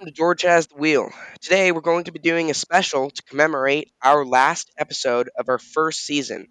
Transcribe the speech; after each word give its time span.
welcome 0.00 0.14
to 0.14 0.16
George 0.16 0.42
Has 0.42 0.66
the 0.66 0.76
Wheel. 0.76 1.10
Today 1.42 1.72
we're 1.72 1.82
going 1.82 2.04
to 2.04 2.12
be 2.12 2.20
doing 2.20 2.48
a 2.48 2.54
special 2.54 3.10
to 3.10 3.22
commemorate 3.24 3.92
our 4.02 4.24
last 4.24 4.70
episode 4.78 5.28
of 5.38 5.50
our 5.50 5.58
first 5.58 6.06
season. 6.06 6.46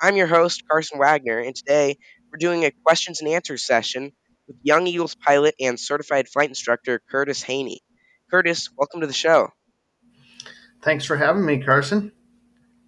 I'm 0.00 0.16
your 0.16 0.26
host, 0.26 0.62
Carson 0.66 0.98
Wagner, 0.98 1.38
and 1.38 1.54
today 1.54 1.98
we're 2.32 2.38
doing 2.38 2.64
a 2.64 2.70
questions 2.86 3.20
and 3.20 3.28
answers 3.28 3.66
session 3.66 4.12
with 4.48 4.56
Young 4.62 4.86
Eagles 4.86 5.14
pilot 5.14 5.54
and 5.60 5.78
certified 5.78 6.26
flight 6.26 6.48
instructor 6.48 7.02
Curtis 7.10 7.42
Haney. 7.42 7.82
Curtis, 8.30 8.70
welcome 8.78 9.02
to 9.02 9.06
the 9.06 9.12
show. 9.12 9.50
Thanks 10.82 11.04
for 11.04 11.18
having 11.18 11.44
me, 11.44 11.62
Carson. 11.62 12.12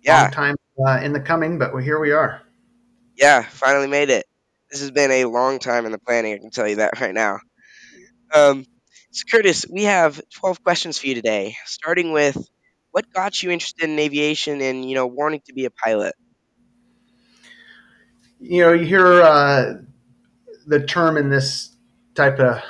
Yeah. 0.03 0.23
Long 0.23 0.31
time 0.31 0.57
uh, 0.87 1.01
in 1.03 1.13
the 1.13 1.21
coming, 1.21 1.59
but 1.59 1.77
here 1.81 2.01
we 2.01 2.13
are. 2.13 2.41
Yeah, 3.15 3.43
finally 3.43 3.89
made 3.89 4.09
it. 4.09 4.25
This 4.71 4.81
has 4.81 4.91
been 4.91 5.11
a 5.11 5.27
long 5.27 5.59
time 5.59 5.85
in 5.85 5.93
the 5.93 5.99
planning, 5.99 6.33
I 6.33 6.39
can 6.39 6.51
tell 6.51 6.67
you 6.67 6.77
that 6.77 6.99
right 6.99 7.13
now. 7.13 7.41
Um, 8.33 8.65
so, 9.11 9.25
Curtis, 9.31 9.65
we 9.71 9.85
have 9.85 10.21
12 10.35 10.63
questions 10.63 10.99
for 10.99 11.07
you 11.07 11.15
today, 11.15 11.57
starting 11.65 12.13
with 12.13 12.37
what 12.91 13.11
got 13.13 13.43
you 13.43 13.51
interested 13.51 13.89
in 13.89 13.99
aviation 13.99 14.61
and, 14.61 14.89
you 14.89 14.95
know, 14.95 15.07
wanting 15.07 15.41
to 15.47 15.53
be 15.53 15.65
a 15.65 15.71
pilot? 15.71 16.15
You 18.41 18.63
know, 18.63 18.73
you 18.73 18.87
hear 18.87 19.23
uh, 19.23 19.75
the 20.67 20.85
term 20.85 21.17
in 21.17 21.29
this 21.29 21.75
type 22.15 22.39
of 22.39 22.63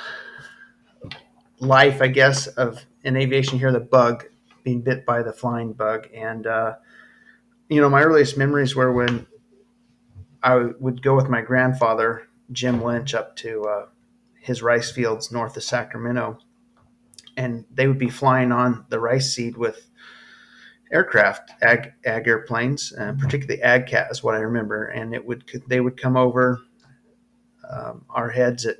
life, 1.59 2.01
I 2.01 2.07
guess, 2.07 2.47
of 2.47 2.85
in 3.03 3.17
aviation 3.17 3.59
here, 3.59 3.71
the 3.71 3.79
bug, 3.79 4.25
being 4.63 4.81
bit 4.81 5.05
by 5.05 5.21
the 5.21 5.33
flying 5.33 5.73
bug. 5.73 6.07
And, 6.13 6.47
uh, 6.47 6.75
you 7.69 7.81
know, 7.81 7.89
my 7.89 8.01
earliest 8.01 8.37
memories 8.37 8.75
were 8.75 8.91
when 8.91 9.27
I 10.41 10.55
would 10.79 11.01
go 11.01 11.15
with 11.15 11.29
my 11.29 11.41
grandfather, 11.41 12.27
Jim 12.51 12.83
Lynch, 12.83 13.13
up 13.13 13.35
to 13.37 13.63
uh, 13.65 13.85
his 14.49 14.63
rice 14.63 14.89
fields 14.89 15.31
north 15.31 15.55
of 15.57 15.63
Sacramento, 15.63 16.39
and 17.37 17.65
they 17.71 17.87
would 17.87 17.99
be 17.99 18.09
flying 18.09 18.51
on 18.51 18.83
the 18.89 18.99
rice 18.99 19.31
seed 19.31 19.55
with 19.55 19.91
aircraft, 20.91 21.51
ag, 21.61 21.93
ag 22.03 22.27
airplanes, 22.27 22.91
particularly 23.19 23.61
AgCat 23.61 24.09
is 24.09 24.23
what 24.23 24.33
I 24.33 24.39
remember. 24.39 24.85
And 24.85 25.13
it 25.13 25.23
would 25.23 25.43
they 25.67 25.81
would 25.81 26.01
come 26.01 26.17
over 26.17 26.61
um, 27.69 28.05
our 28.09 28.31
heads 28.31 28.65
at 28.65 28.77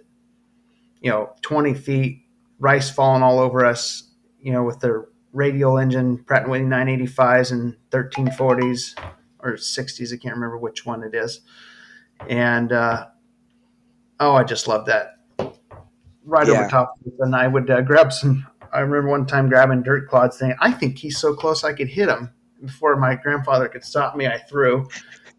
you 1.02 1.12
know 1.12 1.36
20 1.42 1.76
feet, 1.76 2.26
rice 2.58 2.90
falling 2.90 3.22
all 3.22 3.38
over 3.38 3.64
us, 3.64 4.10
you 4.42 4.52
know, 4.52 4.64
with 4.64 4.80
their 4.80 5.06
radial 5.34 5.78
engine 5.78 6.18
Pratt 6.24 6.42
and 6.42 6.52
Whitney 6.52 6.66
985s 6.66 7.52
and 7.52 7.78
1340s 7.92 9.00
or 9.42 9.54
60s. 9.54 10.12
I 10.12 10.18
can't 10.18 10.34
remember 10.34 10.58
which 10.58 10.84
one 10.84 11.04
it 11.04 11.14
is. 11.14 11.42
And 12.28 12.72
uh, 12.72 13.06
oh, 14.20 14.34
I 14.34 14.44
just 14.44 14.68
love 14.68 14.88
that 14.88 15.19
right 16.30 16.48
yeah. 16.48 16.62
over 16.62 16.70
top 16.70 16.96
of 17.06 17.14
and 17.20 17.36
I 17.36 17.48
would 17.48 17.70
uh, 17.70 17.82
grab 17.82 18.14
some. 18.14 18.46
I 18.72 18.82
remember 18.82 19.10
one 19.10 19.26
time 19.26 19.50
grabbing 19.50 19.84
dirt 19.84 20.08
clods, 20.08 20.38
saying, 20.38 20.56
"I 20.60 20.72
think 20.72 20.98
he's 20.98 21.18
so 21.18 21.34
close 21.34 21.64
I 21.64 21.74
could 21.74 21.90
hit 21.90 22.10
him." 22.10 22.32
Before 22.64 22.96
my 22.98 23.16
grandfather 23.16 23.68
could 23.70 23.84
stop 23.84 24.16
me, 24.16 24.28
I 24.28 24.38
threw. 24.38 24.88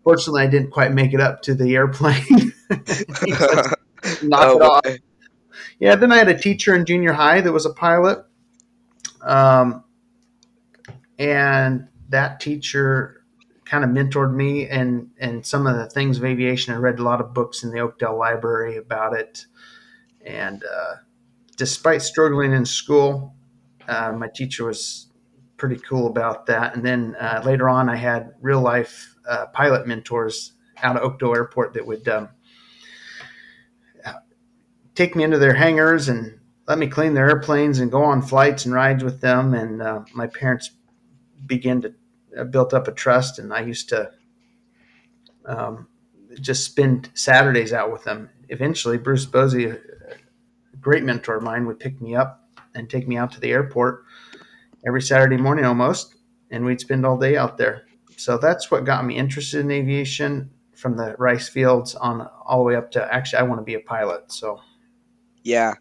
Fortunately, 0.02 0.42
I 0.42 0.46
didn't 0.46 0.70
quite 0.70 0.92
make 0.92 1.12
it 1.12 1.20
up 1.20 1.42
to 1.42 1.54
the 1.54 1.76
airplane. 1.76 2.54
knock 4.22 4.48
oh, 4.48 4.62
off. 4.62 4.86
Yeah, 5.78 5.96
then 5.96 6.12
I 6.12 6.16
had 6.16 6.28
a 6.28 6.38
teacher 6.38 6.74
in 6.74 6.84
junior 6.84 7.12
high 7.12 7.40
that 7.40 7.52
was 7.52 7.66
a 7.66 7.72
pilot, 7.72 8.24
um, 9.22 9.84
and 11.18 11.88
that 12.08 12.40
teacher 12.40 13.24
kind 13.64 13.84
of 13.84 13.90
mentored 13.90 14.34
me 14.34 14.66
and 14.66 15.10
and 15.18 15.46
some 15.46 15.66
of 15.66 15.76
the 15.76 15.88
things 15.88 16.18
of 16.18 16.24
aviation. 16.24 16.74
I 16.74 16.78
read 16.78 16.98
a 16.98 17.02
lot 17.02 17.20
of 17.20 17.32
books 17.32 17.62
in 17.62 17.70
the 17.70 17.80
Oakdale 17.80 18.18
Library 18.18 18.76
about 18.76 19.14
it. 19.14 19.46
And 20.24 20.64
uh, 20.64 20.96
despite 21.56 22.02
struggling 22.02 22.52
in 22.52 22.64
school, 22.64 23.34
uh, 23.88 24.12
my 24.12 24.28
teacher 24.28 24.64
was 24.64 25.08
pretty 25.56 25.76
cool 25.76 26.06
about 26.06 26.46
that. 26.46 26.74
And 26.74 26.84
then 26.84 27.16
uh, 27.20 27.42
later 27.44 27.68
on, 27.68 27.88
I 27.88 27.96
had 27.96 28.32
real 28.40 28.60
life 28.60 29.14
uh, 29.28 29.46
pilot 29.46 29.86
mentors 29.86 30.52
out 30.82 30.96
of 30.96 31.02
Oakdale 31.02 31.34
Airport 31.34 31.74
that 31.74 31.86
would 31.86 32.08
um, 32.08 32.28
take 34.94 35.16
me 35.16 35.24
into 35.24 35.38
their 35.38 35.54
hangars 35.54 36.08
and 36.08 36.38
let 36.66 36.78
me 36.78 36.86
clean 36.86 37.14
their 37.14 37.28
airplanes 37.28 37.78
and 37.80 37.90
go 37.90 38.02
on 38.02 38.22
flights 38.22 38.64
and 38.64 38.74
rides 38.74 39.02
with 39.02 39.20
them. 39.20 39.54
And 39.54 39.82
uh, 39.82 40.02
my 40.14 40.26
parents 40.26 40.72
began 41.46 41.80
to 41.82 41.94
uh, 42.38 42.44
build 42.44 42.74
up 42.74 42.86
a 42.86 42.92
trust, 42.92 43.38
and 43.38 43.52
I 43.52 43.60
used 43.60 43.88
to 43.88 44.10
um, 45.46 45.88
just 46.40 46.64
spend 46.64 47.10
Saturdays 47.14 47.72
out 47.72 47.90
with 47.90 48.04
them. 48.04 48.30
Eventually, 48.50 48.98
Bruce 48.98 49.26
Bosey, 49.26 49.80
great 50.80 51.02
mentor 51.02 51.36
of 51.36 51.42
mine 51.42 51.66
would 51.66 51.78
pick 51.78 52.00
me 52.00 52.14
up 52.14 52.48
and 52.74 52.88
take 52.88 53.08
me 53.08 53.16
out 53.16 53.32
to 53.32 53.40
the 53.40 53.50
airport 53.50 54.04
every 54.86 55.02
Saturday 55.02 55.36
morning 55.36 55.64
almost, 55.64 56.14
and 56.50 56.64
we'd 56.64 56.80
spend 56.80 57.04
all 57.04 57.18
day 57.18 57.36
out 57.36 57.58
there. 57.58 57.84
So 58.16 58.38
that's 58.38 58.70
what 58.70 58.84
got 58.84 59.04
me 59.04 59.16
interested 59.16 59.60
in 59.60 59.70
aviation 59.70 60.50
from 60.74 60.96
the 60.96 61.14
rice 61.18 61.48
fields 61.48 61.94
on 61.94 62.26
all 62.44 62.58
the 62.58 62.64
way 62.64 62.76
up 62.76 62.90
to 62.92 63.14
actually 63.14 63.40
I 63.40 63.42
want 63.42 63.60
to 63.60 63.64
be 63.64 63.74
a 63.74 63.80
pilot. 63.80 64.32
So 64.32 64.60
yeah. 65.42 65.74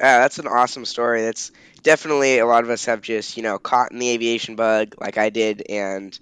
Yeah, 0.00 0.18
that's 0.18 0.40
an 0.40 0.48
awesome 0.48 0.84
story. 0.84 1.22
That's 1.22 1.52
definitely 1.82 2.38
a 2.38 2.46
lot 2.46 2.64
of 2.64 2.70
us 2.70 2.86
have 2.86 3.00
just, 3.00 3.36
you 3.36 3.44
know, 3.44 3.58
caught 3.58 3.92
in 3.92 4.00
the 4.00 4.10
aviation 4.10 4.56
bug 4.56 4.96
like 5.00 5.18
I 5.18 5.30
did 5.30 5.62
and 5.68 6.18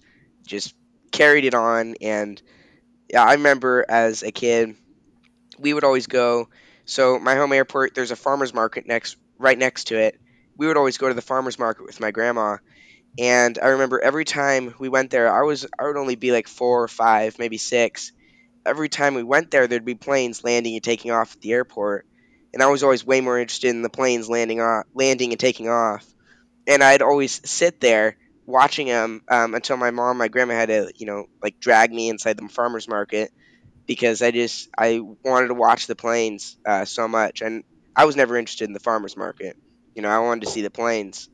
just 0.46 0.74
carried 1.10 1.44
it 1.44 1.54
on 1.54 1.94
and 2.00 2.40
yeah, 3.08 3.22
I 3.22 3.34
remember 3.34 3.84
as 3.88 4.22
a 4.22 4.32
kid 4.32 4.76
we 5.58 5.74
would 5.74 5.84
always 5.84 6.06
go 6.06 6.48
so 6.84 7.18
my 7.18 7.34
home 7.34 7.52
airport, 7.52 7.94
there's 7.94 8.10
a 8.10 8.16
farmers 8.16 8.54
market 8.54 8.86
next, 8.86 9.16
right 9.38 9.58
next 9.58 9.84
to 9.88 9.98
it. 9.98 10.20
We 10.56 10.66
would 10.66 10.76
always 10.76 10.98
go 10.98 11.08
to 11.08 11.14
the 11.14 11.22
farmers 11.22 11.58
market 11.58 11.84
with 11.84 12.00
my 12.00 12.10
grandma, 12.10 12.58
and 13.18 13.58
I 13.62 13.68
remember 13.68 14.00
every 14.02 14.24
time 14.24 14.74
we 14.78 14.88
went 14.88 15.10
there, 15.10 15.32
I 15.32 15.42
was 15.42 15.66
I 15.78 15.84
would 15.84 15.96
only 15.96 16.16
be 16.16 16.32
like 16.32 16.48
four 16.48 16.82
or 16.82 16.88
five, 16.88 17.38
maybe 17.38 17.58
six. 17.58 18.12
Every 18.64 18.88
time 18.88 19.14
we 19.14 19.22
went 19.22 19.50
there, 19.50 19.66
there'd 19.66 19.84
be 19.84 19.94
planes 19.94 20.44
landing 20.44 20.74
and 20.74 20.84
taking 20.84 21.10
off 21.10 21.34
at 21.34 21.40
the 21.40 21.52
airport, 21.52 22.06
and 22.54 22.62
I 22.62 22.66
was 22.66 22.82
always 22.82 23.04
way 23.06 23.20
more 23.20 23.38
interested 23.38 23.70
in 23.70 23.82
the 23.82 23.90
planes 23.90 24.28
landing 24.28 24.60
off, 24.60 24.84
landing 24.94 25.32
and 25.32 25.40
taking 25.40 25.68
off. 25.68 26.06
And 26.66 26.82
I'd 26.82 27.02
always 27.02 27.40
sit 27.48 27.80
there 27.80 28.16
watching 28.46 28.86
them 28.88 29.22
um, 29.28 29.54
until 29.54 29.76
my 29.76 29.90
mom, 29.90 30.18
my 30.18 30.28
grandma 30.28 30.54
had 30.54 30.68
to, 30.68 30.92
you 30.96 31.06
know, 31.06 31.26
like 31.42 31.58
drag 31.60 31.92
me 31.92 32.08
inside 32.08 32.36
the 32.36 32.48
farmers 32.48 32.88
market 32.88 33.32
because 33.86 34.22
I 34.22 34.30
just 34.30 34.68
I 34.78 35.00
wanted 35.24 35.48
to 35.48 35.54
watch 35.54 35.86
the 35.86 35.96
planes 35.96 36.56
uh, 36.66 36.84
so 36.84 37.08
much, 37.08 37.42
and 37.42 37.64
I 37.96 38.04
was 38.04 38.16
never 38.16 38.36
interested 38.36 38.66
in 38.68 38.72
the 38.74 38.80
farmers 38.80 39.16
market. 39.16 39.56
You 39.94 40.02
know, 40.02 40.08
I 40.10 40.20
wanted 40.20 40.42
to 40.42 40.50
see 40.50 40.62
the 40.62 40.70
planes, 40.70 41.28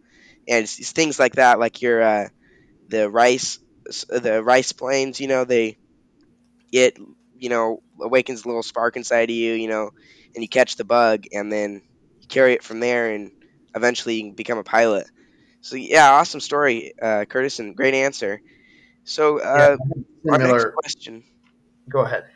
and 0.49 0.65
it's, 0.65 0.79
it's 0.79 0.93
things 0.93 1.19
like 1.19 1.35
that, 1.37 1.59
like 1.59 1.83
your 1.83 2.03
uh, 2.03 2.29
the 2.89 3.11
rice 3.11 3.59
the 4.09 4.43
rice 4.43 4.73
planes. 4.73 5.21
You 5.21 5.29
know, 5.29 5.45
they 5.45 5.79
it 6.73 6.97
you 7.37 7.49
know 7.49 7.81
awakens 8.01 8.45
a 8.45 8.49
little 8.49 8.63
spark 8.63 8.97
inside 8.97 9.31
of 9.31 9.37
you. 9.37 9.55
You 9.55 9.69
know, 9.69 9.91
and 10.35 10.43
you 10.43 10.49
catch 10.49 10.77
the 10.77 10.85
bug, 10.85 11.25
and 11.33 11.51
then 11.53 11.75
you 12.21 12.29
carry 12.29 12.55
it 12.55 12.63
from 12.65 12.81
there, 12.81 13.11
and 13.13 13.31
eventually 13.75 14.17
you 14.17 14.23
can 14.25 14.35
become 14.35 14.59
a 14.59 14.65
pilot. 14.65 15.07
So 15.63 15.77
yeah, 15.77 16.11
awesome 16.13 16.41
story, 16.41 16.93
uh, 17.01 17.25
Curtis, 17.27 17.59
and 17.61 17.77
great 17.77 17.95
answer. 17.95 18.41
So 19.05 19.39
uh, 19.41 19.79
yeah, 20.23 20.33
our 20.33 20.39
next 20.39 20.67
question. 20.83 21.25
Go 21.89 22.01
ahead. 22.01 22.31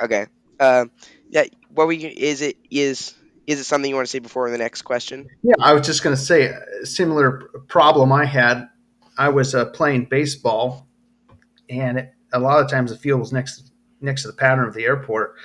Okay. 0.00 0.26
Uh, 0.58 0.86
yeah. 1.30 1.44
What 1.70 1.88
we 1.88 1.96
is 1.96 2.42
it 2.42 2.56
is 2.70 3.14
is 3.46 3.60
it 3.60 3.64
something 3.64 3.88
you 3.88 3.94
want 3.94 4.06
to 4.06 4.10
say 4.10 4.18
before 4.18 4.50
the 4.50 4.58
next 4.58 4.82
question? 4.82 5.28
Yeah, 5.42 5.54
I 5.60 5.72
was 5.72 5.86
just 5.86 6.02
going 6.02 6.16
to 6.16 6.20
say 6.20 6.46
a 6.82 6.86
similar 6.86 7.48
problem 7.68 8.12
I 8.12 8.24
had. 8.24 8.68
I 9.18 9.28
was 9.28 9.54
uh, 9.54 9.66
playing 9.66 10.06
baseball, 10.06 10.88
and 11.70 11.98
it, 11.98 12.12
a 12.32 12.40
lot 12.40 12.62
of 12.62 12.70
times 12.70 12.90
the 12.90 12.98
field 12.98 13.20
was 13.20 13.32
next 13.32 13.72
next 14.00 14.22
to 14.22 14.28
the 14.28 14.34
pattern 14.34 14.66
of 14.66 14.74
the 14.74 14.84
airport, 14.84 15.36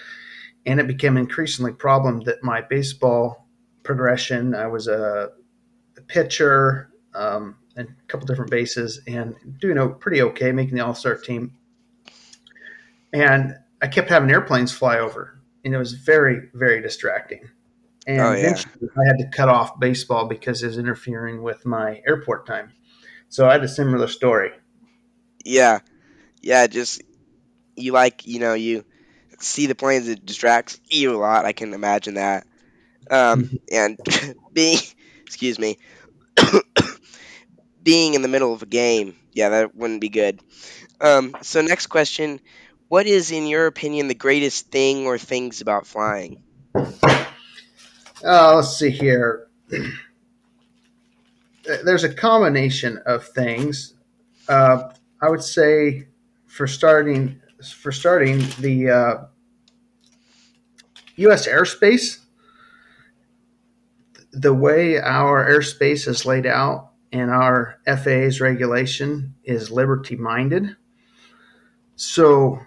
and 0.65 0.79
it 0.79 0.87
became 0.87 1.17
increasingly 1.17 1.73
problem 1.73 2.21
that 2.21 2.43
my 2.43 2.61
baseball 2.61 3.47
progression. 3.83 4.55
I 4.55 4.67
was 4.67 4.87
a, 4.87 5.29
a 5.97 6.01
pitcher 6.01 6.89
um, 7.13 7.55
and 7.75 7.87
a 7.87 8.07
couple 8.07 8.25
different 8.25 8.51
bases, 8.51 9.01
and 9.07 9.35
doing 9.59 9.93
pretty 9.99 10.21
okay, 10.23 10.51
making 10.51 10.75
the 10.75 10.85
All 10.85 10.95
Star 10.95 11.15
team. 11.15 11.53
And 13.13 13.55
I 13.81 13.87
kept 13.87 14.09
having 14.09 14.29
airplanes 14.29 14.71
fly 14.71 14.99
over, 14.99 15.39
and 15.65 15.73
it 15.73 15.77
was 15.77 15.93
very, 15.93 16.49
very 16.53 16.81
distracting. 16.81 17.49
And 18.07 18.19
oh, 18.19 18.31
yeah. 18.31 18.39
eventually, 18.39 18.89
I 18.95 19.07
had 19.07 19.17
to 19.19 19.27
cut 19.35 19.49
off 19.49 19.79
baseball 19.79 20.27
because 20.27 20.63
it 20.63 20.67
was 20.67 20.77
interfering 20.77 21.41
with 21.43 21.65
my 21.65 22.01
airport 22.07 22.45
time. 22.45 22.71
So 23.29 23.47
I 23.47 23.53
had 23.53 23.63
a 23.63 23.67
similar 23.67 24.07
story. 24.07 24.51
Yeah, 25.45 25.79
yeah. 26.41 26.67
Just 26.67 27.01
you 27.75 27.91
like 27.91 28.27
you 28.27 28.39
know 28.39 28.53
you 28.53 28.83
see 29.39 29.67
the 29.67 29.75
planes 29.75 30.07
it 30.07 30.25
distracts 30.25 30.79
you 30.89 31.15
a 31.15 31.17
lot. 31.17 31.45
I 31.45 31.53
can 31.53 31.73
imagine 31.73 32.15
that. 32.15 32.45
Um, 33.09 33.59
and 33.71 33.99
being 34.53 34.79
excuse 35.25 35.57
me 35.57 35.77
being 37.83 38.13
in 38.13 38.21
the 38.21 38.27
middle 38.27 38.53
of 38.53 38.61
a 38.61 38.67
game, 38.67 39.15
yeah, 39.33 39.49
that 39.49 39.75
wouldn't 39.75 40.01
be 40.01 40.09
good. 40.09 40.41
Um, 40.99 41.35
so 41.41 41.61
next 41.61 41.87
question 41.87 42.39
what 42.91 43.07
is, 43.07 43.31
in 43.31 43.47
your 43.47 43.67
opinion, 43.67 44.09
the 44.09 44.13
greatest 44.13 44.69
thing 44.69 45.05
or 45.05 45.17
things 45.17 45.61
about 45.61 45.87
flying? 45.87 46.43
Uh, 46.75 46.97
let's 48.21 48.75
see 48.75 48.89
here. 48.89 49.47
there's 51.63 52.03
a 52.03 52.13
combination 52.13 52.97
of 53.05 53.25
things. 53.29 53.93
Uh, 54.49 54.89
I 55.21 55.29
would 55.29 55.41
say 55.41 56.09
for 56.47 56.67
starting, 56.67 57.41
for 57.63 57.93
starting 57.93 58.39
the 58.59 58.89
uh, 58.89 59.15
U.S. 61.15 61.47
airspace, 61.47 62.19
the 64.33 64.53
way 64.53 64.99
our 64.99 65.49
airspace 65.49 66.09
is 66.09 66.25
laid 66.25 66.45
out 66.45 66.91
and 67.13 67.31
our 67.31 67.79
FAA's 67.85 68.41
regulation 68.41 69.33
is 69.45 69.71
liberty 69.71 70.17
minded. 70.17 70.75
So 71.95 72.59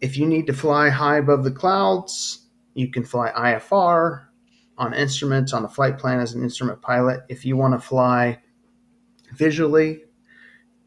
if 0.00 0.16
you 0.16 0.26
need 0.26 0.46
to 0.46 0.52
fly 0.52 0.90
high 0.90 1.18
above 1.18 1.44
the 1.44 1.50
clouds, 1.50 2.46
you 2.74 2.90
can 2.90 3.04
fly 3.04 3.30
IFR 3.30 4.26
on 4.76 4.92
instruments 4.94 5.52
on 5.52 5.64
a 5.64 5.68
flight 5.68 5.98
plan 5.98 6.20
as 6.20 6.34
an 6.34 6.42
instrument 6.42 6.82
pilot. 6.82 7.20
If 7.28 7.44
you 7.44 7.56
want 7.56 7.74
to 7.74 7.86
fly 7.86 8.40
visually, 9.32 10.02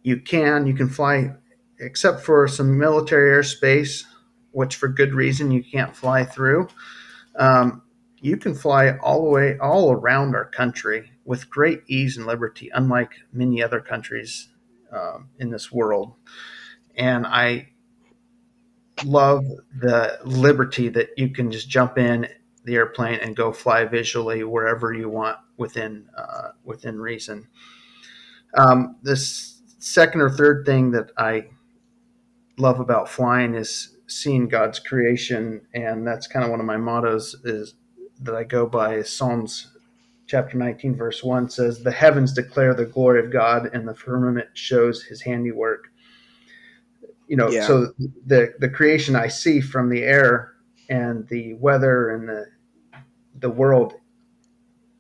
you 0.04 0.20
can. 0.20 0.68
You 0.68 0.74
can 0.74 0.90
fly, 0.90 1.34
except 1.80 2.22
for 2.22 2.48
some 2.48 2.78
military 2.78 3.32
airspace, 3.32 4.04
which 4.52 4.76
for 4.76 4.88
good 4.88 5.14
reason 5.14 5.52
you 5.52 5.64
can't 5.64 5.96
fly 5.96 6.24
through. 6.24 6.68
Um, 7.38 7.82
you 8.20 8.38
can 8.38 8.56
fly 8.56 8.98
all 8.98 9.24
the 9.24 9.30
way 9.30 9.58
all 9.60 9.92
around 9.92 10.36
our 10.36 10.50
country 10.50 11.12
with 11.26 11.50
great 11.50 11.84
ease 11.88 12.18
and 12.18 12.26
liberty, 12.26 12.70
unlike 12.74 13.12
many 13.32 13.62
other 13.62 13.80
countries 13.80 14.50
um, 14.92 15.30
in 15.40 15.52
this 15.52 15.72
world. 15.72 16.14
And 16.96 17.28
I 17.28 17.70
love 19.04 19.46
the 19.80 20.20
liberty 20.24 20.90
that 20.90 21.10
you 21.18 21.30
can 21.30 21.52
just 21.52 21.70
jump 21.70 21.98
in 21.98 22.28
the 22.64 22.76
airplane 22.76 23.20
and 23.22 23.36
go 23.36 23.52
fly 23.52 23.86
visually 23.86 24.44
wherever 24.44 24.94
you 24.94 25.10
want 25.10 25.38
within 25.58 26.08
uh, 26.18 26.50
within 26.64 27.00
reason. 27.00 27.48
Um, 28.56 28.98
this 29.04 29.62
second 29.80 30.22
or 30.22 30.30
third 30.30 30.66
thing 30.66 30.92
that 30.92 31.12
I 31.18 31.48
love 32.58 32.80
about 32.80 33.10
flying 33.10 33.56
is 33.56 33.96
seeing 34.08 34.48
God's 34.48 34.80
creation, 34.80 35.62
and 35.74 36.06
that's 36.06 36.28
kind 36.28 36.44
of 36.44 36.52
one 36.52 36.60
of 36.60 36.66
my 36.66 36.78
mottos 36.78 37.36
is 37.44 37.76
that 38.22 38.36
I 38.36 38.44
go 38.44 38.66
by. 38.66 39.02
Psalms 39.04 39.72
chapter 40.26 40.58
19 40.58 40.96
verse 40.96 41.24
1 41.24 41.50
says, 41.50 41.84
"The 41.84 41.92
heavens 41.92 42.34
declare 42.34 42.74
the 42.74 42.86
glory 42.86 43.20
of 43.24 43.32
God, 43.32 43.70
and 43.74 43.88
the 43.88 43.96
firmament 43.96 44.50
shows 44.54 45.04
His 45.04 45.22
handiwork." 45.22 45.88
You 47.28 47.36
know, 47.38 47.50
yeah. 47.50 47.68
so 47.68 47.94
the 48.26 48.54
the 48.60 48.70
creation 48.70 49.16
I 49.16 49.28
see 49.28 49.60
from 49.60 49.90
the 49.90 50.04
air 50.04 50.54
and 50.90 51.28
the 51.28 51.54
weather 51.56 52.10
and 52.10 52.28
the 52.28 52.46
the 53.40 53.50
world 53.50 53.96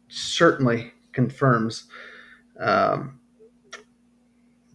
certainly 0.10 0.92
confirms 1.14 1.86
um, 2.60 3.20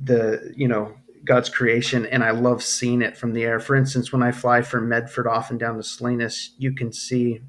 the 0.02 0.52
you 0.56 0.68
know 0.68 0.94
God's 1.24 1.48
creation, 1.48 2.06
and 2.06 2.24
I 2.24 2.30
love 2.30 2.62
seeing 2.62 3.02
it 3.02 3.16
from 3.16 3.32
the 3.32 3.44
air. 3.44 3.60
For 3.60 3.76
instance, 3.76 4.12
when 4.12 4.22
I 4.22 4.32
fly 4.32 4.62
from 4.62 4.88
Medford 4.88 5.26
off 5.26 5.50
and 5.50 5.60
down 5.60 5.76
to 5.76 5.82
Salinas, 5.82 6.54
you 6.58 6.74
can 6.74 6.92
see 6.92 7.40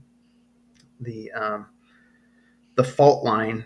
the 1.00 1.32
um, 1.32 1.68
the 2.76 2.84
fault 2.84 3.24
line. 3.24 3.66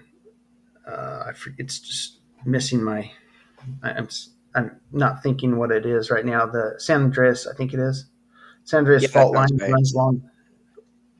Uh, 0.87 1.31
it's 1.57 1.79
just 1.79 2.19
missing 2.45 2.81
my. 2.81 3.11
I'm 3.83 4.07
I'm 4.57 4.71
not 4.91 5.21
thinking 5.21 5.57
what 5.57 5.71
it 5.71 5.85
is 5.85 6.09
right 6.09 6.25
now. 6.25 6.47
The 6.47 6.73
San 6.79 7.03
Andreas, 7.03 7.45
I 7.45 7.53
think 7.53 7.73
it 7.73 7.79
is. 7.79 8.09
San 8.63 8.79
Andreas 8.79 9.03
yeah, 9.03 9.09
fault 9.09 9.35
line 9.35 9.55
right. 9.57 9.71
runs 9.71 9.93
along 9.93 10.29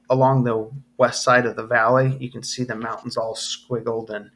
along 0.10 0.44
the 0.44 0.72
west 0.98 1.24
side 1.24 1.46
of 1.46 1.56
the 1.56 1.66
valley. 1.66 2.18
You 2.20 2.32
can 2.32 2.42
see 2.42 2.64
the 2.64 2.76
mountains 2.76 3.16
all 3.16 3.36
squiggled 3.36 4.10
and 4.10 4.32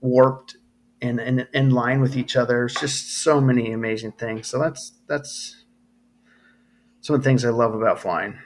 warped 0.00 0.56
and, 1.00 1.18
and 1.18 1.48
in 1.54 1.70
line 1.70 2.00
with 2.02 2.16
each 2.16 2.36
other. 2.36 2.66
It's 2.66 2.78
just 2.78 3.22
so 3.22 3.40
many 3.40 3.72
amazing 3.72 4.12
things. 4.12 4.48
So 4.48 4.58
that's 4.58 4.92
that's 5.06 5.64
some 7.00 7.16
of 7.16 7.22
the 7.22 7.28
things 7.28 7.44
I 7.44 7.50
love 7.50 7.74
about 7.74 8.00
flying. 8.00 8.38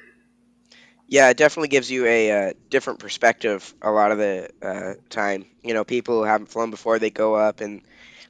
Yeah, 1.08 1.30
it 1.30 1.36
definitely 1.36 1.68
gives 1.68 1.90
you 1.90 2.06
a 2.06 2.30
uh, 2.30 2.52
different 2.68 2.98
perspective 3.00 3.74
a 3.82 3.90
lot 3.90 4.12
of 4.12 4.18
the 4.18 4.50
uh, 4.62 4.94
time. 5.10 5.46
You 5.62 5.74
know, 5.74 5.84
people 5.84 6.18
who 6.18 6.24
haven't 6.24 6.46
flown 6.46 6.70
before, 6.70 6.98
they 6.98 7.10
go 7.10 7.34
up 7.34 7.60
and 7.60 7.82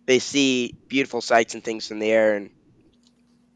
they 0.06 0.18
see 0.18 0.74
beautiful 0.88 1.20
sights 1.20 1.54
and 1.54 1.64
things 1.64 1.90
in 1.90 1.98
the 1.98 2.10
air, 2.10 2.36
and 2.36 2.50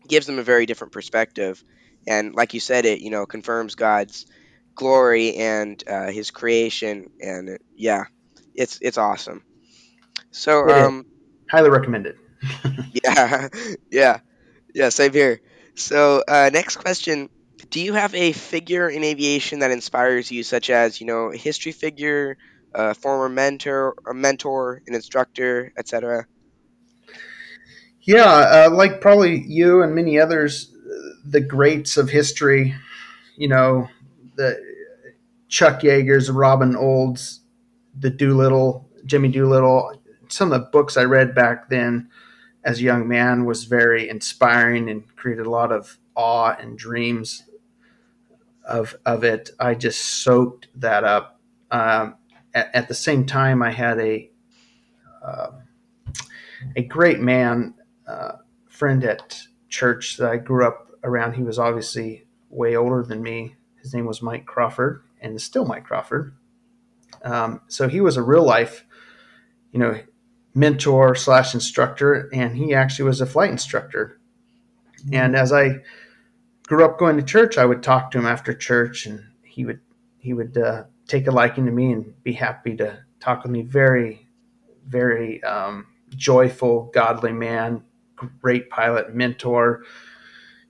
gives 0.08 0.26
them 0.26 0.38
a 0.38 0.42
very 0.42 0.66
different 0.66 0.92
perspective. 0.92 1.62
And 2.06 2.34
like 2.34 2.54
you 2.54 2.60
said, 2.60 2.84
it 2.84 3.00
you 3.00 3.10
know 3.10 3.26
confirms 3.26 3.74
God's 3.74 4.26
glory 4.74 5.36
and 5.36 5.82
uh, 5.86 6.10
His 6.10 6.30
creation, 6.30 7.10
and 7.20 7.50
it, 7.50 7.62
yeah, 7.76 8.04
it's 8.54 8.78
it's 8.82 8.98
awesome. 8.98 9.42
So, 10.32 10.68
it 10.68 10.76
um, 10.76 11.06
highly 11.50 11.70
recommended. 11.70 12.16
yeah, 13.04 13.48
yeah, 13.90 14.20
yeah. 14.74 14.88
Same 14.88 15.12
here. 15.12 15.40
So, 15.76 16.22
uh, 16.26 16.50
next 16.52 16.76
question: 16.76 17.28
Do 17.70 17.80
you 17.80 17.92
have 17.94 18.14
a 18.14 18.32
figure 18.32 18.88
in 18.88 19.04
aviation 19.04 19.60
that 19.60 19.70
inspires 19.70 20.30
you, 20.30 20.42
such 20.42 20.70
as 20.70 21.00
you 21.00 21.06
know, 21.06 21.32
a 21.32 21.36
history 21.36 21.72
figure, 21.72 22.36
a 22.74 22.94
former 22.94 23.28
mentor, 23.28 23.94
a 24.08 24.14
mentor, 24.14 24.82
an 24.86 24.94
instructor, 24.94 25.72
etc.? 25.76 26.26
Yeah, 28.10 28.66
uh, 28.66 28.70
like 28.72 29.00
probably 29.00 29.42
you 29.46 29.82
and 29.82 29.94
many 29.94 30.18
others, 30.18 30.74
the 31.24 31.40
greats 31.40 31.96
of 31.96 32.10
history. 32.10 32.74
You 33.36 33.48
know, 33.48 33.88
the 34.36 34.60
Chuck 35.48 35.80
Yeagers, 35.80 36.30
Robin 36.34 36.76
Olds, 36.76 37.40
the 37.98 38.10
Doolittle, 38.10 38.88
Jimmy 39.06 39.28
Doolittle 39.28 40.00
some 40.32 40.52
of 40.52 40.60
the 40.60 40.66
books 40.66 40.96
I 40.96 41.04
read 41.04 41.34
back 41.34 41.68
then 41.68 42.08
as 42.64 42.78
a 42.78 42.82
young 42.82 43.08
man 43.08 43.44
was 43.44 43.64
very 43.64 44.08
inspiring 44.08 44.88
and 44.88 45.04
created 45.16 45.46
a 45.46 45.50
lot 45.50 45.72
of 45.72 45.98
awe 46.14 46.56
and 46.58 46.78
dreams 46.78 47.44
of 48.64 48.94
of 49.04 49.24
it. 49.24 49.50
I 49.58 49.74
just 49.74 50.22
soaked 50.22 50.68
that 50.76 51.04
up. 51.04 51.40
Um, 51.70 52.16
at, 52.52 52.70
at, 52.74 52.88
the 52.88 52.94
same 52.94 53.26
time, 53.26 53.62
I 53.62 53.70
had 53.70 53.98
a 53.98 54.30
uh, 55.22 55.50
a 56.76 56.82
great 56.82 57.20
man 57.20 57.74
uh, 58.10 58.36
friend 58.68 59.04
at 59.04 59.40
church 59.68 60.16
that 60.16 60.30
I 60.30 60.36
grew 60.36 60.66
up 60.66 60.88
around. 61.04 61.34
He 61.34 61.42
was 61.42 61.58
obviously 61.58 62.26
way 62.48 62.76
older 62.76 63.02
than 63.02 63.22
me. 63.22 63.56
His 63.82 63.94
name 63.94 64.06
was 64.06 64.20
Mike 64.22 64.46
Crawford, 64.46 65.02
and 65.20 65.34
is 65.34 65.44
still 65.44 65.64
Mike 65.64 65.84
Crawford. 65.84 66.34
Um, 67.22 67.60
so 67.68 67.88
he 67.88 68.00
was 68.00 68.16
a 68.16 68.22
real 68.22 68.44
life, 68.44 68.84
you 69.72 69.78
know, 69.78 70.00
mentor 70.54 71.14
slash 71.14 71.54
instructor, 71.54 72.28
and 72.32 72.56
he 72.56 72.74
actually 72.74 73.06
was 73.06 73.20
a 73.20 73.26
flight 73.26 73.50
instructor. 73.50 74.18
And 75.12 75.36
as 75.36 75.52
I 75.52 75.82
grew 76.66 76.84
up 76.84 76.98
going 76.98 77.16
to 77.16 77.22
church, 77.22 77.56
I 77.56 77.64
would 77.64 77.82
talk 77.82 78.10
to 78.10 78.18
him 78.18 78.26
after 78.26 78.52
church, 78.52 79.06
and 79.06 79.24
he 79.42 79.64
would 79.64 79.80
he 80.18 80.34
would 80.34 80.58
uh, 80.58 80.84
take 81.08 81.26
a 81.26 81.30
liking 81.30 81.66
to 81.66 81.72
me 81.72 81.92
and 81.92 82.22
be 82.22 82.32
happy 82.32 82.76
to 82.76 82.98
talk 83.20 83.42
with 83.42 83.52
me. 83.52 83.62
Very, 83.62 84.26
very 84.86 85.42
um, 85.44 85.86
joyful, 86.10 86.90
godly 86.92 87.32
man, 87.32 87.82
great 88.40 88.70
pilot, 88.70 89.14
mentor. 89.14 89.84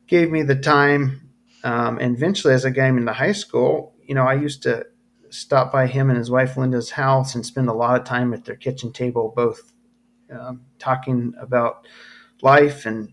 Gave 0.06 0.30
me 0.30 0.42
the 0.42 0.56
time, 0.56 1.30
um, 1.62 1.98
and 1.98 2.16
eventually, 2.16 2.54
as 2.54 2.66
I 2.66 2.70
got 2.70 2.88
into 2.88 3.12
high 3.12 3.32
school, 3.32 3.94
you 4.02 4.14
know, 4.14 4.24
I 4.24 4.34
used 4.34 4.62
to 4.64 4.86
stop 5.30 5.72
by 5.72 5.86
him 5.86 6.10
and 6.10 6.18
his 6.18 6.30
wife 6.30 6.56
Linda's 6.56 6.90
house 6.90 7.34
and 7.34 7.46
spend 7.46 7.68
a 7.68 7.72
lot 7.72 7.98
of 8.00 8.04
time 8.04 8.34
at 8.34 8.44
their 8.44 8.56
kitchen 8.56 8.92
table, 8.92 9.32
both 9.34 9.72
um, 10.32 10.62
talking 10.78 11.34
about 11.40 11.86
life 12.42 12.86
and 12.86 13.12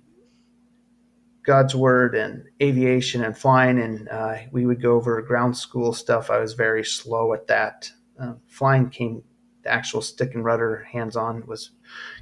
God's 1.43 1.75
word 1.75 2.15
and 2.15 2.45
aviation 2.61 3.23
and 3.23 3.37
flying. 3.37 3.79
And 3.79 4.09
uh, 4.09 4.37
we 4.51 4.65
would 4.65 4.81
go 4.81 4.95
over 4.95 5.21
ground 5.21 5.55
school 5.55 5.93
stuff. 5.93 6.29
I 6.29 6.39
was 6.39 6.53
very 6.53 6.83
slow 6.83 7.33
at 7.33 7.47
that. 7.47 7.91
Uh, 8.19 8.33
flying 8.47 8.89
came, 8.89 9.23
the 9.63 9.69
actual 9.69 10.01
stick 10.01 10.33
and 10.33 10.43
rudder 10.43 10.87
hands 10.91 11.15
on 11.15 11.45
was 11.45 11.71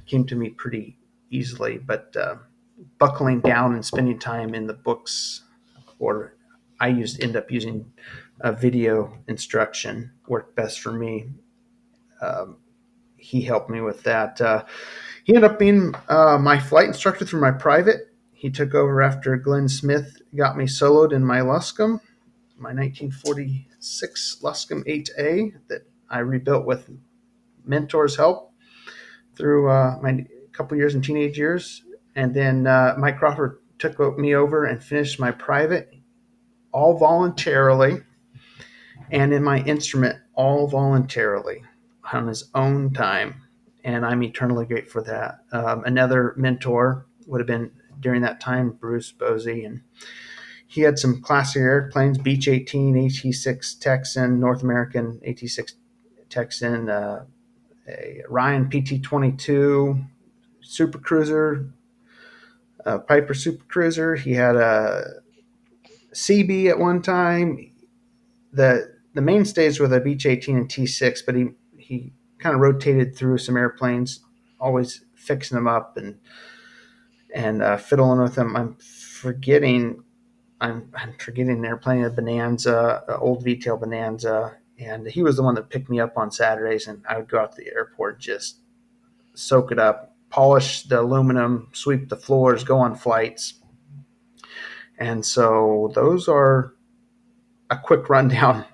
came 0.06 0.26
to 0.26 0.36
me 0.36 0.50
pretty 0.50 0.98
easily, 1.30 1.78
but 1.78 2.14
uh, 2.16 2.36
buckling 2.98 3.40
down 3.40 3.74
and 3.74 3.84
spending 3.84 4.18
time 4.18 4.54
in 4.54 4.66
the 4.66 4.74
books 4.74 5.42
or 5.98 6.36
I 6.78 6.88
used 6.88 7.22
end 7.22 7.36
up 7.36 7.50
using 7.50 7.92
a 8.40 8.52
video 8.52 9.16
instruction 9.28 10.12
worked 10.28 10.54
best 10.56 10.80
for 10.80 10.92
me. 10.92 11.30
Um, 12.20 12.58
he 13.16 13.42
helped 13.42 13.70
me 13.70 13.80
with 13.80 14.02
that. 14.02 14.40
Uh, 14.40 14.64
he 15.24 15.34
ended 15.34 15.50
up 15.50 15.58
being 15.58 15.94
uh, 16.08 16.38
my 16.38 16.58
flight 16.58 16.86
instructor 16.86 17.24
through 17.24 17.40
my 17.40 17.50
private. 17.50 18.12
He 18.32 18.50
took 18.50 18.74
over 18.74 19.02
after 19.02 19.36
Glenn 19.36 19.68
Smith 19.68 20.20
got 20.36 20.56
me 20.56 20.66
soloed 20.66 21.12
in 21.12 21.24
my 21.24 21.40
Luscombe, 21.40 22.00
my 22.58 22.72
1946 22.74 24.38
Luscombe 24.42 24.84
8A 24.84 25.54
that 25.68 25.82
I 26.10 26.18
rebuilt 26.18 26.66
with 26.66 26.90
mentors' 27.64 28.16
help 28.16 28.52
through 29.34 29.70
uh, 29.70 29.98
my 30.02 30.26
couple 30.56 30.76
years 30.76 30.94
in 30.94 31.02
teenage 31.02 31.38
years. 31.38 31.82
And 32.14 32.34
then 32.34 32.66
uh, 32.66 32.94
Mike 32.98 33.18
Crawford 33.18 33.58
took 33.78 33.98
me 34.18 34.34
over 34.34 34.64
and 34.64 34.82
finished 34.82 35.20
my 35.20 35.30
private 35.30 35.92
all 36.72 36.98
voluntarily 36.98 38.02
and 39.10 39.32
in 39.32 39.42
my 39.42 39.62
instrument 39.64 40.18
all 40.34 40.66
voluntarily 40.66 41.62
on 42.12 42.26
his 42.28 42.50
own 42.54 42.92
time. 42.92 43.42
and 43.84 44.04
I'm 44.04 44.22
eternally 44.22 44.66
grateful 44.66 45.04
for 45.04 45.10
that. 45.10 45.38
Um, 45.52 45.84
another 45.84 46.34
mentor 46.36 47.06
would 47.26 47.40
have 47.40 47.46
been 47.46 47.70
during 48.00 48.22
that 48.22 48.40
time 48.40 48.70
Bruce 48.72 49.12
Bosey, 49.12 49.64
and 49.64 49.82
he 50.66 50.80
had 50.82 50.98
some 50.98 51.22
classic 51.22 51.60
airplanes: 51.60 52.18
Beech 52.18 52.48
18, 52.48 52.94
AT6 52.94 53.78
Texan, 53.78 54.40
North 54.40 54.62
American 54.62 55.20
AT6 55.26 55.72
Texan, 56.28 56.90
uh, 56.90 57.24
a 57.88 58.22
Ryan 58.28 58.68
PT22 58.68 60.04
Super 60.66 60.98
Cruiser, 60.98 61.70
a 62.84 62.98
Piper 62.98 63.34
Super 63.34 63.64
Cruiser. 63.64 64.16
He 64.16 64.32
had 64.32 64.56
a 64.56 65.04
CB 66.12 66.70
at 66.70 66.78
one 66.78 67.02
time. 67.02 67.72
The 68.52 68.94
the 69.14 69.22
mainstays 69.22 69.80
were 69.80 69.88
the 69.88 70.00
Beech 70.00 70.26
18 70.26 70.56
and 70.56 70.68
T6, 70.68 71.20
but 71.24 71.34
he 71.34 71.46
he 71.76 72.12
kind 72.38 72.54
of 72.54 72.60
rotated 72.60 73.16
through 73.16 73.38
some 73.38 73.56
airplanes, 73.56 74.20
always 74.60 75.04
fixing 75.14 75.56
them 75.56 75.68
up 75.68 75.96
and 75.96 76.18
and 77.34 77.62
uh, 77.62 77.76
fiddling 77.76 78.20
with 78.20 78.34
them. 78.34 78.56
I'm 78.56 78.76
forgetting, 78.76 80.02
I'm, 80.60 80.90
I'm 80.94 81.14
forgetting 81.18 81.58
an 81.58 81.64
airplane, 81.64 82.04
a 82.04 82.10
Bonanza, 82.10 83.04
an 83.08 83.16
old 83.20 83.44
V-tail 83.44 83.76
Bonanza, 83.76 84.56
and 84.78 85.06
he 85.06 85.22
was 85.22 85.36
the 85.36 85.42
one 85.42 85.54
that 85.56 85.68
picked 85.68 85.90
me 85.90 86.00
up 86.00 86.16
on 86.16 86.30
Saturdays, 86.30 86.86
and 86.86 87.04
I 87.08 87.18
would 87.18 87.28
go 87.28 87.40
out 87.40 87.52
to 87.52 87.62
the 87.62 87.70
airport, 87.72 88.20
just 88.20 88.60
soak 89.34 89.70
it 89.70 89.78
up, 89.78 90.15
polish 90.30 90.82
the 90.82 91.00
aluminum, 91.00 91.68
sweep 91.72 92.08
the 92.08 92.16
floors, 92.16 92.64
go 92.64 92.78
on 92.78 92.94
flights, 92.94 93.54
and 94.98 95.24
so 95.24 95.90
those 95.94 96.28
are 96.28 96.74
a 97.70 97.78
quick 97.78 98.08
rundown 98.08 98.64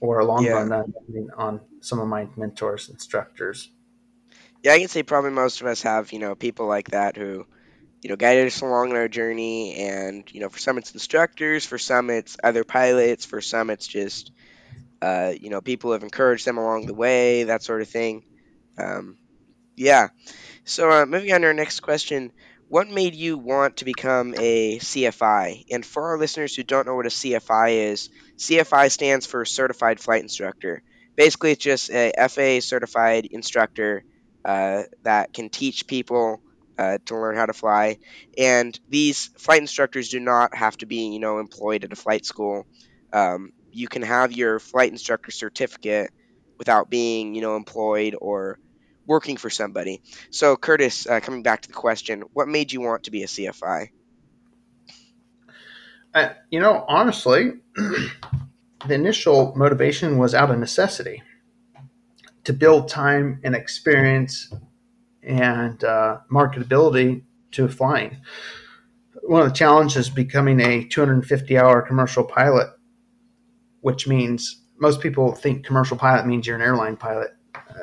or 0.00 0.20
a 0.20 0.24
long 0.24 0.44
yeah. 0.44 0.52
rundown 0.52 0.92
on 1.36 1.60
some 1.80 2.00
of 2.00 2.08
my 2.08 2.28
mentors, 2.36 2.88
instructors. 2.88 3.70
Yeah, 4.62 4.72
I 4.72 4.78
can 4.78 4.88
say 4.88 5.02
probably 5.02 5.30
most 5.30 5.60
of 5.60 5.66
us 5.66 5.82
have, 5.82 6.12
you 6.12 6.18
know, 6.18 6.34
people 6.34 6.66
like 6.66 6.90
that 6.90 7.16
who, 7.16 7.46
you 8.02 8.10
know, 8.10 8.16
guided 8.16 8.46
us 8.46 8.60
along 8.60 8.90
in 8.90 8.96
our 8.96 9.08
journey. 9.08 9.76
And, 9.76 10.24
you 10.32 10.40
know, 10.40 10.48
for 10.48 10.58
some 10.58 10.78
it's 10.78 10.92
instructors, 10.92 11.64
for 11.64 11.78
some 11.78 12.10
it's 12.10 12.36
other 12.42 12.64
pilots, 12.64 13.24
for 13.24 13.40
some 13.40 13.70
it's 13.70 13.86
just, 13.86 14.32
uh, 15.00 15.32
you 15.40 15.50
know, 15.50 15.60
people 15.60 15.92
have 15.92 16.02
encouraged 16.02 16.46
them 16.46 16.58
along 16.58 16.86
the 16.86 16.94
way, 16.94 17.44
that 17.44 17.62
sort 17.62 17.82
of 17.82 17.88
thing. 17.88 18.24
Um, 18.78 19.18
yeah. 19.76 20.08
So 20.66 20.90
uh, 20.90 21.06
moving 21.06 21.32
on 21.32 21.40
to 21.40 21.46
our 21.46 21.54
next 21.54 21.80
question. 21.80 22.30
What 22.68 22.88
made 22.88 23.14
you 23.14 23.38
want 23.38 23.78
to 23.78 23.84
become 23.86 24.34
a 24.36 24.78
CFI? 24.78 25.64
And 25.70 25.86
for 25.86 26.10
our 26.10 26.18
listeners 26.18 26.54
who 26.54 26.64
don't 26.64 26.86
know 26.86 26.96
what 26.96 27.06
a 27.06 27.10
CFI 27.10 27.90
is, 27.92 28.10
CFI 28.36 28.90
stands 28.90 29.24
for 29.24 29.44
Certified 29.46 29.98
Flight 29.98 30.22
Instructor 30.22 30.82
basically 31.16 31.52
it's 31.52 31.64
just 31.64 31.90
a 31.90 32.12
FAA 32.28 32.60
certified 32.60 33.26
instructor 33.26 34.04
uh, 34.44 34.82
that 35.02 35.32
can 35.32 35.48
teach 35.48 35.86
people 35.86 36.40
uh, 36.78 36.98
to 37.06 37.16
learn 37.16 37.36
how 37.36 37.46
to 37.46 37.52
fly. 37.52 37.98
And 38.38 38.78
these 38.88 39.26
flight 39.38 39.60
instructors 39.60 40.10
do 40.10 40.20
not 40.20 40.54
have 40.54 40.76
to 40.78 40.86
be, 40.86 41.08
you 41.08 41.18
know, 41.18 41.38
employed 41.38 41.84
at 41.84 41.92
a 41.92 41.96
flight 41.96 42.26
school. 42.26 42.66
Um, 43.12 43.52
you 43.72 43.88
can 43.88 44.02
have 44.02 44.32
your 44.32 44.60
flight 44.60 44.92
instructor 44.92 45.30
certificate 45.30 46.10
without 46.58 46.90
being, 46.90 47.34
you 47.34 47.40
know, 47.40 47.56
employed 47.56 48.14
or 48.20 48.58
working 49.06 49.36
for 49.36 49.50
somebody. 49.50 50.02
So, 50.30 50.56
Curtis, 50.56 51.06
uh, 51.06 51.20
coming 51.20 51.42
back 51.42 51.62
to 51.62 51.68
the 51.68 51.74
question, 51.74 52.24
what 52.32 52.48
made 52.48 52.72
you 52.72 52.80
want 52.80 53.04
to 53.04 53.10
be 53.10 53.22
a 53.22 53.26
CFI? 53.26 53.88
Uh, 56.14 56.30
you 56.50 56.60
know, 56.60 56.84
honestly, 56.88 57.52
the 57.76 58.94
initial 58.94 59.54
motivation 59.56 60.18
was 60.18 60.34
out 60.34 60.50
of 60.50 60.58
necessity 60.58 61.22
to 62.44 62.52
build 62.52 62.88
time 62.88 63.40
and 63.44 63.54
experience 63.54 64.52
and 65.22 65.82
uh, 65.84 66.18
marketability 66.30 67.22
to 67.50 67.68
flying. 67.68 68.16
One 69.24 69.42
of 69.42 69.48
the 69.48 69.54
challenges 69.54 70.08
becoming 70.08 70.60
a 70.60 70.84
250 70.84 71.58
hour 71.58 71.82
commercial 71.82 72.24
pilot, 72.24 72.68
which 73.80 74.06
means 74.06 74.62
most 74.78 75.00
people 75.00 75.32
think 75.32 75.66
commercial 75.66 75.96
pilot 75.96 76.26
means 76.26 76.46
you're 76.46 76.56
an 76.56 76.62
airline 76.62 76.96
pilot. 76.96 77.35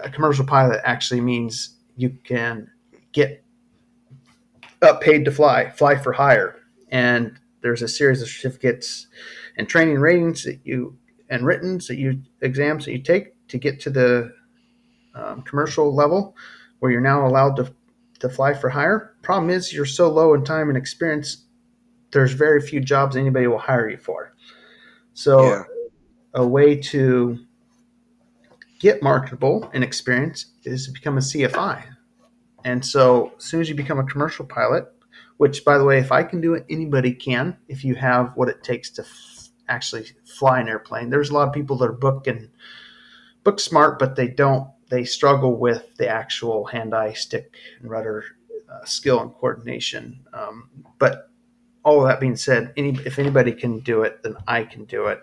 A 0.03 0.10
commercial 0.10 0.45
pilot 0.45 0.81
actually 0.83 1.22
means 1.22 1.77
you 1.95 2.15
can 2.24 2.69
get 3.12 3.43
up 4.81 5.01
paid 5.01 5.25
to 5.25 5.31
fly, 5.31 5.69
fly 5.72 5.95
for 5.95 6.13
hire. 6.13 6.60
And 6.89 7.39
there's 7.62 7.81
a 7.81 7.88
series 7.88 8.22
of 8.22 8.27
certificates 8.27 9.07
and 9.57 9.67
training 9.67 9.98
ratings 9.98 10.43
that 10.43 10.60
you 10.63 10.98
and 11.29 11.45
written 11.45 11.79
that 11.88 11.98
you 11.98 12.22
exams 12.41 12.86
that 12.86 12.91
you 12.91 13.01
take 13.01 13.48
to 13.48 13.57
get 13.57 13.79
to 13.79 13.89
the 13.89 14.33
um, 15.15 15.41
commercial 15.43 15.93
level 15.93 16.36
where 16.79 16.91
you're 16.91 17.01
now 17.01 17.25
allowed 17.25 17.55
to 17.55 17.74
to 18.19 18.29
fly 18.29 18.53
for 18.53 18.69
hire. 18.69 19.15
Problem 19.22 19.50
is 19.50 19.74
you're 19.74 19.86
so 19.86 20.10
low 20.10 20.33
in 20.33 20.43
time 20.43 20.69
and 20.69 20.77
experience. 20.77 21.45
There's 22.12 22.33
very 22.33 22.62
few 22.62 22.79
jobs 22.79 23.15
anybody 23.15 23.48
will 23.48 23.57
hire 23.57 23.89
you 23.89 23.98
for. 23.98 24.33
So 25.13 25.43
yeah. 25.43 25.63
a 26.33 26.45
way 26.45 26.75
to 26.75 27.39
get 28.80 29.01
marketable 29.01 29.70
and 29.74 29.84
experience 29.84 30.48
is 30.63 30.88
to 30.88 30.92
become 30.92 31.18
a 31.18 31.22
CFI. 31.22 31.84
And 32.65 32.86
so 32.86 33.34
as 33.38 33.46
soon 33.46 33.62
as 33.62 33.70
you 33.70 33.75
become 33.75 34.00
a 34.00 34.06
commercial 34.06 34.46
pilot, 34.46 34.86
which 35.38 35.65
by 35.65 35.77
the 35.77 35.84
way, 35.84 36.00
if 36.00 36.12
I 36.12 36.24
can 36.24 36.42
do 36.42 36.53
it, 36.53 36.65
anybody 36.70 37.13
can 37.13 37.58
if 37.68 37.84
you 37.84 37.96
have 37.96 38.32
what 38.36 38.50
it 38.50 38.63
takes 38.63 38.89
to 38.92 39.06
actually 39.68 40.06
fly 40.25 40.60
an 40.60 40.68
airplane. 40.68 41.10
There's 41.10 41.30
a 41.30 41.34
lot 41.34 41.48
of 41.48 41.53
people 41.53 41.77
that 41.77 41.89
are 41.89 41.94
book 41.94 42.27
and 42.27 42.50
book 43.44 43.60
smart, 43.60 44.00
but 44.00 44.15
they 44.15 44.27
don't. 44.27 44.70
They 44.89 45.03
struggle 45.03 45.58
with 45.58 45.96
the 45.98 46.08
actual 46.08 46.65
hand-eye 46.65 47.13
stick 47.13 47.56
and 47.80 47.89
rudder 47.89 48.24
uh, 48.72 48.86
skill 48.86 49.22
and 49.22 49.34
coordination. 49.34 50.20
Um, 50.34 50.70
but 51.00 51.30
all 51.84 52.01
that 52.03 52.20
being 52.20 52.36
said, 52.36 52.74
any 52.77 52.92
if 53.06 53.20
anybody 53.20 53.53
can 53.53 53.80
do 53.80 54.03
it, 54.03 54.22
then 54.24 54.36
I 54.48 54.63
can 54.63 54.86
do 54.86 55.08
it. 55.08 55.22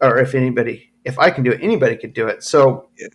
Or 0.00 0.18
if 0.18 0.34
anybody, 0.34 0.92
if 1.06 1.18
I 1.18 1.30
can 1.30 1.44
do 1.44 1.52
it, 1.52 1.60
anybody 1.62 1.96
could 1.96 2.12
do 2.12 2.26
it. 2.26 2.42
So 2.42 2.88
yeah. 2.98 3.08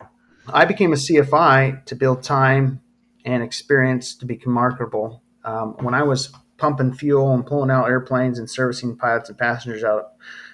I 0.48 0.65
became 0.65 0.93
a 0.93 0.95
CFI 0.95 1.86
to 1.86 1.95
build 1.95 2.24
time 2.24 2.81
and 3.25 3.43
experience 3.43 4.15
to 4.15 4.25
become 4.25 4.53
marketable. 4.53 5.21
Um, 5.43 5.75
when 5.79 5.93
I 5.93 6.03
was 6.03 6.31
pumping 6.62 6.93
fuel 6.93 7.33
and 7.33 7.45
pulling 7.45 7.71
out 7.71 7.88
airplanes 7.88 8.38
and 8.38 8.48
servicing 8.48 8.95
pilots 8.95 9.29
and 9.29 9.38
passengers 9.38 9.83
out 9.83 10.00
of 10.00 10.05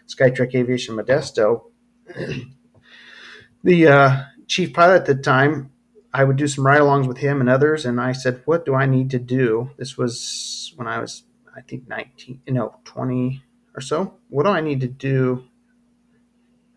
Skytrek 0.08 0.56
Aviation 0.56 0.96
Modesto. 0.96 1.64
the 3.64 3.88
uh, 3.88 4.24
chief 4.48 4.74
pilot 4.74 5.02
at 5.02 5.06
the 5.06 5.16
time, 5.16 5.70
I 6.14 6.24
would 6.24 6.38
do 6.38 6.48
some 6.48 6.66
ride 6.66 6.80
alongs 6.80 7.08
with 7.08 7.18
him 7.18 7.42
and 7.42 7.50
others, 7.50 7.86
and 7.86 8.00
I 8.00 8.14
said, 8.14 8.42
What 8.46 8.66
do 8.66 8.74
I 8.74 8.86
need 8.86 9.10
to 9.12 9.20
do? 9.20 9.72
This 9.78 9.98
was 9.98 10.74
when 10.78 10.88
I 10.88 11.00
was, 11.00 11.24
I 11.56 11.60
think, 11.62 11.90
19, 11.90 12.42
you 12.48 12.54
know, 12.54 12.78
20 12.86 13.44
or 13.76 13.82
so. 13.82 14.14
What 14.30 14.44
do 14.44 14.50
I 14.50 14.62
need 14.62 14.80
to 14.82 14.88
do? 14.88 15.44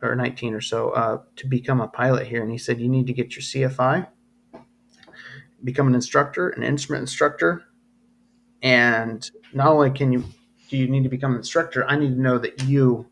Or 0.03 0.17
19 0.17 0.55
or 0.55 0.63
so 0.63 0.91
uh, 0.91 1.19
to 1.37 1.47
become 1.47 1.81
a 1.81 1.89
pilot 1.89 2.27
here. 2.27 2.43
And 2.43 2.51
he 2.51 2.57
said, 2.57 2.81
You 2.81 2.89
need 2.89 3.07
to 3.09 3.13
get 3.13 3.37
your 3.37 3.43
CFI, 3.43 4.07
become 5.63 5.89
an 5.89 5.95
instructor, 5.95 6.49
an 6.49 6.63
instrument 6.63 7.03
instructor. 7.03 7.65
And 8.63 9.31
not 9.53 9.69
only 9.69 9.91
can 9.91 10.13
you 10.13 10.25
do 10.71 10.77
you 10.77 10.89
need 10.89 11.03
to 11.03 11.09
become 11.09 11.33
an 11.33 11.39
instructor, 11.39 11.85
I 11.87 11.97
need 11.97 12.15
to 12.15 12.21
know 12.21 12.39
that 12.39 12.63
you 12.63 13.11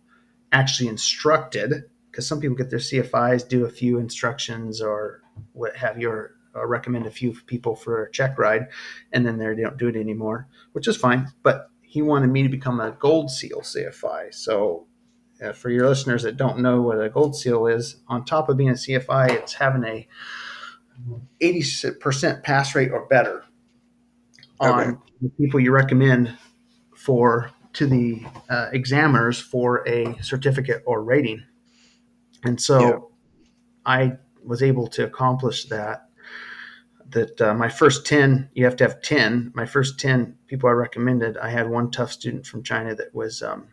actually 0.53 0.89
instructed 0.89 1.85
because 2.11 2.27
some 2.27 2.41
people 2.41 2.57
get 2.57 2.71
their 2.71 2.79
CFIs, 2.79 3.49
do 3.49 3.65
a 3.65 3.71
few 3.71 3.99
instructions 3.99 4.81
or 4.81 5.23
what 5.53 5.77
have 5.77 6.01
you, 6.01 6.09
or, 6.09 6.37
or 6.55 6.67
recommend 6.69 7.07
a 7.07 7.11
few 7.11 7.33
people 7.47 7.75
for 7.75 8.05
a 8.05 8.11
check 8.11 8.39
ride, 8.39 8.69
and 9.13 9.27
then 9.27 9.39
they 9.39 9.55
don't 9.55 9.77
do 9.77 9.89
it 9.89 9.97
anymore, 9.97 10.49
which 10.73 10.89
is 10.89 10.97
fine. 10.97 11.29
But 11.43 11.69
he 11.83 12.03
wanted 12.03 12.29
me 12.29 12.43
to 12.43 12.49
become 12.49 12.81
a 12.81 12.93
gold 12.93 13.31
seal 13.31 13.61
CFI. 13.61 14.33
So, 14.35 14.87
uh, 15.43 15.53
for 15.53 15.71
your 15.71 15.89
listeners 15.89 16.23
that 16.23 16.37
don't 16.37 16.59
know 16.59 16.83
what 16.83 17.01
a 17.01 17.09
gold 17.09 17.37
seal 17.37 17.67
is, 17.67 17.97
on 18.09 18.25
top 18.25 18.49
of 18.49 18.57
being 18.57 18.71
a 18.71 18.75
CFI, 18.75 19.31
it's 19.31 19.55
having 19.55 19.85
a 19.85 20.09
80% 21.41 22.43
pass 22.43 22.75
rate 22.75 22.91
or 22.91 23.07
better 23.07 23.45
on 24.61 24.81
okay. 24.81 24.99
the 25.23 25.29
people 25.31 25.61
you 25.61 25.71
recommend 25.71 26.37
for 26.97 27.53
to 27.75 27.87
the 27.87 28.25
uh, 28.51 28.69
examiners 28.73 29.41
for 29.41 29.87
a 29.89 30.17
certificate 30.21 30.83
or 30.85 31.03
rating. 31.03 31.45
And 32.43 32.61
so 32.61 32.81
yeah. 32.81 32.99
I 33.87 34.13
was 34.45 34.63
able 34.63 34.89
to 34.89 35.05
accomplish 35.05 35.67
that. 35.67 36.05
That 37.11 37.41
uh, 37.41 37.55
my 37.55 37.71
first 37.71 38.05
10, 38.05 38.51
you 38.53 38.67
have 38.67 38.77
to 38.77 38.85
have 38.85 39.01
10. 39.01 39.53
My 39.55 39.65
first 39.65 39.99
10 39.99 40.37
people 40.47 40.69
I 40.69 40.73
recommended, 40.73 41.39
I 41.39 41.49
had 41.49 41.71
one 41.71 41.91
tough 41.91 42.13
student 42.13 42.47
from 42.47 42.63
China 42.63 42.95
that 42.97 43.15
was 43.15 43.43
um, 43.43 43.69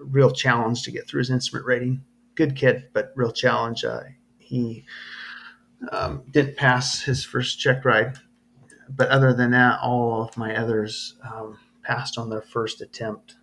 real 0.00 0.30
challenge 0.30 0.82
to 0.82 0.90
get 0.90 1.08
through 1.08 1.20
his 1.20 1.30
instrument 1.30 1.66
rating. 1.66 2.02
Good 2.34 2.56
kid, 2.56 2.88
but 2.92 3.12
real 3.16 3.32
challenge. 3.32 3.84
Uh, 3.84 4.00
he 4.38 4.84
um, 5.92 6.22
didn't 6.30 6.56
pass 6.56 7.02
his 7.02 7.24
first 7.24 7.58
check 7.58 7.84
ride. 7.84 8.16
But 8.88 9.08
other 9.08 9.34
than 9.34 9.50
that, 9.50 9.80
all 9.82 10.22
of 10.22 10.36
my 10.36 10.56
others 10.56 11.16
um, 11.22 11.58
passed 11.82 12.18
on 12.18 12.30
their 12.30 12.42
first 12.42 12.80
attempt. 12.80 13.36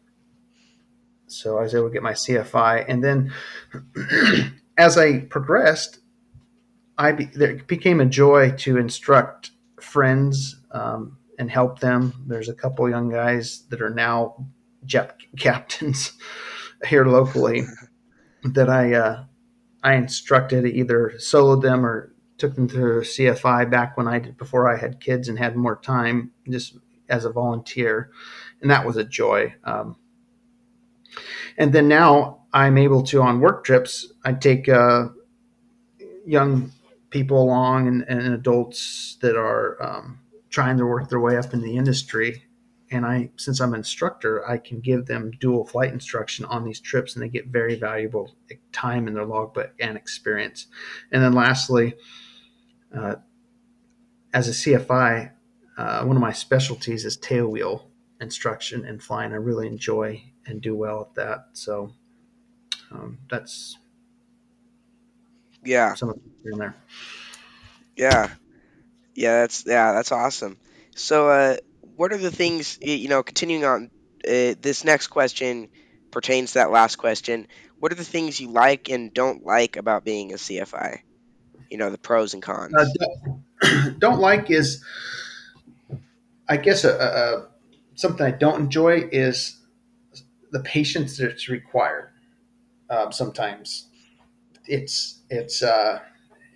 So 1.27 1.57
I 1.57 1.62
was 1.62 1.75
able 1.75 1.88
to 1.88 1.93
get 1.93 2.03
my 2.03 2.13
CFI. 2.13 2.85
And 2.88 3.03
then 3.03 3.33
as 4.77 4.97
I 4.97 5.19
progressed, 5.19 6.00
I 6.97 7.12
be, 7.12 7.25
became 7.67 8.00
a 8.00 8.05
joy 8.05 8.51
to 8.51 8.77
instruct 8.77 9.51
friends 9.81 10.55
um, 10.71 11.17
and 11.38 11.50
help 11.51 11.79
them. 11.79 12.13
There's 12.27 12.50
a 12.50 12.53
couple 12.53 12.89
young 12.89 13.09
guys 13.09 13.63
that 13.69 13.81
are 13.81 13.89
now 13.89 14.47
jet 14.85 15.17
captains 15.37 16.13
here 16.87 17.05
locally 17.05 17.63
that 18.43 18.69
I 18.69 18.93
uh, 18.93 19.23
I 19.83 19.95
instructed 19.95 20.65
either 20.65 21.13
soloed 21.17 21.61
them 21.61 21.85
or 21.85 22.13
took 22.37 22.55
them 22.55 22.67
through 22.67 23.01
CFI 23.01 23.69
back 23.69 23.97
when 23.97 24.07
I 24.07 24.19
did 24.19 24.37
before 24.37 24.69
I 24.71 24.77
had 24.77 24.99
kids 24.99 25.29
and 25.29 25.37
had 25.37 25.55
more 25.55 25.77
time, 25.77 26.31
just 26.49 26.77
as 27.07 27.23
a 27.23 27.31
volunteer, 27.31 28.11
and 28.61 28.69
that 28.71 28.85
was 28.85 28.97
a 28.97 29.03
joy. 29.03 29.53
Um, 29.63 29.95
and 31.57 31.71
then 31.71 31.87
now 31.87 32.45
I'm 32.51 32.77
able 32.77 33.03
to 33.03 33.21
on 33.21 33.39
work 33.39 33.63
trips. 33.63 34.11
I 34.23 34.33
take 34.33 34.67
uh, 34.67 35.09
young 36.25 36.71
people 37.09 37.41
along 37.41 37.87
and, 37.87 38.03
and, 38.09 38.33
adults 38.33 39.17
that 39.21 39.37
are 39.37 39.81
um, 39.81 40.19
trying 40.49 40.77
to 40.77 40.85
work 40.85 41.09
their 41.09 41.19
way 41.19 41.37
up 41.37 41.53
in 41.53 41.61
the 41.61 41.77
industry. 41.77 42.43
And 42.91 43.05
I, 43.05 43.31
since 43.37 43.59
I'm 43.59 43.73
an 43.73 43.79
instructor, 43.79 44.47
I 44.47 44.57
can 44.57 44.79
give 44.79 45.07
them 45.07 45.31
dual 45.39 45.65
flight 45.65 45.91
instruction 45.91 46.45
on 46.45 46.63
these 46.63 46.79
trips, 46.79 47.15
and 47.15 47.23
they 47.23 47.29
get 47.29 47.47
very 47.47 47.75
valuable 47.75 48.35
time 48.71 49.07
in 49.07 49.13
their 49.15 49.25
logbook 49.25 49.73
and 49.79 49.97
experience. 49.97 50.67
And 51.11 51.23
then 51.23 51.33
lastly, 51.33 51.95
uh, 52.95 53.15
as 54.33 54.47
a 54.47 54.51
CFI, 54.51 55.31
uh, 55.77 56.03
one 56.03 56.15
of 56.15 56.21
my 56.21 56.31
specialties 56.31 57.05
is 57.05 57.17
tailwheel 57.17 57.83
instruction 58.21 58.85
and 58.85 59.01
flying. 59.01 59.33
I 59.33 59.37
really 59.37 59.67
enjoy 59.67 60.21
and 60.45 60.61
do 60.61 60.75
well 60.75 61.01
at 61.01 61.15
that. 61.15 61.47
So 61.53 61.91
um, 62.91 63.17
that's 63.29 63.77
yeah, 65.63 65.95
some 65.95 66.09
of 66.09 66.19
in 66.45 66.57
there. 66.57 66.75
Yeah, 67.95 68.29
yeah, 69.15 69.41
that's 69.41 69.65
yeah, 69.65 69.93
that's 69.93 70.11
awesome. 70.11 70.57
So, 70.95 71.29
uh, 71.29 71.57
what 71.95 72.13
are 72.13 72.17
the 72.17 72.31
things 72.31 72.77
you 72.81 73.07
know? 73.07 73.23
Continuing 73.23 73.65
on, 73.65 73.91
uh, 74.27 74.55
this 74.61 74.83
next 74.83 75.07
question 75.07 75.69
pertains 76.11 76.53
to 76.53 76.59
that 76.59 76.71
last 76.71 76.97
question. 76.97 77.47
What 77.79 77.91
are 77.91 77.95
the 77.95 78.03
things 78.03 78.39
you 78.39 78.49
like 78.49 78.89
and 78.89 79.13
don't 79.13 79.45
like 79.45 79.75
about 79.75 80.05
being 80.05 80.31
a 80.31 80.35
CFI? 80.35 80.99
You 81.69 81.77
know, 81.77 81.89
the 81.89 81.97
pros 81.97 82.33
and 82.33 82.43
cons. 82.43 82.73
Uh, 82.73 82.85
don't, 83.61 83.99
don't 83.99 84.19
like 84.19 84.49
is, 84.49 84.83
I 86.47 86.57
guess, 86.57 86.83
a, 86.83 86.91
a, 86.91 87.47
something 87.95 88.25
I 88.25 88.31
don't 88.31 88.61
enjoy 88.61 89.09
is 89.11 89.57
the 90.51 90.61
patience 90.61 91.17
that's 91.17 91.49
required. 91.49 92.11
Um, 92.89 93.11
sometimes 93.11 93.87
it's 94.67 95.21
it's 95.29 95.63
uh, 95.63 95.99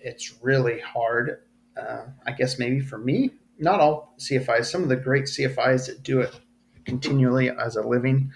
it's 0.00 0.42
really 0.42 0.80
hard. 0.80 1.42
Uh, 1.76 2.04
I 2.26 2.32
guess 2.32 2.58
maybe 2.58 2.80
for 2.80 2.98
me, 2.98 3.32
not 3.60 3.80
all 3.80 4.14
CFIs. 4.18 4.66
Some 4.66 4.82
of 4.82 4.88
the 4.88 4.96
great 4.96 5.24
CFIs 5.24 5.86
that 5.86 6.02
do 6.02 6.20
it 6.20 6.34
continually 6.84 7.50
as 7.50 7.76
a 7.76 7.82
living. 7.82 8.32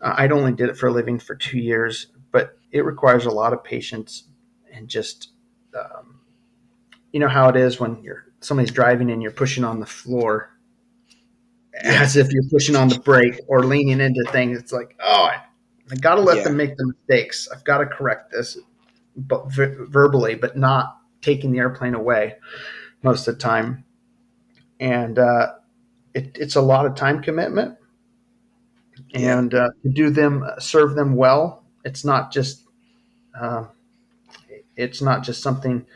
Uh, 0.00 0.14
I'd 0.16 0.32
only 0.32 0.52
did 0.52 0.68
it 0.68 0.76
for 0.76 0.88
a 0.88 0.92
living 0.92 1.18
for 1.18 1.34
two 1.34 1.58
years, 1.58 2.06
but 2.30 2.56
it 2.70 2.84
requires 2.84 3.26
a 3.26 3.30
lot 3.30 3.52
of 3.52 3.62
patience 3.62 4.24
and 4.72 4.88
just 4.88 5.30
um, 5.78 6.20
you 7.12 7.20
know 7.20 7.28
how 7.28 7.48
it 7.48 7.56
is 7.56 7.78
when 7.78 8.02
you're 8.02 8.24
somebody's 8.40 8.72
driving 8.72 9.10
and 9.10 9.22
you're 9.22 9.30
pushing 9.30 9.64
on 9.64 9.80
the 9.80 9.86
floor 9.86 10.50
as 11.82 12.16
if 12.16 12.30
you're 12.32 12.48
pushing 12.50 12.76
on 12.76 12.88
the 12.88 12.98
brake 12.98 13.40
or 13.48 13.64
leaning 13.64 14.00
into 14.00 14.22
things. 14.30 14.58
It's 14.58 14.72
like, 14.72 14.96
oh, 15.00 15.24
I, 15.24 15.42
I 15.90 15.94
got 15.96 16.16
to 16.16 16.20
let 16.20 16.38
yeah. 16.38 16.44
them 16.44 16.56
make 16.56 16.76
the 16.76 16.86
mistakes. 16.86 17.48
I've 17.52 17.64
got 17.64 17.78
to 17.78 17.86
correct 17.86 18.32
this, 18.32 18.58
but 19.16 19.50
ver- 19.52 19.86
verbally, 19.88 20.34
but 20.34 20.56
not 20.56 20.98
taking 21.20 21.52
the 21.52 21.58
airplane 21.58 21.94
away 21.94 22.36
most 23.02 23.26
of 23.28 23.34
the 23.34 23.40
time. 23.40 23.84
And 24.82 25.16
uh, 25.16 25.52
it, 26.12 26.36
it's 26.40 26.56
a 26.56 26.60
lot 26.60 26.86
of 26.86 26.96
time 26.96 27.22
commitment. 27.22 27.78
And 29.14 29.54
uh, 29.54 29.70
to 29.84 29.88
do 29.88 30.10
them, 30.10 30.44
serve 30.58 30.96
them 30.96 31.14
well. 31.14 31.64
It's 31.84 32.04
not 32.04 32.32
just, 32.32 32.64
uh, 33.40 33.66
it's 34.76 35.00
not 35.00 35.22
just 35.22 35.40
something 35.40 35.86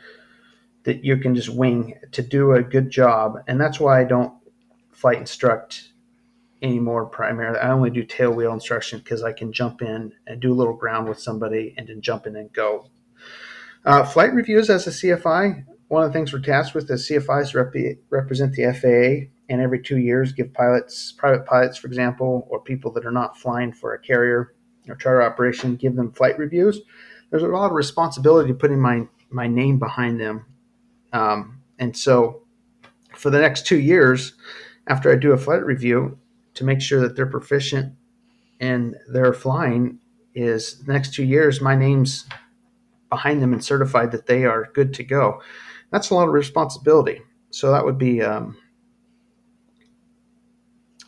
that 0.83 1.03
you 1.03 1.17
can 1.17 1.35
just 1.35 1.49
wing 1.49 1.95
to 2.13 2.21
do 2.21 2.53
a 2.53 2.63
good 2.63 2.89
job. 2.89 3.43
And 3.45 3.59
that's 3.59 3.77
why 3.77 3.99
I 3.99 4.05
don't 4.05 4.33
flight 4.93 5.17
instruct 5.17 5.89
anymore 6.61 7.07
primarily. 7.07 7.59
I 7.59 7.71
only 7.71 7.89
do 7.89 8.03
tail 8.03 8.31
wheel 8.31 8.53
instruction 8.53 8.99
because 8.99 9.21
I 9.21 9.33
can 9.33 9.51
jump 9.51 9.81
in 9.81 10.13
and 10.25 10.39
do 10.39 10.53
a 10.53 10.55
little 10.55 10.73
ground 10.73 11.09
with 11.09 11.19
somebody 11.19 11.75
and 11.77 11.89
then 11.89 12.01
jump 12.01 12.25
in 12.25 12.37
and 12.37 12.53
go. 12.53 12.89
Uh, 13.83 14.05
flight 14.05 14.33
reviews 14.33 14.69
as 14.69 14.87
a 14.87 14.91
CFI, 14.91 15.65
one 15.87 16.03
of 16.03 16.09
the 16.09 16.13
things 16.13 16.33
we're 16.33 16.39
tasked 16.39 16.75
with 16.75 16.89
as 16.91 17.07
CFIs 17.07 17.53
rep- 17.55 17.97
represent 18.09 18.53
the 18.53 18.73
FAA 18.73 19.31
and 19.49 19.61
every 19.61 19.81
two 19.81 19.97
years 19.97 20.33
give 20.33 20.53
pilots, 20.53 21.13
private 21.13 21.45
pilots, 21.45 21.77
for 21.77 21.87
example, 21.87 22.47
or 22.49 22.61
people 22.61 22.91
that 22.93 23.05
are 23.05 23.11
not 23.11 23.37
flying 23.37 23.71
for 23.71 23.93
a 23.93 23.99
carrier 23.99 24.53
or 24.89 24.95
charter 24.95 25.21
operation, 25.21 25.75
give 25.75 25.95
them 25.95 26.11
flight 26.11 26.37
reviews. 26.37 26.81
There's 27.29 27.43
a 27.43 27.47
lot 27.47 27.67
of 27.67 27.71
responsibility 27.73 28.53
putting 28.53 28.81
my, 28.81 29.07
my 29.29 29.47
name 29.47 29.79
behind 29.79 30.19
them. 30.19 30.45
Um, 31.13 31.61
and 31.79 31.95
so 31.95 32.43
for 33.15 33.29
the 33.29 33.39
next 33.39 33.65
two 33.65 33.79
years, 33.79 34.33
after 34.87 35.11
I 35.11 35.15
do 35.15 35.31
a 35.31 35.37
flight 35.37 35.65
review 35.65 36.17
to 36.55 36.63
make 36.63 36.81
sure 36.81 36.99
that 37.01 37.15
they're 37.15 37.25
proficient 37.25 37.93
and 38.59 38.95
they're 39.09 39.33
flying 39.33 39.99
is 40.33 40.83
the 40.83 40.93
next 40.93 41.13
two 41.13 41.23
years 41.23 41.61
my 41.61 41.75
name's 41.75 42.25
behind 43.09 43.41
them 43.41 43.53
and 43.53 43.63
certified 43.63 44.11
that 44.11 44.25
they 44.25 44.43
are 44.43 44.69
good 44.73 44.93
to 44.95 45.03
go. 45.03 45.41
That's 45.91 46.09
a 46.09 46.15
lot 46.15 46.27
of 46.27 46.33
responsibility. 46.33 47.21
So 47.51 47.71
that 47.71 47.85
would 47.85 47.97
be 47.97 48.21
um, 48.21 48.57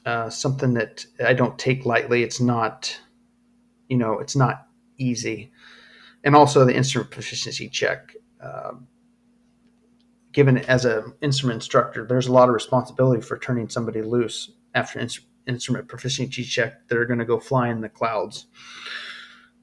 uh, 0.06 0.30
something 0.30 0.74
that 0.76 1.06
I 1.26 1.34
don't 1.34 1.60
take 1.60 1.86
lightly. 1.86 2.24
It's 2.24 2.40
not, 2.40 3.00
you 3.90 3.98
know, 3.98 4.20
it's 4.20 4.36
not 4.36 4.68
easy. 4.98 5.52
And 6.24 6.36
also 6.36 6.66
the 6.66 6.76
instrument 6.76 7.12
proficiency 7.12 7.70
check. 7.70 8.14
Um, 8.42 8.88
given 10.32 10.60
as 10.60 10.86
an 10.86 11.14
instrument 11.22 11.56
instructor, 11.56 12.06
there's 12.06 12.28
a 12.28 12.32
lot 12.32 12.50
of 12.50 12.54
responsibility 12.54 13.22
for 13.22 13.38
turning 13.38 13.70
somebody 13.70 14.02
loose 14.02 14.52
after 14.74 15.06
instrument 15.48 15.88
proficiency 15.88 16.44
check. 16.44 16.88
They're 16.88 17.06
going 17.06 17.20
to 17.20 17.26
go 17.26 17.40
fly 17.40 17.70
in 17.70 17.82
the 17.82 17.90
clouds. 17.90 18.48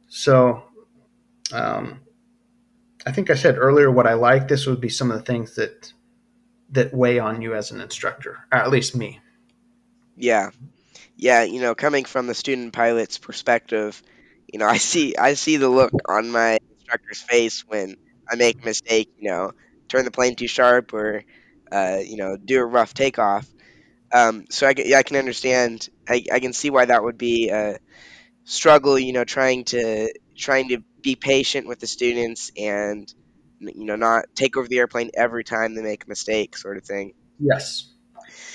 So, 0.09 0.63
um, 1.53 2.01
I 3.07 3.13
think 3.13 3.31
I 3.31 3.35
said 3.35 3.57
earlier 3.57 3.91
what 3.91 4.07
I 4.07 4.15
like. 4.15 4.49
This 4.49 4.67
would 4.67 4.81
be 4.81 4.89
some 4.89 5.11
of 5.11 5.19
the 5.19 5.25
things 5.25 5.55
that 5.55 5.93
that 6.71 6.93
weigh 6.93 7.21
on 7.21 7.41
you 7.41 7.55
as 7.55 7.71
an 7.71 7.81
instructor, 7.81 8.39
or 8.51 8.59
at 8.59 8.71
least 8.71 8.97
me. 8.97 9.21
Yeah, 10.17 10.51
yeah. 11.17 11.45
You 11.45 11.61
know, 11.61 11.75
coming 11.77 12.05
from 12.05 12.27
the 12.27 12.35
student 12.35 12.73
pilot's 12.73 13.19
perspective, 13.19 14.03
you 14.53 14.59
know, 14.59 14.67
I 14.67 14.79
see 14.79 15.17
I 15.17 15.35
see 15.35 15.57
the 15.57 15.69
look 15.69 15.93
on 16.09 16.31
my 16.31 16.59
instructor's 16.79 17.23
face 17.23 17.65
when 17.69 17.97
I 18.29 18.35
make 18.35 18.61
a 18.61 18.65
mistake. 18.65 19.13
You 19.19 19.31
know, 19.31 19.53
turn 19.89 20.05
the 20.05 20.11
plane 20.11 20.35
too 20.35 20.49
sharp 20.49 20.93
or 20.93 21.23
uh, 21.71 21.99
you 22.05 22.17
know 22.17 22.37
do 22.37 22.61
a 22.61 22.65
rough 22.65 22.93
takeoff. 22.93 23.47
Um, 24.13 24.47
so 24.51 24.67
I, 24.67 24.75
yeah, 24.77 24.99
I 24.99 25.03
can 25.05 25.17
understand. 25.17 25.89
I, 26.09 26.25
I 26.33 26.41
can 26.41 26.53
see 26.53 26.71
why 26.71 26.87
that 26.87 27.05
would 27.05 27.19
be 27.19 27.51
a 27.51 27.79
struggle. 28.45 28.99
You 28.99 29.13
know, 29.13 29.25
trying 29.25 29.65
to 29.67 30.13
trying 30.37 30.71
to 30.71 30.83
be 31.07 31.15
patient 31.15 31.69
with 31.69 31.79
the 31.79 31.87
students 31.87 32.51
and 32.57 33.15
you 33.61 33.85
know 33.85 33.95
not 33.95 34.25
take 34.35 34.57
over 34.57 34.67
the 34.67 34.79
airplane 34.79 35.09
every 35.15 35.45
time 35.45 35.77
they 35.77 35.83
make 35.83 36.05
a 36.05 36.09
mistake, 36.09 36.57
sort 36.57 36.77
of 36.77 36.85
thing. 36.85 37.15
Yes, 37.39 37.93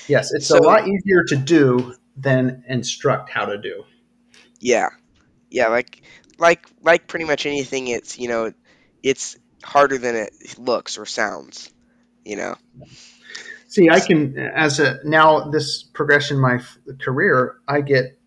yes, 0.06 0.34
it's 0.34 0.48
so, 0.48 0.58
a 0.58 0.60
lot 0.60 0.86
easier 0.86 1.24
to 1.28 1.36
do 1.36 1.94
than 2.14 2.62
instruct 2.68 3.30
how 3.30 3.46
to 3.46 3.56
do. 3.56 3.84
Yeah, 4.60 4.90
yeah, 5.50 5.68
like 5.68 6.02
like 6.38 6.66
like 6.82 7.08
pretty 7.08 7.24
much 7.24 7.46
anything. 7.46 7.88
It's 7.88 8.18
you 8.18 8.28
know, 8.28 8.52
it's 9.02 9.38
harder 9.64 9.96
than 9.96 10.14
it 10.14 10.58
looks 10.58 10.98
or 10.98 11.06
sounds. 11.06 11.72
You 12.24 12.36
know. 12.36 12.54
See, 13.66 13.88
I 13.88 14.00
can 14.00 14.36
as 14.36 14.78
a 14.78 14.98
now 15.04 15.48
this 15.48 15.82
progression 15.82 16.36
in 16.36 16.42
my 16.42 16.56
f- 16.56 16.76
career, 17.00 17.56
I 17.66 17.80
get, 17.80 18.18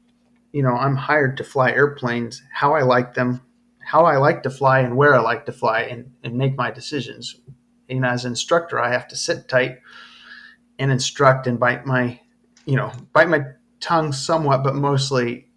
you 0.51 0.63
know, 0.63 0.73
I'm 0.73 0.95
hired 0.95 1.37
to 1.37 1.43
fly 1.43 1.69
airplanes 1.69 2.41
how 2.51 2.73
I 2.73 2.81
like 2.81 3.13
them, 3.13 3.44
how 3.85 4.05
I 4.05 4.17
like 4.17 4.43
to 4.43 4.49
fly, 4.49 4.79
and 4.79 4.97
where 4.97 5.15
I 5.15 5.19
like 5.19 5.45
to 5.45 5.51
fly, 5.51 5.81
and 5.81 6.11
and 6.23 6.35
make 6.35 6.55
my 6.55 6.71
decisions. 6.71 7.39
And 7.89 8.05
as 8.05 8.25
an 8.25 8.31
instructor, 8.31 8.79
I 8.79 8.91
have 8.91 9.07
to 9.09 9.15
sit 9.15 9.47
tight 9.47 9.77
and 10.79 10.91
instruct 10.91 11.47
and 11.47 11.59
bite 11.59 11.85
my, 11.85 12.19
you 12.65 12.75
know, 12.75 12.91
bite 13.13 13.29
my 13.29 13.41
tongue 13.79 14.11
somewhat, 14.11 14.63
but 14.63 14.75
mostly 14.75 15.47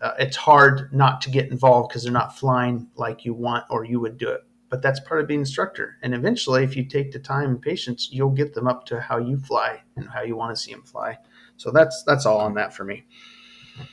uh, 0.00 0.12
it's 0.18 0.36
hard 0.36 0.92
not 0.92 1.20
to 1.22 1.30
get 1.30 1.50
involved 1.50 1.88
because 1.88 2.04
they're 2.04 2.12
not 2.12 2.38
flying 2.38 2.88
like 2.94 3.24
you 3.24 3.34
want 3.34 3.64
or 3.70 3.84
you 3.84 3.98
would 3.98 4.16
do 4.18 4.28
it 4.28 4.42
but 4.70 4.82
that's 4.82 5.00
part 5.00 5.20
of 5.20 5.26
being 5.26 5.40
instructor. 5.40 5.96
And 6.02 6.14
eventually, 6.14 6.64
if 6.64 6.76
you 6.76 6.84
take 6.84 7.12
the 7.12 7.18
time 7.18 7.50
and 7.50 7.62
patience, 7.62 8.08
you'll 8.12 8.30
get 8.30 8.54
them 8.54 8.68
up 8.68 8.84
to 8.86 9.00
how 9.00 9.18
you 9.18 9.38
fly 9.38 9.82
and 9.96 10.08
how 10.08 10.22
you 10.22 10.36
want 10.36 10.54
to 10.54 10.62
see 10.62 10.72
them 10.72 10.82
fly. 10.82 11.18
So 11.56 11.70
that's 11.70 12.02
that's 12.06 12.26
all 12.26 12.38
on 12.38 12.54
that 12.54 12.74
for 12.74 12.84
me. 12.84 13.04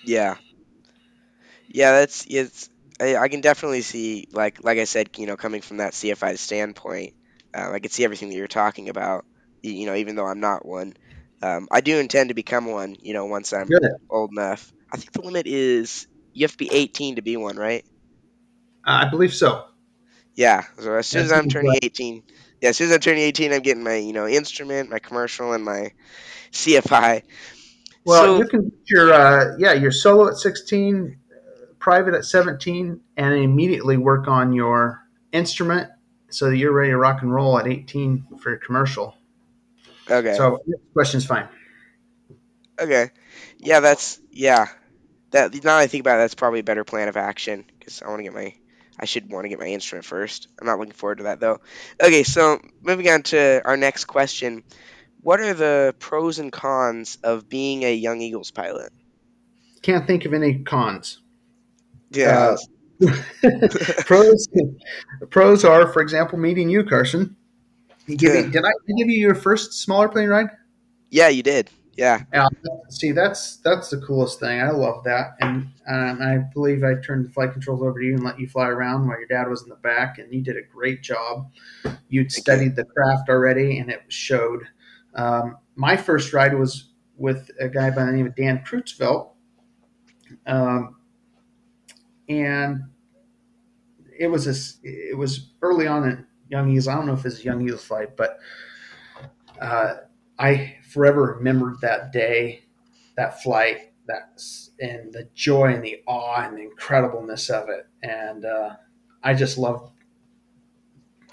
Yeah, 0.04 0.36
yeah, 1.68 1.92
that's 1.92 2.26
it's. 2.30 2.70
I, 3.00 3.16
I 3.18 3.28
can 3.30 3.42
definitely 3.42 3.82
see, 3.82 4.28
like 4.32 4.64
like 4.64 4.78
I 4.78 4.86
said, 4.86 5.10
you 5.18 5.28
know, 5.28 5.38
coming 5.38 5.62
from 5.62 5.78
that 5.78 5.94
CFI 5.94 6.36
standpoint, 6.36 7.14
Um, 7.54 7.74
I 7.74 7.80
can 7.80 7.92
see 7.92 8.04
everything 8.04 8.30
that 8.30 8.36
you're 8.36 8.48
talking 8.48 8.90
about. 8.90 9.26
You 9.64 9.86
know, 9.88 9.96
even 9.96 10.16
though 10.16 10.28
I'm 10.28 10.40
not 10.40 10.66
one, 10.66 10.94
um, 11.42 11.68
I 11.72 11.82
do 11.82 11.98
intend 12.00 12.30
to 12.30 12.36
become 12.36 12.66
one. 12.68 12.96
You 13.02 13.14
know, 13.14 13.26
once 13.26 13.54
I'm 13.54 13.72
Good. 13.72 13.92
old 14.10 14.32
enough. 14.32 14.72
I 14.94 14.98
think 14.98 15.12
the 15.12 15.22
limit 15.22 15.48
is 15.48 16.08
you 16.34 16.44
have 16.46 16.52
to 16.52 16.58
be 16.58 16.72
18 16.72 17.16
to 17.18 17.22
be 17.22 17.38
one, 17.38 17.58
right? 17.58 17.84
Uh, 18.86 19.04
I 19.06 19.10
believe 19.10 19.34
so. 19.34 19.66
Yeah. 20.36 20.64
So 20.80 20.96
as 20.96 21.08
soon 21.08 21.24
as 21.24 21.32
I'm 21.32 21.48
turning 21.48 21.72
right. 21.72 21.80
18, 21.82 22.24
yeah, 22.62 22.70
as 22.70 22.78
soon 22.78 22.88
as 22.88 22.94
I'm 22.94 23.00
turning 23.00 23.24
18, 23.24 23.54
I'm 23.54 23.62
getting 23.62 23.84
my 23.84 23.96
you 23.96 24.14
know 24.14 24.28
instrument, 24.28 24.90
my 24.90 25.00
commercial, 25.00 25.54
and 25.54 25.64
my 25.64 25.92
CFI. 26.52 27.24
Well, 28.06 28.28
so 28.28 28.38
you 28.38 28.48
can 28.48 28.62
get 28.70 28.80
your 28.88 29.14
uh, 29.14 29.56
yeah 29.58 29.74
your 29.74 29.92
solo 29.92 30.28
at 30.28 30.38
16, 30.38 31.18
uh, 31.25 31.25
private 31.80 32.14
at 32.14 32.26
17, 32.26 33.00
and 33.18 33.34
immediately 33.34 33.98
work 33.98 34.28
on 34.28 34.54
your 34.54 35.02
instrument 35.32 35.90
so 36.30 36.50
that 36.50 36.58
you're 36.58 36.74
ready 36.74 36.92
to 36.92 36.98
rock 36.98 37.22
and 37.22 37.34
roll 37.34 37.58
at 37.60 37.68
18 37.68 38.26
for 38.42 38.50
your 38.50 38.60
commercial. 38.60 39.16
okay, 40.10 40.36
So 40.36 40.60
question's 40.94 41.26
fine. 41.26 41.48
okay, 42.80 43.10
yeah, 43.58 43.80
that's 43.80 44.20
yeah. 44.32 44.68
That 45.32 45.54
now 45.54 45.60
that 45.60 45.80
I 45.80 45.88
think 45.88 46.02
about 46.02 46.16
it, 46.16 46.20
that's 46.20 46.36
probably 46.36 46.60
a 46.60 46.64
better 46.64 46.84
plan 46.84 47.08
of 47.08 47.18
action 47.18 47.66
because 47.80 48.02
I 48.02 48.08
want 48.08 48.20
to 48.20 48.24
get 48.24 48.34
my 48.34 48.54
I 48.98 49.06
should 49.06 49.30
want 49.30 49.46
to 49.46 49.50
get 49.50 49.60
my 49.60 49.68
instrument 49.68 50.06
first. 50.06 50.48
I'm 50.60 50.68
not 50.68 50.80
looking 50.80 50.94
forward 50.94 51.18
to 51.18 51.24
that 51.26 51.40
though. 51.40 51.60
Okay, 52.02 52.24
so 52.24 52.60
moving 52.82 53.10
on 53.10 53.24
to 53.24 53.62
our 53.66 53.76
next 53.78 54.06
question. 54.06 54.64
What 55.22 55.40
are 55.42 55.54
the 55.54 55.96
pros 56.00 56.40
and 56.40 56.52
cons 56.52 57.18
of 57.24 57.50
being 57.50 57.84
a 57.84 57.94
Young 57.94 58.22
Eagles 58.22 58.52
pilot? 58.52 58.94
Can't 59.82 60.06
think 60.08 60.26
of 60.26 60.34
any 60.34 60.60
cons. 60.60 61.20
Yeah. 62.16 62.56
Uh, 63.02 63.12
pros 64.06 64.48
pros 65.30 65.66
are, 65.66 65.92
for 65.92 66.02
example, 66.02 66.40
meeting 66.40 66.70
you, 66.70 66.84
Carson. 66.84 67.36
You 68.08 68.18
give 68.18 68.34
me, 68.34 68.52
did 68.52 68.64
I 68.64 68.72
give 68.98 69.10
you 69.10 69.20
your 69.20 69.36
first 69.36 69.74
smaller 69.74 70.08
plane 70.08 70.30
ride? 70.30 70.50
yeah, 71.10 71.30
you 71.30 71.44
did. 71.44 71.70
Yeah. 71.96 72.24
Yeah, 72.34 72.48
see, 72.90 73.14
that's 73.14 73.58
that's 73.58 73.90
the 73.90 74.02
coolest 74.02 74.42
thing. 74.42 74.62
I 74.62 74.72
love 74.72 75.06
that, 75.06 75.36
and 75.40 75.70
um, 75.88 76.22
I 76.22 76.40
believe 76.54 76.84
I 76.84 76.96
turned 76.96 77.26
the 77.26 77.30
flight 77.30 77.54
controls 77.54 77.82
over 77.82 78.00
to 78.00 78.06
you 78.06 78.16
and 78.16 78.24
let 78.24 78.38
you 78.38 78.50
fly 78.50 78.68
around 78.68 79.08
while 79.08 79.18
your 79.18 79.28
dad 79.28 79.48
was 79.50 79.64
in 79.64 79.70
the 79.70 79.76
back, 79.76 80.18
and 80.18 80.34
you 80.34 80.42
did 80.42 80.58
a 80.58 80.62
great 80.62 81.02
job. 81.02 81.50
You'd 82.10 82.34
studied 82.34 82.76
the 82.76 82.84
craft 82.84 83.30
already, 83.30 83.80
and 83.80 83.90
it 83.90 84.02
showed. 84.10 84.64
Um, 85.14 85.58
my 85.76 85.96
first 85.96 86.34
ride 86.34 86.54
was 86.54 86.90
with 87.16 87.50
a 87.62 87.70
guy 87.70 87.90
by 87.92 88.04
the 88.04 88.12
name 88.12 88.28
of 88.28 88.36
Dan 88.36 88.62
Kreutzfeldt, 88.68 89.30
um, 90.48 90.95
and 92.30 92.84
it 94.18 94.28
was 94.28 94.48
a 94.48 94.52
s 94.52 94.78
it 94.84 95.18
was 95.18 95.52
early 95.62 95.88
on 95.88 96.08
in 96.08 96.28
Young 96.50 96.70
Eagles. 96.70 96.88
I 96.88 96.96
don't 96.96 97.08
know 97.08 97.14
if 97.14 97.26
it's 97.26 97.44
Young 97.44 97.62
Eagles 97.62 97.84
flight, 97.84 98.16
but 98.16 98.40
uh, 99.60 99.96
I 100.38 100.78
forever 100.92 101.36
remembered 101.38 101.82
that 101.82 102.12
day, 102.12 102.64
that 103.16 103.42
flight, 103.42 103.94
that 104.08 104.42
and 104.80 105.12
the 105.14 105.30
joy 105.34 105.74
and 105.74 105.84
the 105.84 106.02
awe 106.06 106.44
and 106.44 106.58
the 106.58 106.70
incredibleness 106.70 107.50
of 107.50 107.70
it. 107.70 107.88
And 108.04 108.46
uh, 108.46 108.76
I 109.24 109.34
just 109.34 109.58
love 109.58 109.92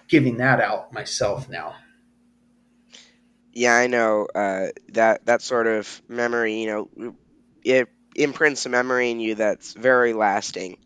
giving 0.08 0.38
that 0.38 0.60
out 0.60 0.92
myself 0.92 1.48
now. 1.48 1.76
Yeah, 3.52 3.76
I 3.76 3.86
know 3.86 4.26
uh, 4.34 4.68
that 4.92 5.26
that 5.26 5.42
sort 5.42 5.66
of 5.66 6.00
memory. 6.08 6.54
You 6.54 6.66
know, 6.66 7.14
it 7.64 7.88
imprints 8.16 8.66
a 8.66 8.68
memory 8.68 9.10
in 9.10 9.20
you 9.20 9.36
that's 9.36 9.74
very 9.74 10.12
lasting. 10.12 10.78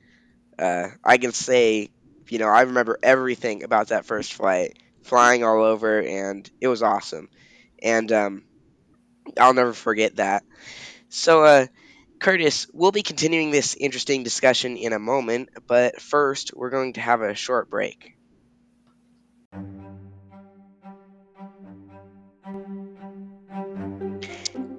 Uh, 0.58 0.88
I 1.04 1.18
can 1.18 1.32
say, 1.32 1.90
you 2.30 2.38
know, 2.38 2.48
I 2.48 2.62
remember 2.62 2.98
everything 3.02 3.64
about 3.64 3.88
that 3.88 4.06
first 4.06 4.34
flight, 4.34 4.78
flying 5.04 5.44
all 5.44 5.62
over, 5.64 6.02
and 6.02 6.48
it 6.60 6.68
was 6.68 6.82
awesome. 6.82 7.28
And 7.82 8.10
um, 8.12 8.44
I'll 9.38 9.54
never 9.54 9.72
forget 9.72 10.16
that. 10.16 10.44
So, 11.10 11.44
uh, 11.44 11.66
Curtis, 12.20 12.68
we'll 12.74 12.92
be 12.92 13.02
continuing 13.04 13.52
this 13.52 13.76
interesting 13.76 14.24
discussion 14.24 14.78
in 14.78 14.94
a 14.94 15.00
moment, 15.00 15.50
but 15.68 16.00
first, 16.02 16.52
we're 16.56 16.70
going 16.70 16.94
to 16.94 17.02
have 17.02 17.22
a 17.22 17.36
short 17.36 17.70
break. 17.70 18.15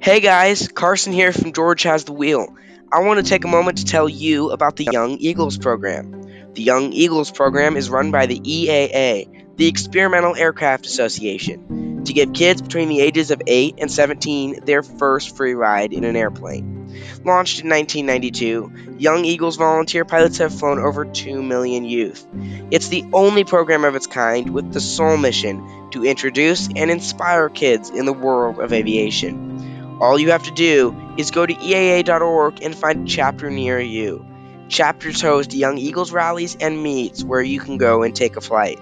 Hey 0.07 0.21
guys, 0.21 0.69
Carson 0.69 1.11
here 1.11 1.33
from 1.33 1.51
George 1.51 1.83
Has 1.83 2.05
the 2.05 2.13
Wheel. 2.13 2.55
I 2.89 3.01
want 3.01 3.19
to 3.19 3.29
take 3.29 3.43
a 3.43 3.49
moment 3.49 3.79
to 3.79 3.83
tell 3.83 4.07
you 4.07 4.51
about 4.51 4.77
the 4.77 4.87
Young 4.89 5.17
Eagles 5.17 5.57
program. 5.57 6.53
The 6.53 6.63
Young 6.63 6.93
Eagles 6.93 7.29
program 7.29 7.75
is 7.75 7.89
run 7.89 8.09
by 8.09 8.25
the 8.25 8.39
EAA, 8.39 9.57
the 9.57 9.67
Experimental 9.67 10.33
Aircraft 10.33 10.85
Association, 10.85 12.05
to 12.05 12.13
give 12.13 12.31
kids 12.31 12.61
between 12.61 12.87
the 12.87 13.01
ages 13.01 13.31
of 13.31 13.41
8 13.45 13.75
and 13.79 13.91
17 13.91 14.63
their 14.63 14.81
first 14.81 15.35
free 15.35 15.55
ride 15.55 15.91
in 15.91 16.05
an 16.05 16.15
airplane. 16.15 16.77
Launched 17.25 17.59
in 17.59 17.69
1992, 17.69 18.95
Young 18.99 19.25
Eagles 19.25 19.57
volunteer 19.57 20.05
pilots 20.05 20.37
have 20.37 20.57
flown 20.57 20.79
over 20.79 21.03
2 21.03 21.43
million 21.43 21.83
youth. 21.83 22.25
It's 22.71 22.87
the 22.87 23.03
only 23.11 23.43
program 23.43 23.83
of 23.83 23.95
its 23.95 24.07
kind 24.07 24.53
with 24.53 24.71
the 24.71 24.79
sole 24.79 25.17
mission 25.17 25.89
to 25.91 26.05
introduce 26.05 26.69
and 26.73 26.89
inspire 26.89 27.49
kids 27.49 27.89
in 27.89 28.05
the 28.05 28.13
world 28.13 28.59
of 28.59 28.71
aviation. 28.71 29.56
All 29.99 30.19
you 30.19 30.31
have 30.31 30.43
to 30.43 30.51
do 30.51 30.95
is 31.17 31.31
go 31.31 31.45
to 31.45 31.53
EAA.org 31.53 32.61
and 32.61 32.75
find 32.75 33.07
a 33.07 33.09
chapter 33.09 33.49
near 33.49 33.79
you. 33.79 34.25
Chapters 34.69 35.21
host 35.21 35.53
Young 35.53 35.77
Eagles 35.77 36.11
rallies 36.11 36.55
and 36.59 36.83
meets 36.83 37.23
where 37.23 37.41
you 37.41 37.59
can 37.59 37.77
go 37.77 38.03
and 38.03 38.15
take 38.15 38.35
a 38.35 38.41
flight. 38.41 38.79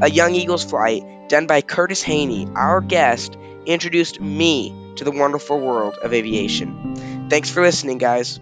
A 0.00 0.10
Young 0.10 0.34
Eagles 0.34 0.64
flight 0.64 1.02
done 1.28 1.46
by 1.46 1.62
Curtis 1.62 2.02
Haney, 2.02 2.48
our 2.54 2.80
guest, 2.80 3.36
introduced 3.64 4.20
me 4.20 4.74
to 4.96 5.04
the 5.04 5.12
wonderful 5.12 5.58
world 5.60 5.94
of 5.94 6.12
aviation. 6.12 7.28
Thanks 7.30 7.48
for 7.48 7.62
listening, 7.62 7.98
guys. 7.98 8.40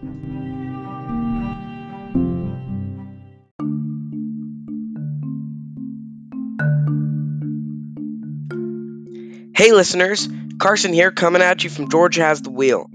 Hey, 9.54 9.72
listeners, 9.72 10.28
Carson 10.58 10.92
here 10.92 11.12
coming 11.12 11.40
at 11.40 11.62
you 11.62 11.70
from 11.70 11.88
Georgia 11.88 12.22
Has 12.22 12.42
the 12.42 12.50
Wheel. 12.50 12.90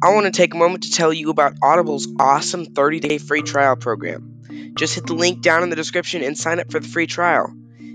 I 0.00 0.14
want 0.14 0.26
to 0.26 0.30
take 0.30 0.54
a 0.54 0.56
moment 0.56 0.84
to 0.84 0.92
tell 0.92 1.12
you 1.12 1.30
about 1.30 1.56
Audible's 1.60 2.06
awesome 2.20 2.64
30 2.64 3.00
day 3.00 3.18
free 3.18 3.42
trial 3.42 3.74
program. 3.74 4.44
Just 4.76 4.94
hit 4.94 5.04
the 5.04 5.14
link 5.14 5.42
down 5.42 5.64
in 5.64 5.70
the 5.70 5.74
description 5.74 6.22
and 6.22 6.38
sign 6.38 6.60
up 6.60 6.70
for 6.70 6.78
the 6.78 6.86
free 6.86 7.08
trial. 7.08 7.52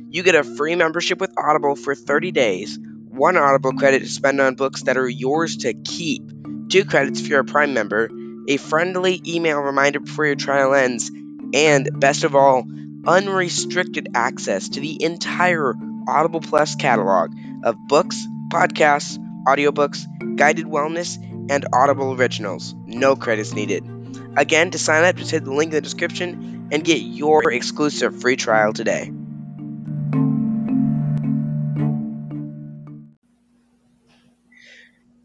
You 0.09 0.23
get 0.23 0.35
a 0.35 0.43
free 0.43 0.75
membership 0.75 1.21
with 1.21 1.31
Audible 1.37 1.77
for 1.77 1.95
30 1.95 2.33
days, 2.33 2.77
one 3.07 3.37
Audible 3.37 3.71
credit 3.71 3.99
to 3.99 4.09
spend 4.09 4.41
on 4.41 4.55
books 4.55 4.83
that 4.83 4.97
are 4.97 5.07
yours 5.07 5.55
to 5.57 5.73
keep, 5.73 6.23
two 6.67 6.83
credits 6.83 7.21
if 7.21 7.29
you're 7.29 7.39
a 7.39 7.45
Prime 7.45 7.73
member, 7.73 8.09
a 8.49 8.57
friendly 8.57 9.21
email 9.25 9.61
reminder 9.61 10.01
before 10.01 10.25
your 10.25 10.35
trial 10.35 10.73
ends, 10.73 11.09
and 11.53 11.97
best 11.97 12.25
of 12.25 12.35
all, 12.35 12.67
unrestricted 13.07 14.09
access 14.15 14.67
to 14.67 14.81
the 14.81 15.01
entire 15.01 15.75
Audible 16.09 16.41
Plus 16.41 16.75
catalog 16.75 17.31
of 17.63 17.77
books, 17.87 18.27
podcasts, 18.53 19.17
audiobooks, 19.47 20.05
guided 20.35 20.67
wellness, 20.67 21.17
and 21.49 21.65
Audible 21.73 22.13
originals. 22.13 22.75
No 22.85 23.15
credits 23.15 23.51
needed. 23.51 23.83
Again, 24.37 24.69
to 24.71 24.77
sign 24.77 25.03
up, 25.05 25.15
just 25.15 25.31
hit 25.31 25.43
the 25.43 25.51
link 25.51 25.69
in 25.69 25.75
the 25.75 25.81
description 25.81 26.69
and 26.71 26.83
get 26.83 26.99
your 26.99 27.51
exclusive 27.51 28.21
free 28.21 28.35
trial 28.35 28.71
today. 28.71 29.11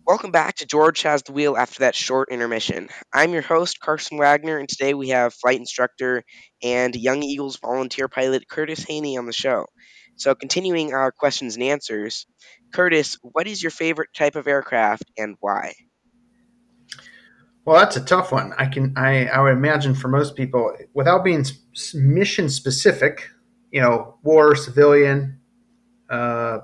Welcome 0.07 0.31
back 0.31 0.55
to 0.57 0.67
George 0.67 1.03
Has 1.03 1.23
the 1.23 1.33
Wheel 1.33 1.55
after 1.55 1.81
that 1.81 1.95
short 1.95 2.31
intermission. 2.31 2.89
I'm 3.13 3.35
your 3.35 3.43
host, 3.43 3.79
Carson 3.79 4.17
Wagner, 4.17 4.57
and 4.57 4.67
today 4.67 4.95
we 4.95 5.11
have 5.11 5.35
flight 5.35 5.59
instructor 5.59 6.23
and 6.63 6.97
Young 6.97 7.23
Eagles 7.23 7.59
volunteer 7.59 8.09
pilot 8.09 8.49
Curtis 8.49 8.85
Haney 8.85 9.19
on 9.19 9.27
the 9.27 9.35
show. 9.35 9.67
So, 10.19 10.35
continuing 10.35 10.93
our 10.93 11.13
questions 11.13 11.55
and 11.55 11.63
answers, 11.63 12.27
Curtis, 12.73 13.19
what 13.23 13.47
is 13.47 13.63
your 13.63 13.71
favorite 13.71 14.11
type 14.15 14.37
of 14.37 14.47
aircraft 14.47 15.05
and 15.17 15.37
why? 15.41 15.75
Well, 17.65 17.79
that's 17.79 17.97
a 17.97 18.05
tough 18.05 18.33
one. 18.33 18.53
I 18.59 18.67
can 18.67 18.95
I, 18.97 19.27
I 19.27 19.41
would 19.41 19.53
imagine 19.53 19.95
for 19.95 20.09
most 20.09 20.35
people, 20.35 20.75
without 20.93 21.23
being 21.23 21.45
mission 21.95 22.49
specific, 22.49 23.31
you 23.71 23.81
know, 23.81 24.17
war, 24.23 24.57
civilian, 24.57 25.39
uh, 26.11 26.59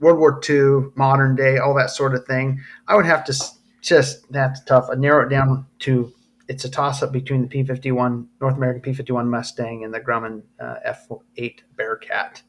World 0.00 0.18
War 0.18 0.40
II, 0.48 0.90
modern 0.96 1.36
day, 1.36 1.58
all 1.58 1.74
that 1.74 1.90
sort 1.90 2.14
of 2.14 2.24
thing. 2.26 2.60
I 2.88 2.96
would 2.96 3.06
have 3.06 3.24
to 3.26 3.34
just 3.82 4.30
that's 4.32 4.64
tough. 4.64 4.88
I 4.90 4.94
narrow 4.94 5.26
it 5.26 5.28
down 5.28 5.66
to 5.80 6.12
it's 6.48 6.64
a 6.64 6.70
toss 6.70 7.02
up 7.02 7.12
between 7.12 7.42
the 7.42 7.48
P 7.48 7.62
fifty 7.62 7.92
one 7.92 8.28
North 8.40 8.56
American 8.56 8.82
P 8.82 8.92
fifty 8.94 9.12
one 9.12 9.30
Mustang 9.30 9.84
and 9.84 9.94
the 9.94 10.00
Grumman 10.00 10.42
uh, 10.58 10.76
F 10.84 11.06
eight 11.36 11.62
Bearcat. 11.76 12.42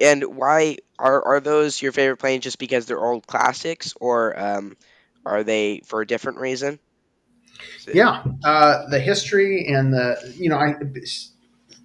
And 0.00 0.24
why 0.36 0.78
are 0.98 1.24
are 1.26 1.40
those 1.40 1.80
your 1.82 1.92
favorite 1.92 2.18
planes 2.18 2.44
just 2.44 2.58
because 2.58 2.86
they're 2.86 3.02
old 3.04 3.26
classics, 3.26 3.94
or 4.00 4.38
um, 4.38 4.76
are 5.24 5.44
they 5.44 5.82
for 5.86 6.00
a 6.00 6.06
different 6.06 6.38
reason? 6.38 6.78
It- 7.86 7.94
Yeah, 7.94 8.22
uh, 8.44 8.88
the 8.88 9.00
history 9.00 9.66
and 9.68 9.92
the 9.92 10.34
you 10.36 10.48
know 10.48 10.56
I 10.56 10.74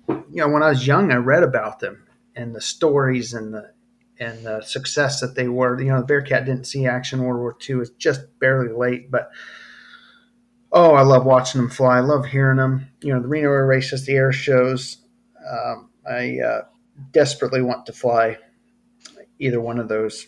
you 0.07 0.25
know 0.31 0.47
when 0.49 0.63
I 0.63 0.69
was 0.69 0.85
young 0.87 1.11
I 1.11 1.15
read 1.17 1.43
about 1.43 1.79
them 1.79 2.07
and 2.35 2.55
the 2.55 2.61
stories 2.61 3.33
and 3.33 3.53
the 3.53 3.71
and 4.19 4.45
the 4.45 4.61
success 4.61 5.21
that 5.21 5.35
they 5.35 5.47
were. 5.47 5.79
You 5.79 5.91
know, 5.91 5.99
the 5.99 6.05
Bearcat 6.07 6.45
didn't 6.45 6.65
see 6.65 6.87
action 6.87 7.21
World 7.23 7.39
War 7.39 7.55
II. 7.69 7.81
It's 7.81 7.91
just 7.91 8.21
barely 8.39 8.73
late, 8.73 9.11
but 9.11 9.29
oh, 10.71 10.93
I 10.93 11.01
love 11.01 11.25
watching 11.25 11.61
them 11.61 11.69
fly. 11.69 11.97
I 11.97 12.01
love 12.01 12.25
hearing 12.25 12.57
them. 12.57 12.87
You 13.01 13.13
know, 13.13 13.21
the 13.21 13.27
Reno 13.27 13.49
Air 13.51 13.65
Races, 13.65 14.05
the 14.05 14.13
air 14.15 14.31
shows. 14.31 14.97
Um, 15.49 15.89
I 16.09 16.39
uh, 16.39 16.61
desperately 17.11 17.61
want 17.61 17.85
to 17.85 17.93
fly 17.93 18.37
either 19.39 19.61
one 19.61 19.79
of 19.79 19.87
those 19.87 20.27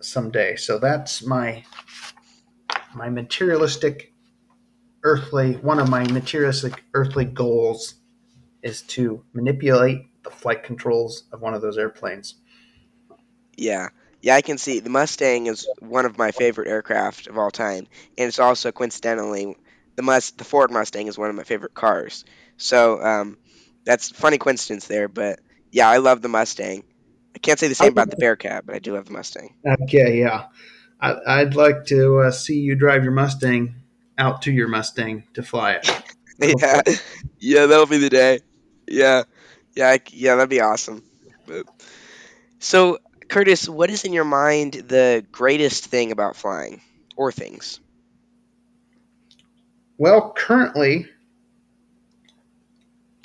someday. 0.00 0.56
So 0.56 0.78
that's 0.78 1.24
my 1.24 1.64
my 2.94 3.08
materialistic 3.08 4.12
earthly 5.02 5.54
one 5.54 5.80
of 5.80 5.90
my 5.90 6.06
materialistic 6.08 6.84
earthly 6.94 7.24
goals 7.24 7.94
is 8.62 8.82
to 8.82 9.22
manipulate 9.32 10.06
the 10.22 10.30
flight 10.30 10.62
controls 10.64 11.24
of 11.32 11.40
one 11.40 11.54
of 11.54 11.62
those 11.62 11.76
airplanes. 11.78 12.36
Yeah. 13.56 13.88
Yeah, 14.22 14.36
I 14.36 14.40
can 14.40 14.56
see 14.56 14.80
the 14.80 14.88
Mustang 14.88 15.48
is 15.48 15.68
one 15.80 16.06
of 16.06 16.16
my 16.16 16.30
favorite 16.30 16.66
aircraft 16.66 17.26
of 17.26 17.36
all 17.36 17.50
time, 17.50 17.86
and 18.16 18.26
it's 18.26 18.38
also 18.38 18.72
coincidentally 18.72 19.54
the 19.96 20.02
Must 20.02 20.38
the 20.38 20.44
Ford 20.44 20.70
Mustang 20.70 21.08
is 21.08 21.18
one 21.18 21.28
of 21.28 21.36
my 21.36 21.44
favorite 21.44 21.74
cars. 21.74 22.24
So 22.56 23.02
um, 23.02 23.36
that's 23.84 24.08
funny 24.08 24.38
coincidence 24.38 24.86
there, 24.86 25.08
but 25.08 25.40
yeah, 25.74 25.88
I 25.88 25.96
love 25.96 26.22
the 26.22 26.28
Mustang. 26.28 26.84
I 27.34 27.38
can't 27.40 27.58
say 27.58 27.66
the 27.66 27.74
same 27.74 27.90
about 27.90 28.08
the 28.08 28.16
Bearcat, 28.16 28.64
but 28.64 28.76
I 28.76 28.78
do 28.78 28.94
love 28.94 29.06
the 29.06 29.12
Mustang. 29.12 29.56
Okay, 29.82 30.20
yeah, 30.20 30.46
I, 31.00 31.42
would 31.42 31.56
like 31.56 31.86
to 31.86 32.20
uh, 32.20 32.30
see 32.30 32.60
you 32.60 32.76
drive 32.76 33.02
your 33.02 33.12
Mustang 33.12 33.74
out 34.16 34.42
to 34.42 34.52
your 34.52 34.68
Mustang 34.68 35.24
to 35.34 35.42
fly 35.42 35.72
it. 35.72 35.90
yeah, 36.38 36.80
yeah, 37.40 37.66
that'll 37.66 37.86
be 37.86 37.98
the 37.98 38.08
day. 38.08 38.38
Yeah, 38.86 39.24
yeah, 39.74 39.88
I, 39.88 40.00
yeah, 40.12 40.36
that'd 40.36 40.48
be 40.48 40.60
awesome. 40.60 41.02
But, 41.44 41.66
so, 42.60 42.98
Curtis, 43.28 43.68
what 43.68 43.90
is 43.90 44.04
in 44.04 44.12
your 44.12 44.24
mind 44.24 44.74
the 44.74 45.26
greatest 45.32 45.86
thing 45.86 46.12
about 46.12 46.36
flying, 46.36 46.82
or 47.16 47.32
things? 47.32 47.80
Well, 49.98 50.32
currently, 50.36 51.08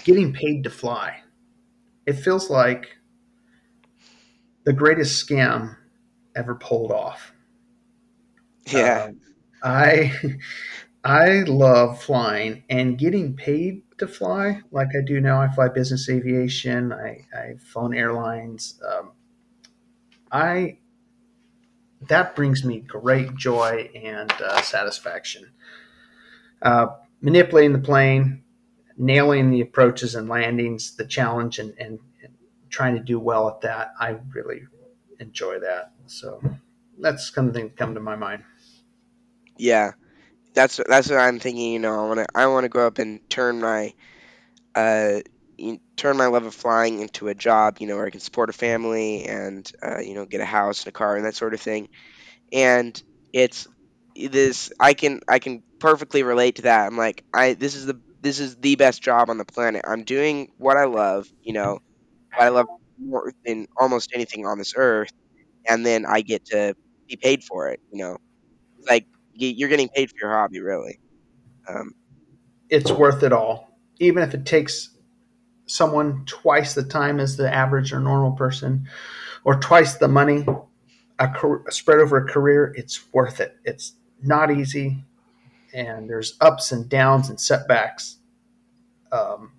getting 0.04 0.34
paid 0.34 0.64
to 0.64 0.72
fly. 0.72 1.22
It 2.10 2.16
feels 2.18 2.50
like 2.50 2.98
the 4.64 4.74
greatest 4.74 5.28
scam 5.28 5.78
ever 6.36 6.56
pulled 6.56 6.92
off. 6.92 7.34
Yeah. 8.68 9.12
Uh, 9.62 9.68
I 9.68 10.14
I 11.04 11.30
love 11.44 12.02
flying 12.02 12.64
and 12.68 12.98
getting 12.98 13.36
paid 13.36 13.84
to 14.00 14.08
fly 14.08 14.62
like 14.72 14.88
I 14.98 15.06
do 15.06 15.22
now. 15.22 15.40
I 15.40 15.50
fly 15.50 15.68
business 15.68 16.10
aviation. 16.10 16.92
I, 16.92 17.26
I've 17.38 17.62
flown 17.62 17.94
airlines. 17.96 18.82
Um, 18.84 19.12
I 20.32 20.80
that 22.08 22.36
brings 22.36 22.64
me 22.64 22.80
great 22.80 23.36
joy 23.36 23.92
and 23.94 24.32
uh, 24.32 24.62
satisfaction. 24.62 25.52
Uh, 26.62 26.88
manipulating 27.22 27.74
the 27.74 27.80
plane, 27.80 28.44
nailing 29.00 29.50
the 29.50 29.62
approaches 29.62 30.14
and 30.14 30.30
landings, 30.30 30.96
the 30.96 31.06
challenge, 31.06 31.58
and, 31.58 31.74
and, 31.80 31.98
trying 32.70 32.94
to 32.94 33.02
do 33.02 33.20
well 33.20 33.50
at 33.50 33.62
that. 33.62 33.94
I 34.00 34.16
really 34.32 34.62
enjoy 35.20 35.60
that. 35.60 35.92
So 36.06 36.40
that's 37.00 37.32
kind 37.32 37.48
of 37.48 37.56
thing 37.56 37.64
that 37.64 37.78
come 37.78 37.96
to 37.96 38.00
my 38.00 38.16
mind. 38.16 38.44
Yeah, 39.58 39.94
that's 40.54 40.80
that's 40.88 41.10
what 41.10 41.18
I'm 41.18 41.40
thinking. 41.40 41.74
You 41.74 41.80
know, 41.80 42.06
I 42.06 42.08
want 42.08 42.20
to 42.20 42.26
I 42.36 42.46
want 42.46 42.66
to 42.66 42.70
grow 42.70 42.86
up 42.86 43.00
and 43.00 43.28
turn 43.30 43.60
my 43.60 43.94
uh 44.76 45.22
turn 45.96 46.16
my 46.16 46.28
love 46.28 46.46
of 46.46 46.54
flying 46.54 47.00
into 47.00 47.28
a 47.28 47.34
job. 47.34 47.78
You 47.80 47.88
know, 47.88 47.96
where 47.96 48.06
I 48.06 48.12
can 48.12 48.20
support 48.20 48.52
a 48.52 48.54
family 48.54 49.26
and 49.26 49.70
uh, 49.82 50.00
you 50.00 50.14
know 50.14 50.26
get 50.26 50.42
a 50.42 50.46
house 50.46 50.84
and 50.84 50.90
a 50.90 50.92
car 50.92 51.16
and 51.16 51.26
that 51.26 51.36
sort 51.36 51.54
of 51.54 51.60
thing. 51.60 51.90
And 52.54 53.02
it's 53.34 53.68
this 54.16 54.72
I 54.80 54.94
can 54.94 55.22
I 55.28 55.40
can 55.40 55.64
perfectly 55.80 56.24
relate 56.24 56.58
to 56.58 56.62
that. 56.64 56.86
I'm 56.86 56.98
like 56.98 57.24
I 57.34 57.54
this 57.56 57.76
is 57.76 57.86
the 57.86 58.00
this 58.22 58.40
is 58.40 58.56
the 58.58 58.76
best 58.76 59.02
job 59.02 59.30
on 59.30 59.38
the 59.38 59.46
planet. 59.46 59.84
I'm 59.88 60.04
doing 60.04 60.52
what 60.58 60.78
I 60.78 60.86
love. 60.86 61.28
You 61.42 61.54
know, 61.54 61.80
what 62.36 62.46
I 62.46 62.50
love 62.50 62.68
more 63.00 63.34
than 63.46 63.68
almost 63.78 64.12
anything 64.14 64.46
on 64.46 64.58
this 64.58 64.74
earth, 64.76 65.12
and 65.68 65.86
then 65.86 66.06
I 66.06 66.22
get 66.22 66.46
to 66.46 66.76
be 67.08 67.16
paid 67.16 67.44
for 67.44 67.70
it. 67.70 67.80
You 67.92 68.00
know, 68.04 68.18
like 68.88 69.06
you're 69.34 69.70
getting 69.70 69.90
paid 69.90 70.10
for 70.10 70.18
your 70.22 70.32
hobby, 70.32 70.60
really. 70.60 71.00
Um, 71.68 71.94
it's 72.70 72.92
worth 72.92 73.24
it 73.24 73.34
all, 73.34 73.78
even 74.00 74.24
if 74.24 74.34
it 74.34 74.46
takes 74.46 74.96
someone 75.68 76.26
twice 76.26 76.74
the 76.74 76.84
time 76.84 77.20
as 77.20 77.38
the 77.38 77.54
average 77.54 77.94
or 77.94 78.00
normal 78.00 78.32
person, 78.32 78.88
or 79.46 79.60
twice 79.60 79.96
the 79.96 80.08
money. 80.08 80.46
A, 81.20 81.26
a 81.68 81.72
spread 81.72 82.00
over 82.00 82.18
a 82.18 82.32
career, 82.32 82.74
it's 82.78 83.12
worth 83.14 83.42
it. 83.42 83.58
It's 83.66 83.94
not 84.24 84.52
easy, 84.52 85.04
and 85.74 86.10
there's 86.10 86.38
ups 86.42 86.72
and 86.72 86.90
downs 86.90 87.30
and 87.30 87.40
setbacks. 87.40 88.18
Um, 89.12 89.54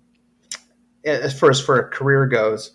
as 1.03 1.37
far 1.37 1.49
as 1.49 1.59
for 1.59 1.79
a 1.79 1.89
career 1.89 2.27
goes, 2.27 2.71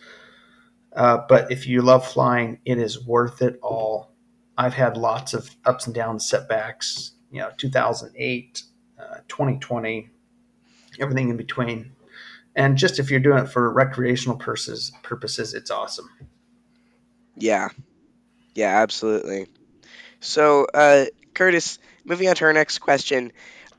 uh, 0.95 1.19
but 1.29 1.53
if 1.53 1.67
you 1.67 1.83
love 1.83 2.07
flying, 2.07 2.59
it 2.65 2.79
is 2.79 3.05
worth 3.05 3.43
it 3.43 3.59
all. 3.63 4.13
I've 4.59 4.75
had 4.75 4.97
lots 4.97 5.35
of 5.35 5.51
ups 5.65 5.87
and 5.87 5.95
downs, 5.95 6.27
setbacks, 6.27 7.13
you 7.31 7.41
know, 7.41 7.51
2008, 7.57 8.63
uh, 8.99 9.17
2020, 9.29 10.09
everything 10.99 11.29
in 11.29 11.37
between. 11.37 11.93
And 12.55 12.79
just 12.79 12.99
if 12.99 13.11
you're 13.11 13.21
doing 13.21 13.45
it 13.45 13.49
for 13.49 13.71
recreational 13.71 14.39
purposes, 14.39 14.91
purposes, 15.03 15.53
it's 15.53 15.71
awesome. 15.71 16.09
Yeah. 17.37 17.69
Yeah, 18.55 18.81
absolutely. 18.81 19.47
So, 20.21 20.67
uh, 20.73 21.05
Curtis, 21.35 21.79
moving 22.07 22.29
on 22.29 22.37
to 22.37 22.47
our 22.47 22.53
next 22.53 22.79
question. 22.79 23.33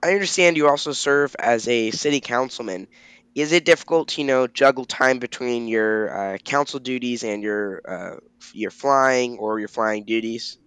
I 0.04 0.14
understand 0.14 0.58
you 0.58 0.68
also 0.68 0.92
serve 0.92 1.36
as 1.40 1.68
a 1.68 1.90
city 1.90 2.20
councilman. 2.20 2.88
Is 3.34 3.52
it 3.52 3.66
difficult 3.66 4.10
to, 4.10 4.22
you 4.22 4.28
know, 4.28 4.48
juggle 4.48 4.86
time 4.86 5.18
between 5.20 5.68
your 5.68 6.36
uh, 6.36 6.38
council 6.38 6.80
duties 6.80 7.24
and 7.24 7.42
your 7.42 7.82
uh, 7.88 8.18
your 8.54 8.72
flying 8.72 9.38
or 9.38 9.60
your 9.60 9.68
flying 9.68 10.06
duties? 10.06 10.58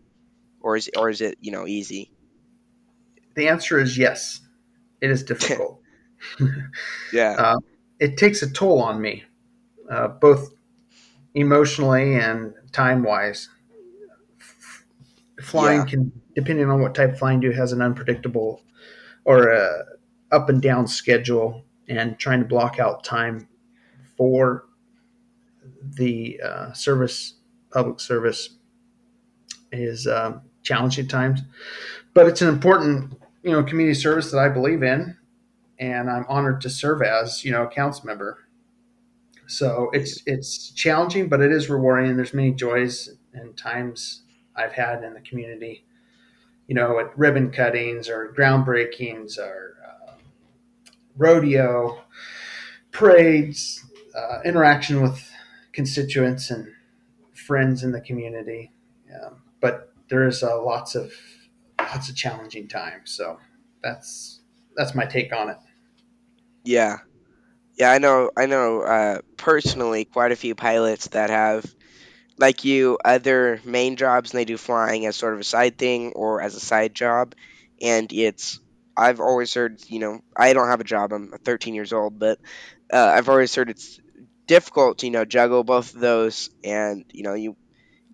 or 0.61 0.77
is 0.77 0.91
or 0.97 1.11
is 1.11 1.21
it 1.21 1.39
you 1.41 1.53
know 1.53 1.67
easy? 1.67 2.11
The 3.35 3.49
answer 3.49 3.79
is 3.79 3.97
yes. 3.97 4.41
It 5.01 5.11
is 5.11 5.23
difficult. 5.23 5.81
yeah, 7.13 7.35
uh, 7.39 7.59
it 7.99 8.17
takes 8.17 8.43
a 8.43 8.51
toll 8.51 8.83
on 8.83 9.01
me, 9.01 9.25
uh, 9.91 10.09
both 10.09 10.51
emotionally 11.35 12.17
and 12.17 12.53
time 12.73 13.03
wise. 13.03 13.49
Flying 15.41 15.81
yeah. 15.81 15.85
can, 15.87 16.20
depending 16.41 16.71
on 16.71 16.81
what 16.81 16.95
type 16.95 17.13
of 17.13 17.19
flying 17.19 17.43
you 17.43 17.51
do, 17.51 17.57
has 17.57 17.73
an 17.73 17.83
unpredictable 17.83 18.63
or 19.25 19.49
a 19.51 19.85
up 20.33 20.49
and 20.49 20.63
down 20.63 20.87
schedule, 20.87 21.65
and 21.89 22.19
trying 22.19 22.39
to 22.39 22.47
block 22.47 22.79
out 22.79 23.05
time 23.05 23.49
for 24.17 24.65
the 25.83 26.41
uh, 26.45 26.73
service, 26.73 27.35
public 27.73 28.01
service, 28.01 28.57
is 29.73 30.07
um, 30.07 30.43
challenging 30.63 31.09
times, 31.09 31.41
but 32.15 32.27
it's 32.27 32.43
an 32.43 32.49
important 32.49 33.15
you 33.43 33.51
know 33.51 33.63
community 33.63 33.99
service 33.99 34.31
that 34.31 34.39
I 34.39 34.49
believe 34.49 34.83
in, 34.83 35.17
and 35.79 36.11
I'm 36.11 36.27
honored 36.29 36.61
to 36.63 36.71
serve 36.71 37.03
as 37.03 37.45
you 37.45 37.53
know 37.53 37.65
a 37.65 37.69
council 37.69 38.07
member. 38.07 38.39
So 39.47 39.91
it's 39.93 40.23
it's 40.27 40.71
challenging, 40.71 41.29
but 41.29 41.41
it 41.41 41.51
is 41.51 41.69
rewarding. 41.69 42.11
And 42.11 42.19
there's 42.19 42.33
many 42.33 42.53
joys 42.53 43.11
and 43.33 43.57
times 43.57 44.23
I've 44.55 44.73
had 44.73 45.03
in 45.03 45.15
the 45.15 45.21
community. 45.21 45.85
You 46.71 46.77
know, 46.77 47.01
at 47.01 47.19
ribbon 47.19 47.51
cuttings 47.51 48.09
or 48.09 48.33
groundbreakings 48.39 49.39
or 49.39 49.77
uh, 49.85 50.13
rodeo, 51.17 52.01
parades, 52.93 53.85
uh, 54.15 54.39
interaction 54.45 55.03
with 55.03 55.19
constituents 55.73 56.49
and 56.49 56.69
friends 57.35 57.83
in 57.83 57.91
the 57.91 58.01
community. 58.01 58.71
Yeah. 59.09 59.31
But 59.61 59.93
there 60.09 60.29
is 60.29 60.45
uh, 60.45 60.63
lots 60.63 60.95
of 60.95 61.13
lots 61.81 62.09
of 62.09 62.15
challenging 62.15 62.69
times. 62.69 63.11
So 63.11 63.41
that's 63.83 64.41
that's 64.77 64.95
my 64.95 65.07
take 65.07 65.35
on 65.35 65.51
it. 65.51 65.59
Yeah, 66.63 66.99
yeah, 67.81 67.91
I 67.91 67.99
know. 67.99 68.31
I 68.37 68.47
know 68.47 68.83
uh, 68.83 69.21
personally 69.39 70.05
quite 70.05 70.33
a 70.33 70.37
few 70.37 70.55
pilots 70.55 71.09
that 71.09 71.31
have, 71.31 71.65
like 72.41 72.65
you, 72.65 72.99
other 73.05 73.61
main 73.65 73.97
jobs 73.97 74.33
and 74.33 74.41
they 74.41 74.45
do 74.45 74.57
flying 74.57 75.07
as 75.07 75.17
sort 75.17 75.35
of 75.35 75.41
a 75.41 75.45
side 75.45 75.79
thing 75.79 76.13
or 76.15 76.43
as 76.43 76.55
a 76.57 76.61
side 76.61 76.95
job, 76.95 77.35
and 77.81 78.13
it's. 78.13 78.61
I've 78.97 79.21
always 79.21 79.55
heard, 79.55 79.81
you 79.87 79.99
know, 79.99 80.21
I 80.37 80.53
don't 80.53 80.69
have 80.69 80.81
a 80.81 80.85
job. 80.85 81.13
I'm 81.13 81.33
13 81.45 81.75
years 81.75 81.93
old, 81.93 82.19
but 82.19 82.39
uh, 82.93 83.13
I've 83.17 83.29
always 83.31 83.55
heard 83.55 83.71
it's 83.71 83.99
difficult 84.47 84.99
to, 84.99 85.07
you 85.07 85.13
know, 85.13 85.25
juggle 85.25 85.65
both 85.65 85.95
of 85.95 86.01
those, 86.01 86.51
and 86.65 87.05
you 87.13 87.23
know, 87.23 87.35
you 87.35 87.57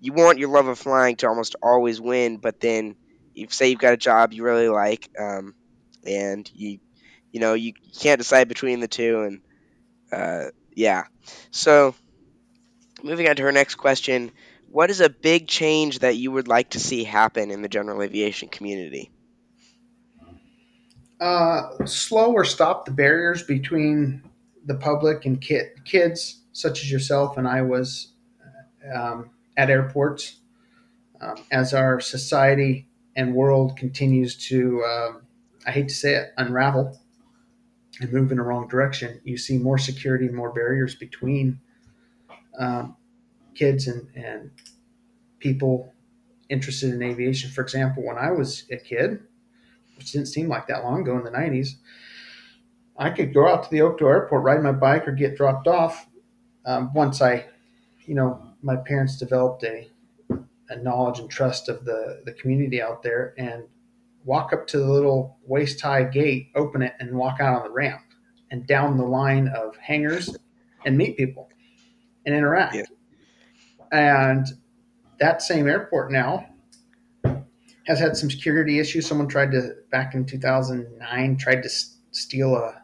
you 0.00 0.12
want 0.12 0.38
your 0.38 0.50
love 0.50 0.68
of 0.68 0.78
flying 0.78 1.16
to 1.16 1.28
almost 1.28 1.56
always 1.62 2.00
win, 2.00 2.36
but 2.38 2.60
then 2.60 2.96
you 3.34 3.48
say 3.50 3.68
you've 3.70 3.80
got 3.80 3.94
a 3.94 3.98
job 3.98 4.32
you 4.32 4.44
really 4.44 4.68
like, 4.68 5.10
um, 5.18 5.54
and 6.06 6.50
you 6.54 6.78
you 7.32 7.40
know 7.40 7.54
you, 7.54 7.72
can't 8.00 8.18
decide 8.18 8.48
between 8.48 8.80
the 8.80 8.88
two, 8.88 9.22
and 9.22 9.40
uh, 10.12 10.50
yeah, 10.74 11.04
so 11.50 11.94
moving 13.02 13.28
on 13.28 13.36
to 13.36 13.42
her 13.42 13.52
next 13.52 13.76
question. 13.76 14.30
What 14.70 14.90
is 14.90 15.00
a 15.00 15.08
big 15.08 15.46
change 15.46 16.00
that 16.00 16.16
you 16.16 16.30
would 16.32 16.48
like 16.48 16.70
to 16.70 16.80
see 16.80 17.04
happen 17.04 17.50
in 17.50 17.62
the 17.62 17.68
general 17.68 18.02
aviation 18.02 18.48
community? 18.48 19.10
Uh, 21.20 21.84
slow 21.86 22.32
or 22.32 22.44
stop 22.44 22.84
the 22.84 22.90
barriers 22.90 23.42
between 23.42 24.22
the 24.66 24.74
public 24.74 25.24
and 25.24 25.40
kid, 25.40 25.68
kids, 25.84 26.42
such 26.52 26.82
as 26.82 26.90
yourself 26.90 27.38
and 27.38 27.48
I 27.48 27.62
was 27.62 28.12
um, 28.94 29.30
at 29.56 29.70
airports. 29.70 30.36
Um, 31.20 31.36
as 31.50 31.72
our 31.72 31.98
society 32.00 32.88
and 33.14 33.34
world 33.34 33.76
continues 33.78 34.36
to, 34.48 34.84
um, 34.84 35.22
I 35.66 35.70
hate 35.70 35.88
to 35.88 35.94
say 35.94 36.14
it, 36.14 36.32
unravel 36.36 37.00
and 38.00 38.12
move 38.12 38.30
in 38.30 38.36
the 38.36 38.42
wrong 38.42 38.68
direction, 38.68 39.20
you 39.24 39.38
see 39.38 39.56
more 39.56 39.78
security 39.78 40.28
more 40.28 40.52
barriers 40.52 40.94
between 40.94 41.60
um, 42.58 42.96
kids 43.54 43.86
and, 43.86 44.08
and 44.14 44.50
people 45.38 45.92
interested 46.48 46.92
in 46.92 47.02
aviation. 47.02 47.50
For 47.50 47.62
example, 47.62 48.04
when 48.04 48.18
I 48.18 48.30
was 48.30 48.64
a 48.70 48.76
kid, 48.76 49.20
which 49.96 50.12
didn't 50.12 50.28
seem 50.28 50.48
like 50.48 50.66
that 50.68 50.84
long 50.84 51.02
ago 51.02 51.16
in 51.16 51.24
the 51.24 51.30
90s, 51.30 51.76
I 52.98 53.10
could 53.10 53.34
go 53.34 53.48
out 53.48 53.64
to 53.64 53.70
the 53.70 53.82
Oakdale 53.82 54.08
airport, 54.08 54.42
ride 54.42 54.62
my 54.62 54.72
bike, 54.72 55.06
or 55.06 55.12
get 55.12 55.36
dropped 55.36 55.66
off. 55.66 56.06
Um, 56.64 56.92
once 56.94 57.20
I, 57.20 57.46
you 58.04 58.14
know, 58.14 58.42
my 58.62 58.76
parents 58.76 59.18
developed 59.18 59.64
a, 59.64 59.88
a 60.68 60.76
knowledge 60.78 61.18
and 61.18 61.30
trust 61.30 61.68
of 61.68 61.84
the, 61.84 62.22
the 62.24 62.32
community 62.32 62.80
out 62.80 63.02
there 63.02 63.34
and 63.36 63.64
walk 64.24 64.52
up 64.52 64.66
to 64.68 64.78
the 64.78 64.90
little 64.90 65.38
waist 65.44 65.80
high 65.80 66.04
gate, 66.04 66.48
open 66.54 66.82
it, 66.82 66.94
and 66.98 67.16
walk 67.16 67.40
out 67.40 67.58
on 67.58 67.64
the 67.64 67.70
ramp 67.70 68.00
and 68.50 68.66
down 68.66 68.96
the 68.96 69.04
line 69.04 69.48
of 69.48 69.76
hangars 69.76 70.36
and 70.84 70.96
meet 70.96 71.16
people 71.16 71.48
and 72.26 72.34
interact. 72.34 72.74
Yeah. 72.74 72.82
And 73.92 74.46
that 75.20 75.40
same 75.42 75.66
airport 75.68 76.10
now 76.12 76.46
has 77.86 77.98
had 78.00 78.16
some 78.16 78.30
security 78.30 78.78
issues. 78.80 79.06
Someone 79.06 79.28
tried 79.28 79.52
to 79.52 79.74
back 79.90 80.14
in 80.14 80.24
2009 80.26 81.36
tried 81.36 81.62
to 81.62 81.66
s- 81.68 81.98
steal 82.10 82.54
a 82.56 82.82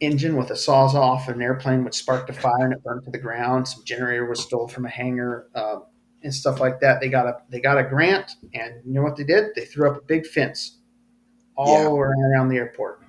engine 0.00 0.36
with 0.36 0.50
a 0.50 0.54
sawzall 0.54 1.26
an 1.28 1.40
airplane, 1.42 1.84
which 1.84 1.94
sparked 1.94 2.28
a 2.28 2.32
fire 2.32 2.52
and 2.64 2.72
it 2.72 2.82
burned 2.82 3.04
to 3.04 3.10
the 3.10 3.18
ground. 3.18 3.66
Some 3.68 3.84
generator 3.84 4.26
was 4.26 4.40
stolen 4.40 4.68
from 4.68 4.86
a 4.86 4.90
hangar 4.90 5.48
uh, 5.54 5.76
and 6.22 6.34
stuff 6.34 6.60
like 6.60 6.80
that. 6.80 7.00
They 7.00 7.08
got 7.08 7.26
a 7.26 7.36
they 7.50 7.60
got 7.60 7.78
a 7.78 7.82
grant, 7.84 8.32
and 8.54 8.74
you 8.84 8.92
know 8.92 9.02
what 9.02 9.16
they 9.16 9.24
did? 9.24 9.54
They 9.54 9.64
threw 9.64 9.90
up 9.90 9.96
a 9.98 10.04
big 10.04 10.26
fence 10.26 10.78
all 11.56 11.96
Yeah. 11.96 12.12
around 12.34 12.48
the 12.48 12.56
airport. 12.56 13.02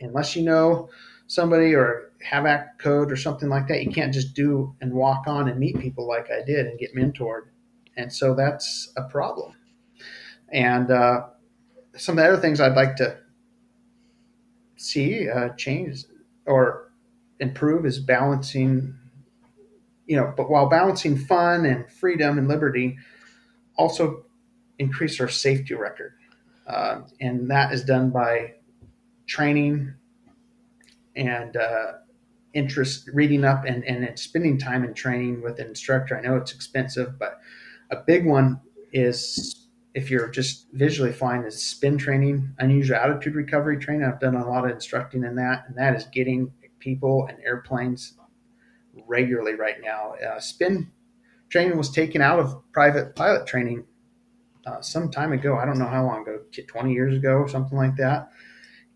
Unless 0.00 0.34
you 0.36 0.42
know 0.42 0.88
somebody 1.26 1.74
or 1.74 2.09
have 2.22 2.46
act 2.46 2.80
code 2.80 3.10
or 3.10 3.16
something 3.16 3.48
like 3.48 3.68
that, 3.68 3.82
you 3.82 3.90
can't 3.90 4.12
just 4.12 4.34
do 4.34 4.74
and 4.80 4.92
walk 4.92 5.26
on 5.26 5.48
and 5.48 5.58
meet 5.58 5.78
people 5.78 6.06
like 6.06 6.30
I 6.30 6.44
did 6.44 6.66
and 6.66 6.78
get 6.78 6.94
mentored. 6.94 7.48
And 7.96 8.12
so 8.12 8.34
that's 8.34 8.92
a 8.96 9.02
problem. 9.02 9.54
And 10.52 10.90
uh, 10.90 11.26
some 11.96 12.18
of 12.18 12.24
the 12.24 12.30
other 12.32 12.40
things 12.40 12.60
I'd 12.60 12.76
like 12.76 12.96
to 12.96 13.18
see 14.76 15.28
uh, 15.28 15.50
change 15.50 16.04
or 16.46 16.90
improve 17.38 17.86
is 17.86 17.98
balancing, 17.98 18.94
you 20.06 20.16
know, 20.16 20.32
but 20.36 20.50
while 20.50 20.68
balancing 20.68 21.16
fun 21.16 21.64
and 21.64 21.90
freedom 21.90 22.38
and 22.38 22.48
liberty, 22.48 22.98
also 23.76 24.24
increase 24.78 25.20
our 25.20 25.28
safety 25.28 25.74
record. 25.74 26.12
Uh, 26.66 27.00
and 27.20 27.50
that 27.50 27.72
is 27.72 27.84
done 27.84 28.10
by 28.10 28.54
training 29.26 29.94
and 31.16 31.56
uh, 31.56 31.92
interest, 32.54 33.08
reading 33.12 33.44
up 33.44 33.64
and, 33.64 33.84
and 33.84 34.18
spending 34.18 34.58
time 34.58 34.84
in 34.84 34.94
training 34.94 35.42
with 35.42 35.58
an 35.60 35.68
instructor. 35.68 36.16
I 36.16 36.20
know 36.20 36.36
it's 36.36 36.52
expensive, 36.52 37.18
but 37.18 37.38
a 37.90 37.96
big 37.96 38.26
one 38.26 38.60
is 38.92 39.68
if 39.94 40.10
you're 40.10 40.28
just 40.28 40.66
visually 40.72 41.12
flying 41.12 41.42
is 41.44 41.62
spin 41.62 41.98
training, 41.98 42.54
unusual 42.58 42.96
attitude 42.96 43.34
recovery 43.34 43.78
training. 43.78 44.04
I've 44.04 44.20
done 44.20 44.36
a 44.36 44.48
lot 44.48 44.64
of 44.64 44.70
instructing 44.70 45.24
in 45.24 45.36
that, 45.36 45.64
and 45.66 45.76
that 45.76 45.94
is 45.96 46.04
getting 46.04 46.52
people 46.78 47.26
and 47.28 47.38
airplanes 47.44 48.14
regularly 49.06 49.54
right 49.54 49.76
now. 49.82 50.14
Uh, 50.14 50.40
spin 50.40 50.90
training 51.48 51.76
was 51.76 51.90
taken 51.90 52.22
out 52.22 52.38
of 52.38 52.62
private 52.72 53.14
pilot 53.16 53.46
training 53.46 53.84
uh, 54.66 54.80
some 54.80 55.10
time 55.10 55.32
ago. 55.32 55.56
I 55.56 55.64
don't 55.64 55.78
know 55.78 55.86
how 55.88 56.06
long 56.06 56.22
ago, 56.22 56.40
20 56.66 56.92
years 56.92 57.16
ago, 57.16 57.46
something 57.46 57.76
like 57.76 57.96
that. 57.96 58.30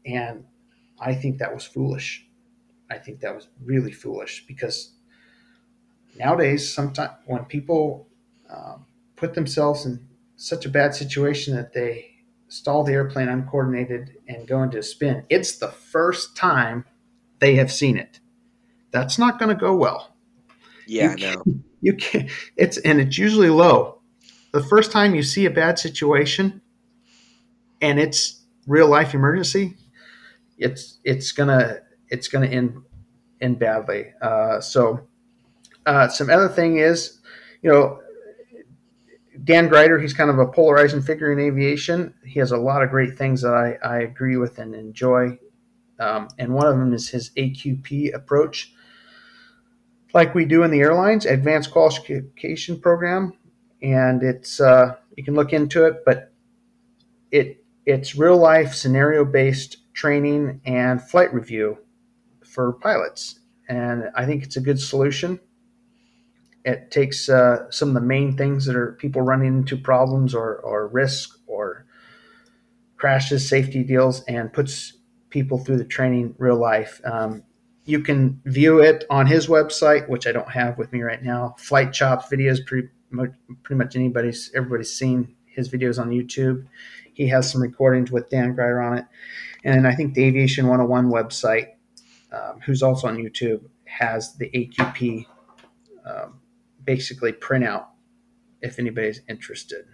And 0.07 0.45
I 1.01 1.15
think 1.15 1.39
that 1.39 1.53
was 1.53 1.65
foolish. 1.65 2.24
I 2.95 2.99
think 2.99 3.21
that 3.21 3.35
was 3.35 3.49
really 3.63 3.93
foolish 3.93 4.45
because 4.47 4.93
nowadays, 6.17 6.73
sometimes 6.73 7.13
when 7.27 7.45
people 7.45 8.09
um, 8.49 8.87
put 9.17 9.35
themselves 9.35 9.85
in 9.85 10.09
such 10.37 10.65
a 10.65 10.69
bad 10.69 10.95
situation 10.95 11.55
that 11.57 11.73
they 11.73 12.11
stall 12.49 12.85
the 12.85 12.93
airplane 12.93 13.29
uncoordinated 13.29 14.17
and 14.29 14.47
go 14.47 14.63
into 14.63 14.79
a 14.79 14.83
spin, 14.83 15.25
it's 15.29 15.59
the 15.59 15.69
first 15.69 16.37
time 16.37 16.85
they 17.41 17.57
have 17.57 17.73
seen 17.73 17.97
it. 17.97 18.21
That's 18.91 19.19
not 19.19 19.39
going 19.39 19.49
to 19.49 19.61
go 19.61 19.75
well. 19.75 20.15
Yeah, 20.87 21.17
You 21.17 21.35
no. 21.35 21.45
You 21.81 21.95
can 21.95 22.31
it's 22.57 22.79
and 22.79 23.01
it's 23.01 23.19
usually 23.19 23.51
low. 23.51 24.01
The 24.53 24.63
first 24.63 24.93
time 24.93 25.15
you 25.15 25.23
see 25.23 25.47
a 25.47 25.51
bad 25.51 25.79
situation 25.79 26.63
and 27.81 27.99
it's 27.99 28.43
real 28.67 28.89
life 28.89 29.15
emergency, 29.15 29.77
it's 30.57 30.99
it's 31.05 31.33
gonna 31.33 31.81
it's 32.15 32.29
gonna 32.29 32.47
end 32.47 32.81
end 33.41 33.59
badly. 33.59 34.13
Uh, 34.23 34.61
so 34.61 35.07
uh, 35.85 36.09
some 36.09 36.31
other 36.31 36.49
thing 36.49 36.79
is, 36.79 37.21
you 37.61 37.71
know, 37.71 38.01
Dan 39.43 39.69
Gryder, 39.69 40.01
he's 40.01 40.15
kind 40.15 40.31
of 40.31 40.39
a 40.39 40.47
polarizing 40.47 41.03
figure 41.03 41.33
in 41.33 41.41
aviation. 41.41 42.15
He 42.25 42.39
has 42.39 42.53
a 42.53 42.57
lot 42.57 42.83
of 42.83 42.91
great 42.91 43.19
things 43.19 43.43
that 43.43 43.53
I, 43.53 43.77
I 43.87 43.99
agree 44.01 44.37
with 44.37 44.59
and 44.59 44.75
enjoy. 44.75 45.39
Um, 45.99 46.29
and 46.39 46.55
one 46.55 46.67
of 46.67 46.79
them 46.79 46.93
is 46.93 47.09
his 47.09 47.31
AQP 47.31 48.15
approach, 48.15 48.73
like 50.13 50.35
we 50.35 50.45
do 50.45 50.63
in 50.63 50.71
the 50.71 50.81
airlines, 50.81 51.27
Advanced 51.27 51.73
Qualification 51.73 52.81
Program. 52.81 53.33
And 53.83 54.23
it's 54.23 54.61
uh, 54.61 54.95
you 55.17 55.25
can 55.25 55.35
look 55.35 55.53
into 55.53 55.85
it, 55.85 56.05
but 56.07 56.33
it 57.31 57.63
it's 57.85 58.17
real 58.17 58.39
life 58.39 58.73
scenario 58.73 59.25
based 59.25 59.93
training 59.93 60.61
and 60.65 61.03
flight 61.03 61.35
review 61.35 61.79
for 62.55 62.73
pilots. 62.75 63.41
And 63.69 64.11
I 64.15 64.27
think 64.27 64.43
it's 64.43 64.57
a 64.57 64.61
good 64.61 64.81
solution 64.81 65.41
it 66.65 66.91
takes 66.91 67.29
uh, 67.29 67.71
some 67.71 67.89
of 67.89 67.95
the 67.95 68.01
main 68.01 68.37
things 68.37 68.65
that 68.67 68.77
are 68.77 68.93
people 68.93 69.21
running 69.21 69.59
into 69.59 69.77
problems 69.77 70.35
or, 70.35 70.57
or 70.57 70.89
risk 70.89 71.39
or 71.47 71.85
crashes, 72.97 73.49
safety 73.49 73.85
deals, 73.85 74.23
and 74.25 74.53
puts 74.53 74.95
people 75.29 75.59
through 75.59 75.77
the 75.77 75.85
training 75.85 76.35
real 76.39 76.57
life. 76.57 77.01
Um, 77.05 77.43
you 77.85 78.01
can 78.01 78.41
view 78.47 78.81
it 78.81 79.05
on 79.11 79.27
his 79.27 79.47
website, 79.47 80.09
which 80.09 80.27
I 80.27 80.33
don't 80.33 80.51
have 80.51 80.79
with 80.79 80.91
me 80.91 81.03
right 81.03 81.23
now. 81.23 81.55
Flight 81.59 81.93
Chops 81.93 82.27
videos, 82.27 82.65
pretty 82.65 82.89
much, 83.11 83.33
pretty 83.63 83.79
much 83.79 83.95
anybody's 83.95 84.51
everybody's 84.55 84.93
seen 84.93 85.37
his 85.45 85.69
videos 85.69 86.01
on 86.01 86.09
YouTube. 86.09 86.67
He 87.13 87.29
has 87.29 87.51
some 87.51 87.61
recordings 87.61 88.11
with 88.11 88.31
Dan 88.31 88.57
Gryder 88.57 88.83
on 88.83 88.97
it, 88.97 89.05
and 89.65 89.87
I 89.87 89.95
think 89.95 90.15
the 90.15 90.25
Aviation 90.25 90.67
101 90.67 91.11
website, 91.11 91.74
um, 92.35 92.61
who's 92.65 92.83
also 92.83 93.09
on 93.09 93.17
YouTube, 93.17 93.63
has 93.85 94.37
the 94.37 94.51
AQP 94.51 95.27
um, 96.05 96.41
basically 96.85 97.33
printout 97.33 97.87
if 98.61 98.79
anybody's 98.79 99.21
interested. 99.29 99.85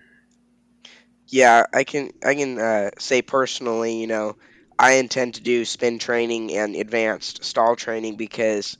Yeah, 1.27 1.65
I 1.73 1.85
can 1.85 2.11
I 2.25 2.35
can 2.35 2.59
uh, 2.59 2.91
say 2.99 3.23
personally, 3.23 4.01
you 4.01 4.07
know, 4.07 4.37
I 4.79 4.93
intend 4.95 5.35
to 5.35 5.43
do 5.43 5.65
spin 5.65 5.99
training 5.99 6.57
and 6.57 6.75
advanced 6.75 7.45
stall 7.45 7.77
training 7.77 8.17
because 8.17 8.79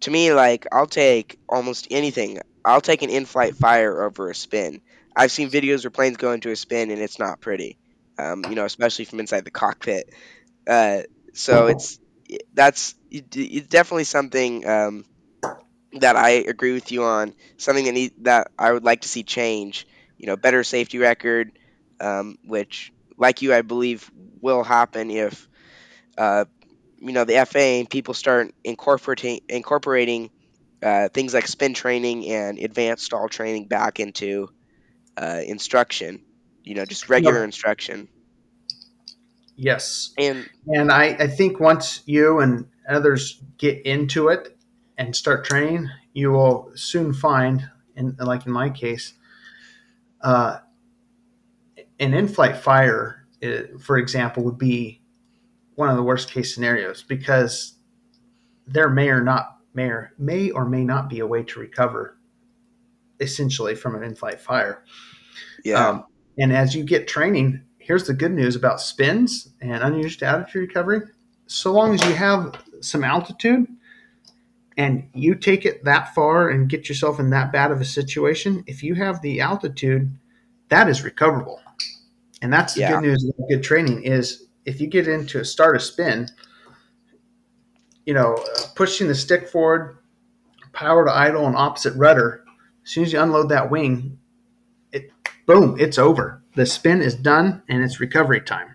to 0.00 0.10
me, 0.10 0.32
like, 0.32 0.66
I'll 0.72 0.86
take 0.86 1.38
almost 1.48 1.88
anything. 1.90 2.40
I'll 2.64 2.80
take 2.80 3.02
an 3.02 3.10
in-flight 3.10 3.56
fire 3.56 4.02
over 4.02 4.30
a 4.30 4.34
spin. 4.34 4.80
I've 5.14 5.30
seen 5.30 5.50
videos 5.50 5.84
where 5.84 5.90
planes 5.90 6.16
go 6.16 6.32
into 6.32 6.50
a 6.50 6.56
spin 6.56 6.90
and 6.90 7.00
it's 7.00 7.18
not 7.18 7.40
pretty, 7.40 7.78
um, 8.18 8.44
you 8.48 8.56
know, 8.56 8.64
especially 8.64 9.04
from 9.04 9.20
inside 9.20 9.44
the 9.44 9.50
cockpit. 9.50 10.10
Uh, 10.66 11.02
so 11.34 11.66
it's 11.66 11.98
that's 12.52 12.94
it's 13.10 13.68
definitely 13.68 14.04
something 14.04 14.66
um, 14.66 15.04
that 16.00 16.16
I 16.16 16.30
agree 16.30 16.72
with 16.72 16.90
you 16.92 17.04
on. 17.04 17.34
Something 17.56 17.84
that 17.86 17.92
need, 17.92 18.12
that 18.24 18.48
I 18.58 18.72
would 18.72 18.84
like 18.84 19.02
to 19.02 19.08
see 19.08 19.22
change. 19.24 19.86
You 20.18 20.26
know, 20.26 20.36
better 20.36 20.62
safety 20.64 20.98
record, 20.98 21.52
um, 22.00 22.36
which, 22.44 22.92
like 23.18 23.42
you, 23.42 23.54
I 23.54 23.62
believe 23.62 24.10
will 24.40 24.62
happen 24.64 25.10
if 25.10 25.48
uh, 26.18 26.44
you 26.98 27.12
know 27.12 27.24
the 27.24 27.36
FAA 27.38 27.80
and 27.80 27.90
people 27.90 28.14
start 28.14 28.52
incorporating 28.64 29.40
incorporating 29.48 30.30
uh, 30.82 31.08
things 31.08 31.34
like 31.34 31.46
spin 31.48 31.74
training 31.74 32.28
and 32.28 32.58
advanced 32.58 33.04
stall 33.04 33.28
training 33.28 33.66
back 33.66 34.00
into 34.00 34.48
uh, 35.16 35.40
instruction. 35.44 36.22
You 36.64 36.74
know, 36.74 36.84
just 36.86 37.08
regular 37.08 37.44
instruction. 37.44 38.08
Yes. 39.56 40.12
And 40.18 40.48
And 40.66 40.90
I, 40.90 41.16
I 41.18 41.26
think 41.26 41.60
once 41.60 42.02
you 42.06 42.40
and 42.40 42.66
others 42.88 43.42
get 43.58 43.84
into 43.86 44.28
it 44.28 44.56
and 44.96 45.14
start 45.14 45.44
training, 45.44 45.88
you 46.12 46.30
will 46.30 46.72
soon 46.74 47.12
find, 47.12 47.68
in, 47.96 48.16
like 48.18 48.46
in 48.46 48.52
my 48.52 48.70
case, 48.70 49.14
uh, 50.20 50.58
an 51.98 52.14
in-flight 52.14 52.56
fire, 52.56 53.26
uh, 53.42 53.78
for 53.80 53.98
example, 53.98 54.44
would 54.44 54.58
be 54.58 55.00
one 55.74 55.88
of 55.88 55.96
the 55.96 56.02
worst 56.02 56.30
case 56.30 56.54
scenarios 56.54 57.02
because 57.02 57.74
there 58.66 58.88
may 58.88 59.08
or 59.08 59.22
not 59.22 59.58
may 59.74 59.88
or, 59.88 60.12
may 60.18 60.50
or 60.50 60.64
may 60.64 60.84
not 60.84 61.08
be 61.08 61.20
a 61.20 61.26
way 61.26 61.42
to 61.42 61.60
recover 61.60 62.18
essentially 63.20 63.74
from 63.74 63.94
an 63.94 64.02
in-flight 64.02 64.40
fire. 64.40 64.84
Yeah. 65.64 65.88
Um, 65.88 66.04
and 66.38 66.52
as 66.52 66.74
you 66.74 66.84
get 66.84 67.08
training, 67.08 67.62
here's 67.82 68.06
the 68.06 68.14
good 68.14 68.32
news 68.32 68.56
about 68.56 68.80
spins 68.80 69.48
and 69.60 69.82
unusual 69.82 70.28
attitude 70.28 70.68
recovery. 70.68 71.00
So 71.46 71.72
long 71.72 71.94
as 71.94 72.04
you 72.04 72.14
have 72.14 72.54
some 72.80 73.04
altitude 73.04 73.66
and 74.76 75.08
you 75.14 75.34
take 75.34 75.66
it 75.66 75.84
that 75.84 76.14
far 76.14 76.48
and 76.48 76.68
get 76.68 76.88
yourself 76.88 77.18
in 77.20 77.30
that 77.30 77.52
bad 77.52 77.70
of 77.70 77.80
a 77.80 77.84
situation, 77.84 78.64
if 78.66 78.82
you 78.82 78.94
have 78.94 79.20
the 79.20 79.40
altitude, 79.40 80.10
that 80.68 80.88
is 80.88 81.02
recoverable. 81.02 81.60
And 82.40 82.52
that's 82.52 82.74
the 82.74 82.80
Yeah. 82.80 82.92
good 82.92 83.02
news 83.02 83.24
about 83.24 83.48
good 83.48 83.62
training 83.62 84.04
is 84.04 84.46
if 84.64 84.80
you 84.80 84.86
get 84.86 85.08
into 85.08 85.40
a 85.40 85.44
start 85.44 85.76
a 85.76 85.80
spin, 85.80 86.28
you 88.06 88.14
know, 88.14 88.42
pushing 88.74 89.08
the 89.08 89.14
stick 89.14 89.48
forward, 89.48 89.98
power 90.72 91.04
to 91.04 91.12
idle 91.12 91.46
and 91.46 91.56
opposite 91.56 91.94
rudder, 91.96 92.44
as 92.84 92.90
soon 92.90 93.04
as 93.04 93.12
you 93.12 93.20
unload 93.20 93.48
that 93.50 93.70
wing, 93.70 94.18
it 94.92 95.10
boom, 95.46 95.76
it's 95.78 95.98
over. 95.98 96.41
The 96.54 96.66
spin 96.66 97.02
is 97.02 97.14
done 97.14 97.62
and 97.68 97.82
it's 97.82 98.00
recovery 98.00 98.40
time. 98.40 98.74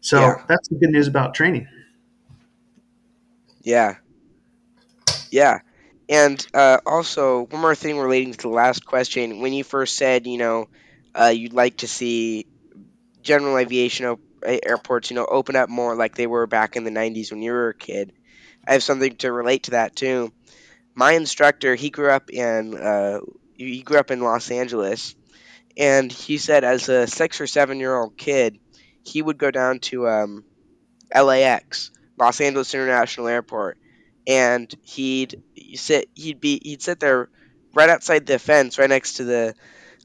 So 0.00 0.20
Yeah. 0.20 0.34
that's 0.48 0.68
the 0.68 0.76
good 0.76 0.90
news 0.90 1.08
about 1.08 1.34
training. 1.34 1.68
Yeah. 3.62 3.96
Yeah. 5.30 5.60
And 6.08 6.44
uh, 6.52 6.78
also, 6.84 7.46
one 7.46 7.60
more 7.62 7.74
thing 7.74 7.98
relating 7.98 8.32
to 8.34 8.42
the 8.42 8.48
last 8.48 8.84
question. 8.84 9.40
When 9.40 9.52
you 9.52 9.64
first 9.64 9.96
said, 9.96 10.26
you 10.26 10.38
know, 10.38 10.68
uh, 11.14 11.26
you'd 11.34 11.52
like 11.54 11.78
to 11.78 11.88
see 11.88 12.46
general 13.22 13.58
aviation 13.58 14.06
op- 14.06 14.20
airports, 14.44 15.10
you 15.10 15.16
know, 15.16 15.26
open 15.26 15.56
up 15.56 15.68
more 15.68 15.94
like 15.96 16.14
they 16.14 16.26
were 16.26 16.46
back 16.46 16.76
in 16.76 16.84
the 16.84 16.90
90s 16.90 17.30
when 17.30 17.42
you 17.42 17.52
were 17.52 17.70
a 17.70 17.74
kid, 17.74 18.12
I 18.66 18.72
have 18.74 18.82
something 18.82 19.16
to 19.18 19.32
relate 19.32 19.64
to 19.64 19.70
that 19.72 19.96
too. 19.96 20.32
My 20.94 21.12
instructor, 21.12 21.74
he 21.74 21.90
grew 21.90 22.10
up 22.10 22.30
in 22.30 22.76
uh, 22.76 23.20
he 23.56 23.82
grew 23.82 23.98
up 23.98 24.10
in 24.10 24.20
Los 24.20 24.50
Angeles, 24.50 25.14
and 25.76 26.12
he 26.12 26.38
said 26.38 26.64
as 26.64 26.88
a 26.88 27.06
six 27.06 27.40
or 27.40 27.46
seven 27.46 27.80
year 27.80 27.96
old 27.96 28.16
kid, 28.16 28.58
he 29.04 29.22
would 29.22 29.38
go 29.38 29.50
down 29.50 29.80
to 29.80 30.08
um, 30.08 30.44
LAX, 31.14 31.90
Los 32.18 32.40
Angeles 32.40 32.74
International 32.74 33.28
Airport, 33.28 33.78
and 34.26 34.72
he'd 34.82 35.42
sit 35.74 36.08
he'd 36.14 36.40
be 36.40 36.60
he'd 36.62 36.82
sit 36.82 37.00
there 37.00 37.28
right 37.74 37.90
outside 37.90 38.26
the 38.26 38.38
fence, 38.38 38.78
right 38.78 38.88
next 38.88 39.14
to 39.14 39.24
the 39.24 39.54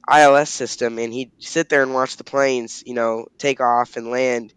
ILS 0.09 0.49
system, 0.49 0.99
and 0.99 1.13
he'd 1.13 1.31
sit 1.39 1.69
there 1.69 1.83
and 1.83 1.93
watch 1.93 2.17
the 2.17 2.23
planes, 2.23 2.83
you 2.85 2.93
know, 2.93 3.27
take 3.37 3.61
off 3.61 3.97
and 3.97 4.09
land. 4.09 4.53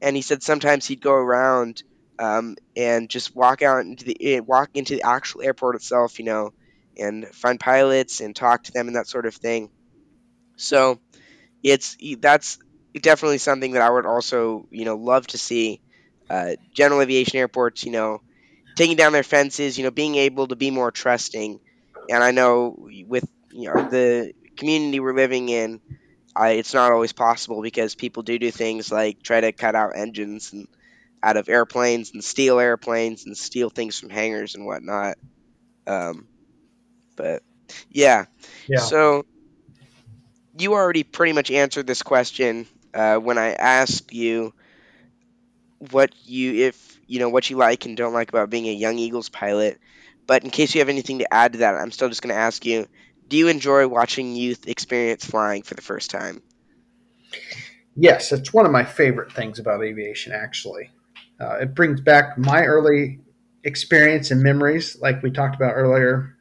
And 0.00 0.16
he 0.16 0.22
said 0.22 0.42
sometimes 0.42 0.86
he'd 0.86 1.00
go 1.00 1.12
around 1.12 1.82
um, 2.18 2.56
and 2.76 3.08
just 3.10 3.34
walk 3.34 3.62
out 3.62 3.80
into 3.84 4.04
the 4.04 4.16
eh, 4.20 4.40
walk 4.40 4.70
into 4.74 4.94
the 4.94 5.02
actual 5.02 5.42
airport 5.42 5.76
itself, 5.76 6.18
you 6.18 6.24
know, 6.24 6.52
and 6.98 7.26
find 7.28 7.58
pilots 7.60 8.20
and 8.20 8.34
talk 8.34 8.64
to 8.64 8.72
them 8.72 8.86
and 8.88 8.96
that 8.96 9.08
sort 9.08 9.26
of 9.26 9.34
thing. 9.34 9.70
So 10.56 11.00
it's 11.62 11.96
that's 12.20 12.58
definitely 13.00 13.38
something 13.38 13.72
that 13.72 13.82
I 13.82 13.90
would 13.90 14.06
also 14.06 14.66
you 14.70 14.84
know 14.84 14.96
love 14.96 15.26
to 15.28 15.38
see. 15.38 15.80
Uh, 16.30 16.56
general 16.74 17.02
aviation 17.02 17.38
airports, 17.38 17.84
you 17.84 17.92
know, 17.92 18.20
taking 18.76 18.96
down 18.96 19.12
their 19.12 19.22
fences, 19.22 19.78
you 19.78 19.84
know, 19.84 19.90
being 19.90 20.14
able 20.16 20.48
to 20.48 20.56
be 20.56 20.70
more 20.70 20.90
trusting. 20.90 21.60
And 22.08 22.22
I 22.22 22.30
know 22.32 22.74
with 22.78 23.24
you 23.52 23.68
know 23.68 23.84
the 23.84 24.32
community 24.56 25.00
we're 25.00 25.14
living 25.16 25.48
in, 25.48 25.80
I, 26.36 26.50
it's 26.52 26.74
not 26.74 26.92
always 26.92 27.12
possible 27.12 27.62
because 27.62 27.94
people 27.94 28.22
do 28.22 28.38
do 28.38 28.50
things 28.50 28.90
like 28.92 29.22
try 29.22 29.40
to 29.40 29.52
cut 29.52 29.74
out 29.74 29.96
engines 29.96 30.52
and 30.52 30.66
out 31.22 31.36
of 31.36 31.48
airplanes 31.48 32.12
and 32.14 32.24
steal 32.24 32.58
airplanes 32.60 33.26
and 33.26 33.36
steal 33.36 33.70
things 33.70 33.98
from 33.98 34.10
hangars 34.10 34.54
and 34.54 34.66
whatnot. 34.66 35.16
Um, 35.86 36.28
but 37.16 37.42
yeah, 37.90 38.26
Yeah. 38.66 38.90
so 38.90 39.24
you 40.58 40.74
already 40.74 41.02
pretty 41.02 41.32
much 41.32 41.50
answered 41.50 41.86
this 41.86 42.02
question 42.02 42.66
uh, 42.92 43.16
when 43.16 43.38
I 43.38 43.52
asked 43.52 44.12
you 44.12 44.52
what 45.90 46.14
you 46.24 46.66
if 46.66 46.98
you 47.06 47.18
know 47.18 47.28
what 47.28 47.50
you 47.50 47.56
like 47.56 47.84
and 47.84 47.96
don't 47.96 48.14
like 48.14 48.30
about 48.30 48.50
being 48.50 48.66
a 48.66 48.72
young 48.72 48.98
Eagles 48.98 49.28
pilot. 49.28 49.78
But 50.26 50.44
in 50.44 50.50
case 50.50 50.74
you 50.74 50.80
have 50.80 50.88
anything 50.88 51.18
to 51.18 51.34
add 51.34 51.52
to 51.52 51.58
that, 51.58 51.74
I'm 51.74 51.90
still 51.90 52.08
just 52.08 52.22
going 52.22 52.34
to 52.34 52.40
ask 52.40 52.64
you: 52.64 52.86
Do 53.28 53.36
you 53.36 53.48
enjoy 53.48 53.86
watching 53.88 54.34
youth 54.34 54.66
experience 54.68 55.24
flying 55.24 55.62
for 55.62 55.74
the 55.74 55.82
first 55.82 56.10
time? 56.10 56.42
Yes, 57.96 58.32
it's 58.32 58.52
one 58.52 58.66
of 58.66 58.72
my 58.72 58.84
favorite 58.84 59.32
things 59.32 59.58
about 59.58 59.84
aviation, 59.84 60.32
actually. 60.32 60.90
Uh, 61.40 61.56
it 61.56 61.74
brings 61.74 62.00
back 62.00 62.36
my 62.38 62.64
early 62.64 63.20
experience 63.62 64.30
and 64.30 64.42
memories, 64.42 64.96
like 65.00 65.22
we 65.22 65.30
talked 65.30 65.54
about 65.54 65.72
earlier, 65.74 66.36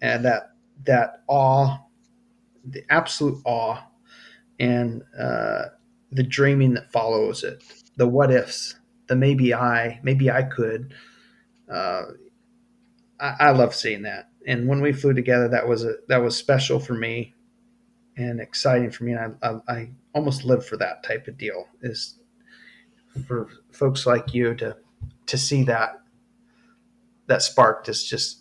and 0.00 0.24
that 0.24 0.50
that 0.84 1.22
awe, 1.28 1.78
the 2.64 2.84
absolute 2.90 3.40
awe, 3.44 3.82
and 4.60 5.02
uh, 5.18 5.64
the 6.10 6.22
dreaming 6.22 6.74
that 6.74 6.92
follows 6.92 7.44
it, 7.44 7.62
the 7.96 8.06
what 8.06 8.30
ifs, 8.30 8.76
the 9.08 9.16
maybe 9.16 9.54
I, 9.54 10.00
maybe 10.02 10.30
I 10.30 10.42
could. 10.42 10.94
Uh, 11.70 12.02
I, 13.20 13.36
I 13.40 13.50
love 13.50 13.74
seeing 13.74 14.02
that, 14.02 14.30
and 14.46 14.68
when 14.68 14.80
we 14.80 14.92
flew 14.92 15.14
together, 15.14 15.48
that 15.48 15.66
was 15.66 15.84
a 15.84 15.94
that 16.08 16.18
was 16.22 16.36
special 16.36 16.78
for 16.78 16.94
me 16.94 17.34
and 18.16 18.40
exciting 18.40 18.90
for 18.90 19.04
me. 19.04 19.12
And 19.12 19.36
I, 19.42 19.48
I, 19.48 19.72
I 19.72 19.90
almost 20.14 20.44
live 20.44 20.66
for 20.66 20.76
that 20.76 21.02
type 21.02 21.28
of 21.28 21.38
deal. 21.38 21.66
Is 21.82 22.18
for 23.26 23.48
folks 23.70 24.06
like 24.06 24.34
you 24.34 24.54
to 24.56 24.76
to 25.26 25.38
see 25.38 25.64
that 25.64 26.00
that 27.26 27.42
sparked 27.42 27.88
is 27.88 28.04
just 28.04 28.40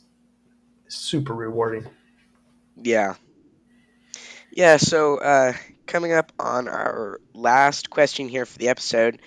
super 0.88 1.34
rewarding. 1.34 1.88
Yeah. 2.76 3.16
Yeah, 4.52 4.78
so 4.78 5.18
uh, 5.18 5.54
coming 5.88 6.12
up 6.12 6.34
on 6.38 6.68
our 6.68 7.22
last 7.34 7.90
question 7.90 8.28
here 8.28 8.46
for 8.46 8.58
the 8.58 8.68
episode, 8.68 9.22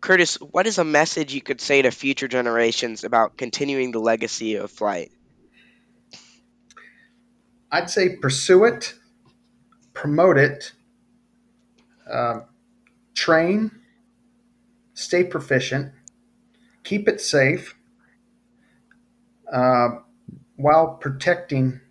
Curtis, 0.00 0.36
what 0.36 0.66
is 0.66 0.78
a 0.78 0.84
message 0.84 1.34
you 1.34 1.42
could 1.42 1.60
say 1.60 1.82
to 1.82 1.90
future 1.90 2.28
generations 2.28 3.04
about 3.04 3.36
continuing 3.36 3.92
the 3.92 3.98
legacy 3.98 4.54
of 4.54 4.70
flight? 4.70 5.12
I'd 7.70 7.90
say 7.90 8.16
pursue 8.16 8.64
it, 8.64 8.94
promote 9.92 10.38
it, 10.38 10.72
um, 12.10 12.44
train, 13.12 13.70
stay 14.94 15.24
proficient, 15.24 15.92
keep 16.84 17.06
it 17.06 17.20
safe, 17.20 17.76
uh, 19.52 19.88
while 20.56 20.94
protecting 20.94 21.82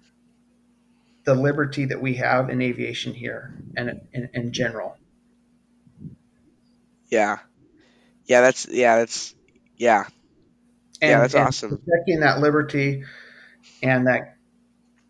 the 1.27 1.35
liberty 1.35 1.83
that 1.83 2.01
we 2.01 2.13
have 2.13 2.49
in 2.49 2.61
aviation 2.61 3.13
here 3.13 3.53
and 3.75 3.99
in, 4.13 4.29
in 4.33 4.53
general. 4.53 4.95
Yeah. 7.09 7.39
Yeah, 8.27 8.39
that's 8.39 8.65
yeah, 8.69 8.95
that's 8.95 9.35
yeah. 9.75 10.05
And, 11.01 11.09
Yeah, 11.11 11.19
that's 11.19 11.33
and 11.33 11.47
awesome. 11.47 11.69
Protecting 11.79 12.21
that 12.21 12.39
liberty 12.39 13.03
and 13.83 14.07
that 14.07 14.37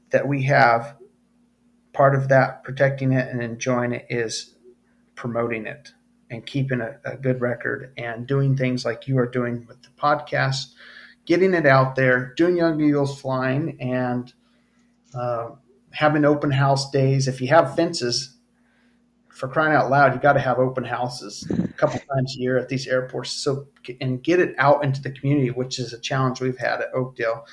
that 0.09 0.27
we 0.27 0.41
have, 0.45 0.95
part 1.93 2.15
of 2.15 2.29
that 2.29 2.63
protecting 2.63 3.11
it 3.11 3.29
and 3.31 3.43
enjoying 3.43 3.91
it 3.91 4.07
is 4.09 4.55
promoting 5.13 5.67
it 5.67 5.91
and 6.31 6.43
keeping 6.47 6.81
a, 6.81 6.97
a 7.05 7.15
good 7.15 7.41
record 7.41 7.93
and 7.95 8.25
doing 8.25 8.57
things 8.57 8.83
like 8.83 9.07
you 9.07 9.19
are 9.19 9.27
doing 9.27 9.67
with 9.67 9.83
the 9.83 9.89
podcast, 10.01 10.73
getting 11.27 11.53
it 11.53 11.67
out 11.67 11.95
there, 11.95 12.33
doing 12.35 12.57
Young 12.57 12.81
Eagles 12.81 13.21
flying, 13.21 13.79
and 13.79 14.33
uh, 15.13 15.49
having 15.97 16.25
open 16.25 16.51
house 16.51 16.89
days. 16.91 17.27
If 17.27 17.41
you 17.41 17.47
have 17.47 17.75
fences, 17.75 18.37
for 19.29 19.47
crying 19.47 19.75
out 19.75 19.89
loud, 19.91 20.13
you 20.13 20.19
got 20.19 20.33
to 20.33 20.39
have 20.39 20.57
open 20.57 20.83
houses 20.83 21.47
a 21.51 21.67
couple 21.73 21.99
times 21.99 22.35
a 22.35 22.39
year 22.39 22.57
at 22.57 22.69
these 22.69 22.87
airports. 22.87 23.31
So 23.31 23.67
and 24.01 24.23
get 24.23 24.39
it 24.39 24.55
out 24.57 24.83
into 24.83 25.01
the 25.01 25.11
community, 25.11 25.51
which 25.51 25.77
is 25.79 25.93
a 25.93 25.99
challenge 25.99 26.41
we've 26.41 26.57
had 26.57 26.81
at 26.81 26.93
Oakdale. 26.93 27.45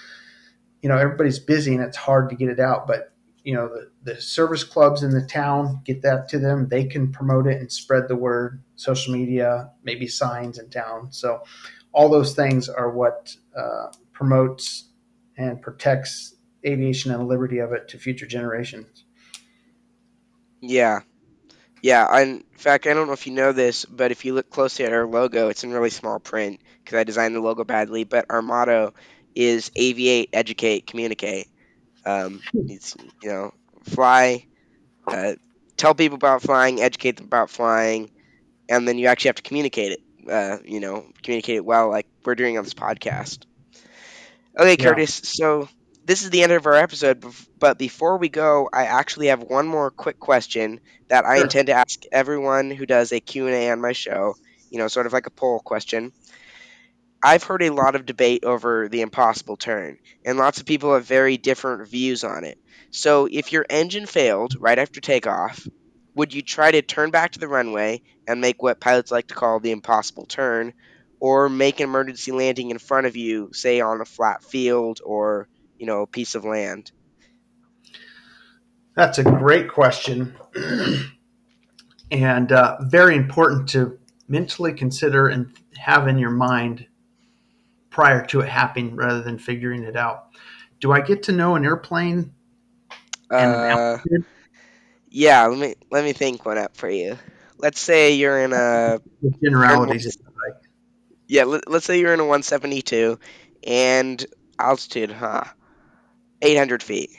You 0.81 0.89
know, 0.89 0.97
everybody's 0.97 1.39
busy 1.39 1.75
and 1.75 1.83
it's 1.83 1.97
hard 1.97 2.31
to 2.31 2.37
get 2.37 2.49
it 2.49 2.61
out, 2.61 2.87
but 2.87 3.15
you 3.45 3.53
know 3.55 3.69
the, 3.69 3.91
the 4.15 4.21
service 4.21 4.65
clubs 4.65 5.03
in 5.03 5.11
the 5.11 5.27
town 5.27 5.83
get 5.85 6.01
that 6.01 6.29
to 6.29 6.39
them 6.39 6.67
they 6.69 6.83
can 6.83 7.13
promote 7.13 7.47
it 7.47 7.61
and 7.61 7.71
spread 7.71 8.09
the 8.09 8.17
word 8.17 8.63
social 8.75 9.13
media 9.13 9.71
maybe 9.83 10.07
signs 10.07 10.59
in 10.59 10.71
town 10.71 11.13
so 11.13 11.43
all 11.93 12.09
those 12.09 12.35
things 12.35 12.71
are 12.71 12.91
what 12.91 13.37
uh, 13.55 13.89
promotes 14.13 14.89
and 15.37 15.61
protects 15.61 16.34
aviation 16.67 17.11
and 17.11 17.21
the 17.21 17.25
liberty 17.25 17.59
of 17.59 17.73
it 17.73 17.89
to 17.89 17.99
future 17.99 18.27
generations 18.27 19.05
Yeah. 20.61 21.01
Yeah, 21.83 22.05
I, 22.07 22.23
in 22.23 22.45
fact, 22.57 22.87
I 22.87 22.95
don't 22.95 23.07
know 23.07 23.13
if 23.13 23.27
you 23.27 23.33
know 23.33 23.53
this, 23.53 23.85
but 23.85 24.11
if 24.11 24.25
you 24.25 24.35
look 24.35 24.51
closely 24.51 24.85
at 24.85 24.93
our 24.93 25.07
logo, 25.07 25.49
it's 25.49 25.65
in 25.65 25.73
really 25.73 25.91
small 25.91 26.19
print 26.19 26.61
because 26.85 26.99
I 26.99 27.05
designed 27.05 27.35
the 27.35 27.41
logo 27.41 27.65
badly. 27.65 28.05
But 28.05 28.27
our 28.31 28.43
motto 28.43 28.95
is 29.35 29.71
aviate, 29.71 30.29
educate, 30.33 30.87
communicate. 30.87 31.49
Um, 32.05 32.43
it's 32.67 32.97
you 33.23 33.29
know 33.31 33.53
fly, 33.85 34.47
uh, 35.11 35.35
tell 35.77 35.95
people 35.95 36.17
about 36.17 36.43
flying, 36.43 36.81
educate 36.81 37.17
them 37.17 37.27
about 37.27 37.51
flying, 37.51 38.11
and 38.69 38.87
then 38.89 38.99
you 38.99 39.07
actually 39.09 39.29
have 39.31 39.37
to 39.37 39.43
communicate 39.43 39.93
it. 39.93 40.01
Uh, 40.31 40.59
you 40.65 40.81
know, 40.81 41.07
communicate 41.23 41.57
it 41.57 41.65
well, 41.65 41.91
like 41.91 42.07
we're 42.25 42.35
doing 42.35 42.59
on 42.59 42.65
this 42.65 42.75
podcast. 42.75 43.45
Okay, 44.59 44.77
Yeah. 44.77 44.99
Curtis. 44.99 45.21
So 45.25 45.69
this 46.05 46.23
is 46.23 46.31
the 46.31 46.43
end 46.43 46.53
of 46.53 46.67
our 46.67 46.75
episode, 46.75 47.25
but 47.59 47.79
before 47.79 48.19
we 48.19 48.29
go, 48.29 48.69
I 48.73 48.85
actually 48.87 49.29
have 49.29 49.43
one 49.43 49.67
more 49.67 49.91
quick 49.91 50.19
question 50.19 50.81
that 51.09 51.25
I 51.25 51.37
Sure. 51.37 51.45
intend 51.45 51.69
to 51.69 51.73
ask 51.75 52.03
everyone 52.13 52.71
who 52.71 52.87
does 52.87 53.13
a 53.13 53.21
Q&A 53.21 53.71
on 53.71 53.81
my 53.81 53.93
show, 53.93 54.35
you 54.71 54.79
know, 54.79 54.89
sort 54.89 55.07
of 55.07 55.13
like 55.13 55.27
a 55.27 55.31
poll 55.31 55.61
question. 55.65 56.13
I've 57.23 57.43
heard 57.43 57.63
a 57.63 57.71
lot 57.71 57.97
of 57.97 58.07
debate 58.07 58.45
over 58.45 58.89
the 58.89 59.01
impossible 59.01 59.57
turn, 59.57 59.99
and 60.25 60.39
lots 60.39 60.61
of 60.61 60.67
people 60.67 60.95
have 60.95 61.07
very 61.07 61.37
different 61.37 61.89
views 61.89 62.23
on 62.23 62.45
it. 62.45 62.59
So, 62.93 63.27
if 63.31 63.51
your 63.53 63.67
engine 63.69 64.07
failed 64.07 64.55
right 64.61 64.79
after 64.79 65.01
takeoff, 65.01 65.67
would 66.15 66.33
you 66.35 66.43
try 66.43 66.71
to 66.71 66.83
turn 66.83 67.11
back 67.11 67.33
to 67.33 67.39
the 67.41 67.49
runway 67.49 68.03
and 68.27 68.41
make 68.41 68.63
what 68.63 68.81
pilots 68.81 69.11
like 69.11 69.27
to 69.29 69.35
call 69.35 69.59
the 69.59 69.73
impossible 69.73 70.27
turn, 70.27 70.73
or 71.19 71.49
make 71.49 71.81
an 71.81 71.85
emergency 71.85 72.31
landing 72.31 72.71
in 72.71 72.79
front 72.79 73.07
of 73.07 73.17
you, 73.17 73.51
say 73.53 73.81
on 73.81 74.01
a 74.01 74.05
flat 74.05 74.45
field 74.45 75.01
or 75.05 75.49
you 75.79 75.87
know 75.87 76.03
a 76.03 76.07
piece 76.07 76.35
of 76.35 76.45
land? 76.45 76.91
That's 78.95 79.19
a 79.19 79.25
great 79.25 79.69
question, 79.69 80.37
and 82.11 82.53
uh, 82.53 82.79
very 82.83 83.17
important 83.17 83.69
to 83.71 83.99
mentally 84.29 84.73
consider 84.73 85.29
and 85.29 85.57
have 85.77 86.09
in 86.09 86.19
your 86.19 86.31
mind 86.31 86.87
prior 87.91 88.25
to 88.27 88.41
it 88.41 88.49
happening, 88.49 88.97
rather 88.97 89.23
than 89.23 89.39
figuring 89.39 89.83
it 89.83 89.97
out. 89.97 90.29
Do 90.81 90.93
I 90.93 91.01
get 91.01 91.25
to 91.25 91.33
know 91.33 91.57
an 91.57 91.65
airplane 91.65 92.35
Uh, 93.31 93.99
yeah, 95.09 95.47
let 95.47 95.59
me 95.59 95.75
let 95.91 96.05
me 96.05 96.13
think 96.13 96.45
one 96.45 96.59
up 96.59 96.77
for 96.77 96.89
you. 96.89 97.19
Let's 97.59 97.81
say 97.81 98.15
you're 98.15 98.41
in 98.41 98.53
a 98.53 99.01
with 99.23 99.41
generalities? 99.43 100.19
yeah, 101.27 101.45
let, 101.45 101.69
let's 101.71 101.87
say 101.87 102.01
you're 102.01 102.13
in 102.13 102.21
a 102.21 102.25
172 102.25 103.19
and 103.67 104.27
altitude, 104.59 105.11
huh? 105.11 105.45
800 106.45 106.83
feet. 106.83 107.11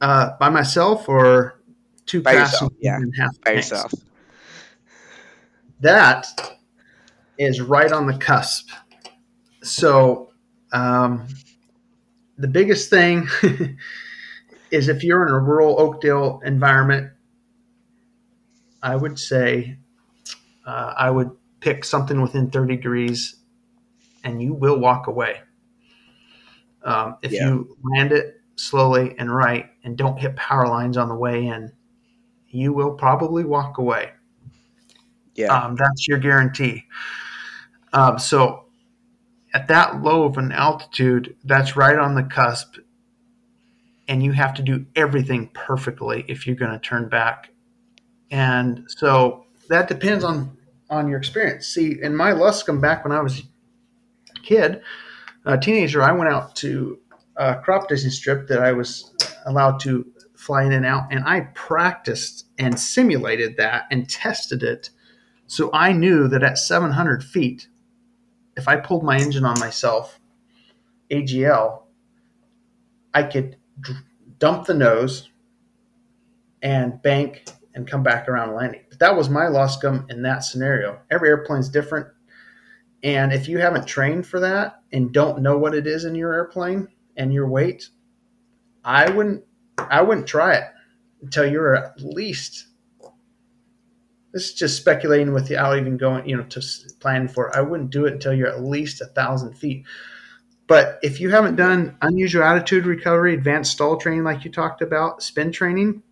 Uh, 0.00 0.30
by 0.38 0.48
myself 0.48 1.08
or 1.08 1.60
two 2.06 2.20
By 2.22 2.32
yourself, 2.32 2.72
yeah. 2.80 2.96
and 2.96 3.12
half 3.16 3.40
by 3.40 3.52
tanks? 3.52 3.70
yourself. 3.70 3.92
That 5.80 6.26
is 7.38 7.60
right 7.60 7.90
on 7.92 8.06
the 8.06 8.14
cusp. 8.14 8.68
So, 9.62 10.32
um, 10.72 11.26
the 12.36 12.48
biggest 12.48 12.90
thing 12.90 13.28
is 14.70 14.88
if 14.88 15.04
you're 15.04 15.26
in 15.26 15.32
a 15.32 15.38
rural 15.38 15.80
Oakdale 15.80 16.40
environment, 16.44 17.12
I 18.82 18.96
would 18.96 19.18
say 19.18 19.78
uh, 20.66 20.94
I 20.96 21.10
would 21.10 21.30
pick 21.60 21.84
something 21.84 22.20
within 22.20 22.50
30 22.50 22.76
degrees 22.76 23.36
and 24.22 24.42
you 24.42 24.52
will 24.52 24.78
walk 24.78 25.06
away. 25.06 25.40
Um, 26.84 27.16
if 27.22 27.32
Yeah. 27.32 27.48
you 27.48 27.76
land 27.82 28.12
it 28.12 28.40
slowly 28.56 29.14
and 29.18 29.34
right 29.34 29.70
and 29.82 29.96
don't 29.96 30.18
hit 30.18 30.36
power 30.36 30.66
lines 30.66 30.96
on 30.96 31.08
the 31.08 31.14
way 31.14 31.46
in, 31.46 31.72
you 32.48 32.72
will 32.72 32.92
probably 32.92 33.44
walk 33.44 33.78
away. 33.78 34.10
Yeah. 35.34 35.46
Um, 35.46 35.74
that's 35.76 36.06
your 36.06 36.18
guarantee. 36.18 36.84
Um, 37.92 38.18
so 38.18 38.66
at 39.52 39.68
that 39.68 40.02
low 40.02 40.24
of 40.24 40.36
an 40.36 40.52
altitude, 40.52 41.36
that's 41.44 41.76
right 41.76 41.96
on 41.98 42.14
the 42.14 42.22
cusp, 42.22 42.76
and 44.06 44.22
you 44.22 44.32
have 44.32 44.54
to 44.54 44.62
do 44.62 44.86
everything 44.94 45.48
perfectly 45.54 46.24
if 46.28 46.46
you're 46.46 46.56
going 46.56 46.72
to 46.72 46.78
turn 46.78 47.08
back. 47.08 47.50
And 48.30 48.84
so 48.88 49.46
that 49.68 49.88
depends 49.88 50.24
on 50.24 50.56
on 50.90 51.08
your 51.08 51.18
experience. 51.18 51.66
See, 51.66 51.96
in 52.00 52.14
my 52.14 52.32
Luscombe 52.32 52.80
back 52.80 53.04
when 53.04 53.12
I 53.12 53.20
was 53.20 53.40
a 53.40 54.40
kid, 54.40 54.82
a 55.44 55.58
teenager, 55.58 56.02
I 56.02 56.12
went 56.12 56.30
out 56.30 56.56
to 56.56 56.98
a 57.36 57.56
crop 57.56 57.88
dusting 57.88 58.10
strip 58.10 58.48
that 58.48 58.60
I 58.60 58.72
was 58.72 59.12
allowed 59.46 59.80
to 59.80 60.06
fly 60.34 60.64
in 60.64 60.72
and 60.72 60.86
out, 60.86 61.04
and 61.10 61.24
I 61.24 61.40
practiced 61.54 62.46
and 62.58 62.78
simulated 62.78 63.56
that 63.56 63.84
and 63.90 64.08
tested 64.08 64.62
it 64.62 64.90
so 65.46 65.70
I 65.72 65.92
knew 65.92 66.28
that 66.28 66.42
at 66.42 66.58
700 66.58 67.22
feet, 67.22 67.68
if 68.56 68.68
I 68.68 68.76
pulled 68.76 69.04
my 69.04 69.18
engine 69.18 69.44
on 69.44 69.58
myself, 69.60 70.18
AGL, 71.10 71.82
I 73.12 73.22
could 73.24 73.56
d- 73.80 73.94
dump 74.38 74.66
the 74.66 74.74
nose 74.74 75.30
and 76.62 77.00
bank 77.02 77.44
and 77.74 77.86
come 77.86 78.02
back 78.02 78.28
around 78.28 78.54
landing. 78.54 78.84
But 78.88 78.98
that 79.00 79.16
was 79.16 79.28
my 79.28 79.46
Luscombe 79.46 80.10
in 80.10 80.22
that 80.22 80.44
scenario. 80.44 81.00
Every 81.10 81.28
airplane's 81.28 81.68
different. 81.68 82.08
And 83.04 83.32
if 83.32 83.48
you 83.48 83.58
haven't 83.58 83.86
trained 83.86 84.26
for 84.26 84.40
that 84.40 84.80
and 84.92 85.12
don't 85.12 85.42
know 85.42 85.58
what 85.58 85.74
it 85.74 85.86
is 85.86 86.06
in 86.06 86.14
your 86.14 86.32
airplane 86.32 86.88
and 87.16 87.32
your 87.32 87.46
weight, 87.46 87.90
I 88.82 89.10
wouldn't 89.10 89.44
I 89.78 90.02
wouldn't 90.02 90.26
try 90.26 90.54
it 90.54 90.64
until 91.22 91.46
you're 91.46 91.76
at 91.76 92.00
least 92.00 92.68
this 94.32 94.48
is 94.48 94.54
just 94.54 94.76
speculating 94.76 95.32
without 95.32 95.78
even 95.78 95.96
going, 95.96 96.28
you 96.28 96.36
know, 96.36 96.42
to 96.42 96.60
plan 96.98 97.28
for. 97.28 97.56
I 97.56 97.60
wouldn't 97.60 97.90
do 97.90 98.04
it 98.06 98.14
until 98.14 98.34
you're 98.34 98.48
at 98.48 98.64
least 98.64 99.00
a 99.00 99.06
thousand 99.06 99.54
feet. 99.54 99.84
But 100.66 100.98
if 101.02 101.20
you 101.20 101.30
haven't 101.30 101.54
done 101.54 101.96
unusual 102.02 102.42
attitude 102.42 102.84
recovery, 102.84 103.34
advanced 103.34 103.70
stall 103.70 103.96
training, 103.96 104.24
like 104.24 104.44
you 104.44 104.50
talked 104.50 104.82
about, 104.82 105.22
spin 105.22 105.52
training, 105.52 106.02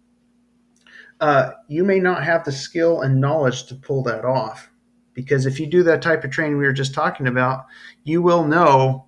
uh, 1.20 1.52
you 1.66 1.82
may 1.82 1.98
not 1.98 2.22
have 2.22 2.44
the 2.44 2.52
skill 2.52 3.00
and 3.00 3.20
knowledge 3.20 3.66
to 3.66 3.74
pull 3.74 4.04
that 4.04 4.24
off. 4.24 4.71
Because 5.14 5.46
if 5.46 5.60
you 5.60 5.66
do 5.66 5.82
that 5.84 6.02
type 6.02 6.24
of 6.24 6.30
training 6.30 6.58
we 6.58 6.64
were 6.64 6.72
just 6.72 6.94
talking 6.94 7.26
about, 7.26 7.66
you 8.04 8.22
will 8.22 8.44
know 8.44 9.06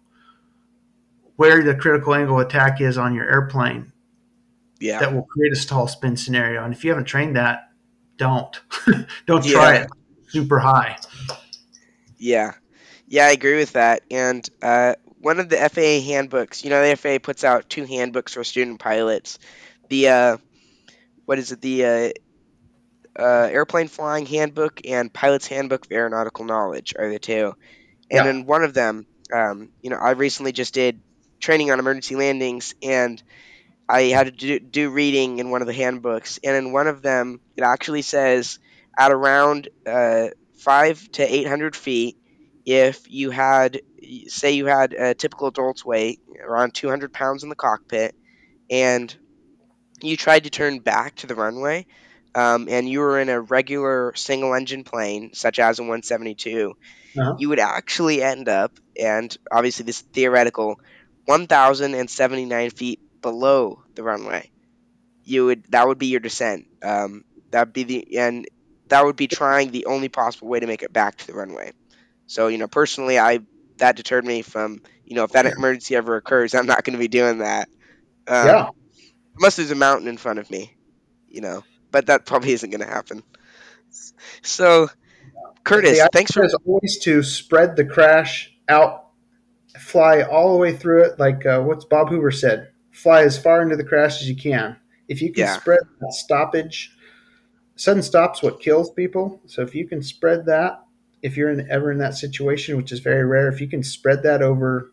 where 1.36 1.62
the 1.62 1.74
critical 1.74 2.14
angle 2.14 2.38
attack 2.38 2.80
is 2.80 2.96
on 2.98 3.14
your 3.14 3.28
airplane 3.30 3.92
yeah. 4.80 5.00
that 5.00 5.12
will 5.12 5.24
create 5.24 5.52
a 5.52 5.56
stall 5.56 5.88
spin 5.88 6.16
scenario. 6.16 6.64
And 6.64 6.74
if 6.74 6.84
you 6.84 6.90
haven't 6.90 7.06
trained 7.06 7.36
that, 7.36 7.70
don't 8.16 8.60
don't 9.26 9.44
try 9.44 9.74
Yeah. 9.74 9.82
it 9.82 9.90
super 10.28 10.58
high. 10.58 10.96
Yeah, 12.18 12.52
yeah, 13.06 13.26
I 13.26 13.30
agree 13.30 13.56
with 13.56 13.72
that. 13.72 14.02
And 14.10 14.48
uh, 14.62 14.94
one 15.18 15.40
of 15.40 15.48
the 15.48 15.56
FAA 15.56 16.00
handbooks, 16.06 16.64
you 16.64 16.70
know, 16.70 16.86
the 16.86 16.96
FAA 16.96 17.18
puts 17.22 17.44
out 17.44 17.68
two 17.68 17.84
handbooks 17.84 18.34
for 18.34 18.44
student 18.44 18.78
pilots. 18.78 19.38
The 19.88 20.08
uh, 20.08 20.36
what 21.24 21.38
is 21.38 21.52
it? 21.52 21.60
The 21.60 21.84
uh, 21.84 22.10
uh, 23.18 23.48
airplane 23.50 23.88
flying 23.88 24.26
handbook 24.26 24.80
and 24.84 25.12
pilot's 25.12 25.46
handbook 25.46 25.86
of 25.86 25.92
aeronautical 25.92 26.44
knowledge 26.44 26.94
are 26.98 27.10
the 27.10 27.18
two. 27.18 27.54
And 28.10 28.24
Yeah. 28.24 28.30
in 28.30 28.46
one 28.46 28.64
of 28.64 28.74
them, 28.74 29.06
um, 29.32 29.70
you 29.80 29.90
know, 29.90 29.96
I 29.96 30.10
recently 30.12 30.52
just 30.52 30.74
did 30.74 31.00
training 31.40 31.70
on 31.70 31.78
emergency 31.78 32.16
landings, 32.16 32.74
and 32.82 33.22
I 33.88 34.02
had 34.04 34.26
to 34.26 34.30
do, 34.32 34.58
do 34.58 34.90
reading 34.90 35.38
in 35.38 35.50
one 35.50 35.60
of 35.60 35.66
the 35.66 35.74
handbooks, 35.74 36.38
and 36.42 36.56
in 36.56 36.72
one 36.72 36.86
of 36.86 37.02
them, 37.02 37.40
it 37.56 37.62
actually 37.62 38.02
says 38.02 38.58
at 38.98 39.12
around 39.12 39.68
uh, 39.86 40.28
five 40.58 41.06
to 41.12 41.22
eight 41.22 41.46
hundred 41.46 41.76
feet, 41.76 42.16
if 42.64 43.10
you 43.10 43.30
had, 43.30 43.80
say, 44.26 44.52
you 44.52 44.66
had 44.66 44.94
a 44.94 45.14
typical 45.14 45.48
adult's 45.48 45.84
weight 45.84 46.20
around 46.42 46.74
two 46.74 46.88
hundred 46.88 47.12
pounds 47.12 47.42
in 47.42 47.50
the 47.50 47.54
cockpit, 47.56 48.14
and 48.70 49.14
you 50.02 50.16
tried 50.16 50.44
to 50.44 50.50
turn 50.50 50.78
back 50.78 51.16
to 51.16 51.26
the 51.26 51.34
runway, 51.34 51.86
um, 52.34 52.68
and 52.70 52.88
you 52.88 53.00
were 53.00 53.18
in 53.20 53.28
a 53.28 53.40
regular 53.40 54.12
single-engine 54.16 54.84
plane, 54.84 55.30
such 55.34 55.58
as 55.58 55.78
a 55.78 55.82
172, 55.82 56.74
Uh-huh. 57.16 57.36
you 57.36 57.48
would 57.50 57.60
actually 57.60 58.22
end 58.22 58.48
up, 58.48 58.72
and 59.00 59.36
obviously 59.50 59.84
this 59.84 59.98
is 60.00 60.06
theoretical, 60.12 60.76
1,079 61.26 62.70
feet 62.70 63.00
below 63.22 63.82
the 63.94 64.02
runway. 64.02 64.50
You 65.24 65.46
would 65.46 65.64
that 65.70 65.86
would 65.86 65.98
be 65.98 66.06
your 66.08 66.20
descent. 66.20 66.66
Um, 66.82 67.24
that'd 67.50 67.72
be 67.72 67.84
the 67.84 68.18
and 68.18 68.46
that 68.88 69.04
would 69.04 69.16
be 69.16 69.28
trying 69.28 69.70
the 69.70 69.86
only 69.86 70.08
possible 70.08 70.48
way 70.48 70.60
to 70.60 70.66
make 70.66 70.82
it 70.82 70.92
back 70.92 71.16
to 71.16 71.26
the 71.26 71.34
runway. 71.34 71.72
So 72.26 72.48
you 72.48 72.58
know, 72.58 72.68
personally, 72.68 73.18
I 73.18 73.40
that 73.78 73.96
deterred 73.96 74.24
me 74.24 74.42
from 74.42 74.80
you 75.04 75.16
know 75.16 75.24
if 75.24 75.32
that 75.32 75.46
emergency 75.46 75.96
ever 75.96 76.16
occurs, 76.16 76.54
I'm 76.54 76.66
not 76.66 76.84
going 76.84 76.94
to 76.94 76.98
be 76.98 77.08
doing 77.08 77.38
that. 77.38 77.68
Um, 78.26 78.62
yeah, 78.62 78.70
Unless 79.38 79.56
there's 79.56 79.70
a 79.70 79.74
mountain 79.76 80.08
in 80.08 80.16
front 80.16 80.38
of 80.38 80.50
me, 80.50 80.76
you 81.28 81.40
know, 81.40 81.62
but 81.94 82.06
that 82.06 82.26
probably 82.26 82.50
isn't 82.50 82.70
going 82.70 82.80
to 82.80 82.92
happen. 82.92 83.22
So, 84.42 84.88
Curtis, 85.62 86.02
The 86.02 86.08
thanks 86.12 86.32
for 86.32 86.44
is 86.44 86.52
always 86.66 86.98
to 87.04 87.22
spread 87.22 87.76
the 87.76 87.84
crash 87.84 88.52
out, 88.68 89.10
fly 89.78 90.22
all 90.22 90.52
the 90.52 90.58
way 90.58 90.76
through 90.76 91.04
it. 91.04 91.20
Like 91.20 91.46
uh, 91.46 91.60
what's 91.60 91.84
Bob 91.84 92.08
Hoover 92.08 92.32
said: 92.32 92.72
fly 92.90 93.22
as 93.22 93.38
far 93.38 93.62
into 93.62 93.76
the 93.76 93.84
crash 93.84 94.20
as 94.20 94.28
you 94.28 94.34
can. 94.34 94.76
If 95.06 95.22
you 95.22 95.32
can 95.32 95.44
Yeah. 95.44 95.56
spread 95.56 95.78
that 96.00 96.12
stoppage, 96.12 96.90
sudden 97.76 98.02
stops 98.02 98.42
what 98.42 98.60
kills 98.60 98.90
people. 98.90 99.40
So 99.46 99.62
if 99.62 99.72
you 99.72 99.86
can 99.86 100.02
spread 100.02 100.46
that, 100.46 100.82
if 101.22 101.36
you're 101.36 101.50
in, 101.50 101.70
ever 101.70 101.92
in 101.92 101.98
that 101.98 102.16
situation, 102.16 102.76
which 102.76 102.90
is 102.90 102.98
very 102.98 103.24
rare, 103.24 103.46
if 103.46 103.60
you 103.60 103.68
can 103.68 103.84
spread 103.84 104.24
that 104.24 104.42
over 104.42 104.90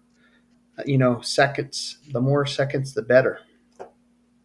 you 0.86 1.00
know, 1.00 1.22
seconds. 1.22 1.98
The 2.12 2.22
more 2.22 2.46
seconds, 2.46 2.94
the 2.94 3.02
better. 3.02 3.40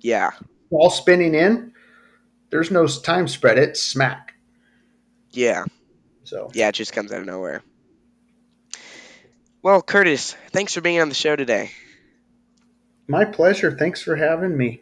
Yeah. 0.00 0.30
Ball 0.70 0.90
spinning 0.90 1.34
in, 1.34 1.72
there's 2.50 2.70
no 2.70 2.86
time 2.86 3.28
spread. 3.28 3.58
It's 3.58 3.82
smack. 3.82 4.34
Yeah. 5.30 5.64
So 6.24 6.50
Yeah, 6.54 6.68
it 6.68 6.74
just 6.74 6.92
comes 6.92 7.12
out 7.12 7.20
of 7.20 7.26
nowhere. 7.26 7.62
Well, 9.62 9.82
Curtis, 9.82 10.36
thanks 10.50 10.74
for 10.74 10.80
being 10.80 11.00
on 11.00 11.08
the 11.08 11.14
show 11.14 11.36
today. 11.36 11.70
my 13.08 13.24
pleasure. 13.24 13.76
Thanks 13.76 14.02
for 14.02 14.16
having 14.16 14.56
me. 14.56 14.80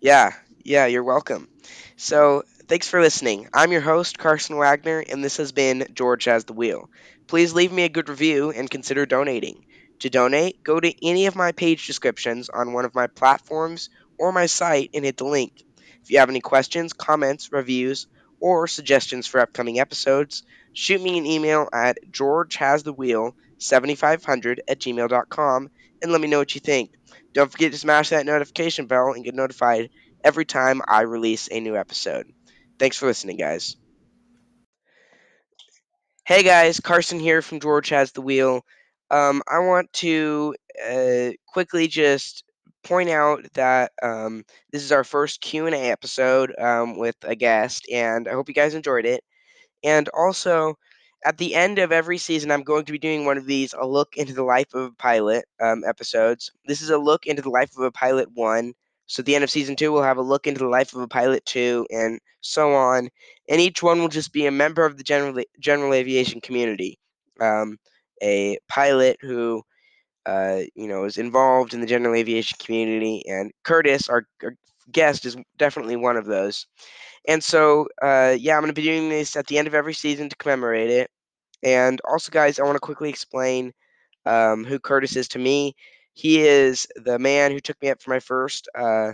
Yeah, 0.00 0.32
yeah, 0.64 0.86
you're 0.86 1.04
welcome. 1.04 1.48
So, 1.96 2.42
thanks 2.68 2.88
for 2.88 3.00
listening. 3.00 3.48
I'm 3.54 3.72
your 3.72 3.80
host, 3.80 4.18
Carson 4.18 4.56
Wagner, 4.56 5.02
and 5.08 5.24
this 5.24 5.38
has 5.38 5.52
been 5.52 5.86
George 5.94 6.24
Has 6.26 6.44
the 6.44 6.52
Wheel. 6.52 6.90
Please 7.26 7.54
leave 7.54 7.72
me 7.72 7.84
a 7.84 7.88
good 7.88 8.08
review 8.08 8.50
and 8.50 8.70
consider 8.70 9.06
donating. 9.06 9.64
To 10.00 10.10
donate, 10.10 10.62
go 10.62 10.78
to 10.78 11.06
any 11.06 11.26
of 11.26 11.34
my 11.34 11.52
page 11.52 11.86
descriptions 11.86 12.48
on 12.48 12.72
one 12.72 12.84
of 12.84 12.94
my 12.94 13.06
platforms 13.06 13.88
or 14.18 14.30
my 14.30 14.46
site 14.46 14.90
and 14.92 15.04
hit 15.04 15.16
the 15.16 15.24
link. 15.24 15.64
If 16.06 16.12
you 16.12 16.20
have 16.20 16.30
any 16.30 16.40
questions, 16.40 16.92
comments, 16.92 17.50
reviews, 17.50 18.06
or 18.38 18.68
suggestions 18.68 19.26
for 19.26 19.40
upcoming 19.40 19.80
episodes, 19.80 20.44
shoot 20.72 21.02
me 21.02 21.18
an 21.18 21.26
email 21.26 21.68
at 21.72 21.98
georgehasthewheel7500 22.12 24.58
at 24.68 24.78
gmail.com 24.78 25.70
and 26.00 26.12
let 26.12 26.20
me 26.20 26.28
know 26.28 26.38
what 26.38 26.54
you 26.54 26.60
think. 26.60 26.92
Don't 27.32 27.50
forget 27.50 27.72
to 27.72 27.78
smash 27.78 28.10
that 28.10 28.24
notification 28.24 28.86
bell 28.86 29.14
and 29.14 29.24
get 29.24 29.34
notified 29.34 29.90
every 30.22 30.44
time 30.44 30.80
I 30.86 31.00
release 31.00 31.48
a 31.50 31.58
new 31.58 31.76
episode. 31.76 32.32
Thanks 32.78 32.96
for 32.96 33.06
listening, 33.06 33.38
guys. 33.38 33.74
Hey 36.24 36.44
guys, 36.44 36.78
Carson 36.78 37.18
here 37.18 37.42
from 37.42 37.58
George 37.58 37.88
Has 37.88 38.12
the 38.12 38.22
Wheel. 38.22 38.64
Um, 39.10 39.42
I 39.48 39.58
want 39.58 39.92
to 39.94 40.54
uh, 40.88 41.30
quickly 41.48 41.88
just 41.88 42.44
point 42.86 43.10
out 43.10 43.44
that 43.54 43.92
um, 44.02 44.44
this 44.72 44.82
is 44.82 44.92
our 44.92 45.04
first 45.04 45.40
Q 45.40 45.66
and 45.66 45.74
A 45.74 45.90
episode 45.90 46.54
um, 46.58 46.98
with 46.98 47.16
a 47.22 47.34
guest, 47.36 47.86
and 47.92 48.28
I 48.28 48.32
hope 48.32 48.48
you 48.48 48.54
guys 48.54 48.74
enjoyed 48.74 49.06
it. 49.06 49.22
And 49.84 50.08
also, 50.10 50.76
at 51.24 51.38
the 51.38 51.54
end 51.54 51.78
of 51.78 51.92
every 51.92 52.18
season, 52.18 52.50
I'm 52.50 52.62
going 52.62 52.84
to 52.86 52.92
be 52.92 52.98
doing 52.98 53.24
one 53.24 53.38
of 53.38 53.46
these 53.46 53.74
a 53.74 53.86
look 53.86 54.16
into 54.16 54.34
the 54.34 54.44
life 54.44 54.74
of 54.74 54.84
a 54.92 54.92
pilot 54.96 55.44
um, 55.60 55.82
episodes. 55.86 56.50
This 56.66 56.82
is 56.82 56.90
a 56.90 56.98
look 56.98 57.26
into 57.26 57.42
the 57.42 57.50
life 57.50 57.72
of 57.76 57.84
a 57.84 57.90
pilot 57.92 58.28
one. 58.34 58.74
So 59.06 59.20
at 59.20 59.26
the 59.26 59.34
end 59.36 59.44
of 59.44 59.50
season 59.50 59.76
two, 59.76 59.92
we'll 59.92 60.02
have 60.02 60.18
a 60.18 60.22
look 60.22 60.46
into 60.46 60.58
the 60.60 60.68
life 60.68 60.94
of 60.94 61.00
a 61.00 61.08
pilot 61.08 61.44
two, 61.44 61.86
and 61.90 62.20
so 62.40 62.74
on. 62.74 63.08
And 63.48 63.60
each 63.60 63.82
one 63.82 64.00
will 64.00 64.08
just 64.08 64.32
be 64.32 64.46
a 64.46 64.50
member 64.52 64.84
of 64.84 64.96
the 64.98 65.04
general 65.04 65.42
general 65.60 65.94
aviation 65.94 66.40
community, 66.40 66.98
um, 67.40 67.78
a 68.22 68.58
pilot 68.68 69.18
who, 69.20 69.62
uh, 70.26 70.62
you 70.74 70.88
know, 70.88 71.04
is 71.04 71.18
involved 71.18 71.74
in 71.74 71.80
the 71.80 71.86
general 71.86 72.14
aviation 72.14 72.58
community. 72.60 73.22
And 73.28 73.52
Curtis, 73.64 74.08
our, 74.08 74.26
our 74.42 74.54
guest, 74.92 75.24
is 75.26 75.36
definitely 75.58 75.96
one 75.96 76.16
of 76.16 76.26
those. 76.26 76.66
And 77.28 77.42
so, 77.42 77.88
uh, 78.02 78.36
yeah, 78.38 78.54
I'm 78.56 78.62
going 78.62 78.74
to 78.74 78.80
be 78.80 78.82
doing 78.82 79.08
this 79.08 79.36
at 79.36 79.46
the 79.46 79.58
end 79.58 79.68
of 79.68 79.74
every 79.74 79.94
season 79.94 80.28
to 80.28 80.36
commemorate 80.36 80.90
it. 80.90 81.10
And 81.62 82.00
also, 82.08 82.30
guys, 82.30 82.58
I 82.58 82.64
want 82.64 82.76
to 82.76 82.80
quickly 82.80 83.10
explain 83.10 83.72
um, 84.26 84.64
who 84.64 84.78
Curtis 84.78 85.16
is 85.16 85.28
to 85.30 85.38
me. 85.38 85.74
He 86.14 86.40
is 86.42 86.86
the 86.96 87.18
man 87.18 87.52
who 87.52 87.60
took 87.60 87.80
me 87.82 87.90
up 87.90 88.02
for 88.02 88.10
my 88.10 88.20
first 88.20 88.68
uh, 88.78 89.12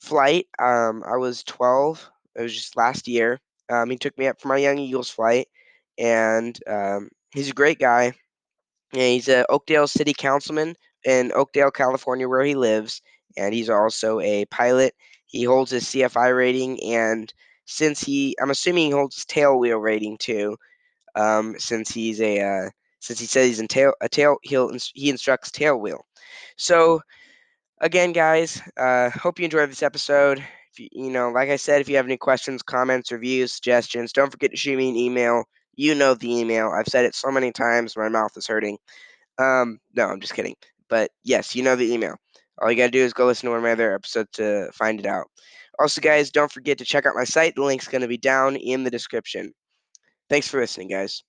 flight. 0.00 0.46
Um, 0.58 1.02
I 1.06 1.16
was 1.16 1.42
12. 1.44 2.10
It 2.36 2.42
was 2.42 2.54
just 2.54 2.76
last 2.76 3.08
year. 3.08 3.40
Um, 3.70 3.90
he 3.90 3.96
took 3.96 4.16
me 4.18 4.26
up 4.28 4.40
for 4.40 4.48
my 4.48 4.58
Young 4.58 4.78
Eagles 4.78 5.10
flight, 5.10 5.48
and 5.98 6.58
um, 6.68 7.08
he's 7.32 7.50
a 7.50 7.54
great 7.54 7.78
guy. 7.78 8.14
Yeah, 8.92 9.08
he's 9.08 9.28
a 9.28 9.44
Oakdale 9.50 9.86
City 9.88 10.14
Councilman 10.14 10.74
in 11.04 11.32
Oakdale, 11.34 11.70
California, 11.70 12.28
where 12.28 12.44
he 12.44 12.54
lives, 12.54 13.02
and 13.36 13.54
he's 13.54 13.70
also 13.70 14.20
a 14.20 14.44
pilot. 14.46 14.94
He 15.26 15.44
holds 15.44 15.70
his 15.70 15.84
CFI 15.84 16.36
rating, 16.36 16.82
and 16.82 17.32
since 17.66 18.00
he, 18.00 18.36
I'm 18.40 18.50
assuming 18.50 18.86
he 18.86 18.90
holds 18.92 19.16
his 19.16 19.24
tail 19.26 19.58
wheel 19.58 19.78
rating 19.78 20.18
too, 20.18 20.56
um, 21.16 21.56
since 21.58 21.90
he's 21.90 22.20
a, 22.20 22.40
uh, 22.40 22.70
since 23.00 23.20
he 23.20 23.26
says 23.26 23.46
he's 23.48 23.60
in 23.60 23.68
tail, 23.68 23.92
a 24.00 24.08
tail, 24.08 24.38
he'll 24.42 24.70
he 24.94 25.10
instructs 25.10 25.50
tail 25.50 25.76
wheel. 25.78 26.04
So, 26.56 27.00
again, 27.80 28.12
guys, 28.12 28.60
uh, 28.76 29.10
hope 29.10 29.38
you 29.38 29.44
enjoyed 29.44 29.70
this 29.70 29.82
episode. 29.82 30.38
If 30.72 30.78
you, 30.80 30.88
you 30.92 31.10
know, 31.10 31.30
like 31.30 31.48
I 31.50 31.56
said, 31.56 31.80
if 31.80 31.88
you 31.88 31.96
have 31.96 32.06
any 32.06 32.16
questions, 32.16 32.62
comments, 32.62 33.12
reviews, 33.12 33.52
suggestions, 33.54 34.12
don't 34.12 34.30
forget 34.30 34.50
to 34.52 34.56
shoot 34.56 34.76
me 34.78 34.88
an 34.90 34.96
email. 34.96 35.44
You 35.76 35.94
know 35.94 36.14
the 36.14 36.32
email. 36.40 36.70
I've 36.70 36.88
said 36.88 37.04
it 37.04 37.14
so 37.14 37.30
many 37.30 37.52
times, 37.52 37.96
my 37.96 38.08
mouth 38.08 38.32
is 38.36 38.46
hurting. 38.46 38.78
Um, 39.38 39.78
no, 39.94 40.06
I'm 40.06 40.20
just 40.20 40.34
kidding. 40.34 40.56
But 40.88 41.10
yes, 41.24 41.54
you 41.54 41.62
know 41.62 41.76
the 41.76 41.92
email. 41.92 42.16
All 42.60 42.70
you 42.70 42.76
gotta 42.76 42.90
do 42.90 43.02
is 43.02 43.12
go 43.12 43.26
listen 43.26 43.46
to 43.46 43.50
one 43.50 43.58
of 43.58 43.64
my 43.64 43.72
other 43.72 43.94
episodes 43.94 44.30
to 44.34 44.70
find 44.72 45.00
it 45.00 45.06
out. 45.06 45.26
Also, 45.78 46.00
guys, 46.00 46.30
don't 46.30 46.50
forget 46.52 46.78
to 46.78 46.84
check 46.84 47.06
out 47.06 47.14
my 47.16 47.24
site. 47.24 47.54
The 47.56 47.62
link's 47.62 47.88
gonna 47.88 48.08
be 48.08 48.18
down 48.18 48.56
in 48.56 48.84
the 48.84 48.90
description. 48.90 49.52
Thanks 50.30 50.48
for 50.48 50.60
listening, 50.60 50.88
guys. 50.88 51.22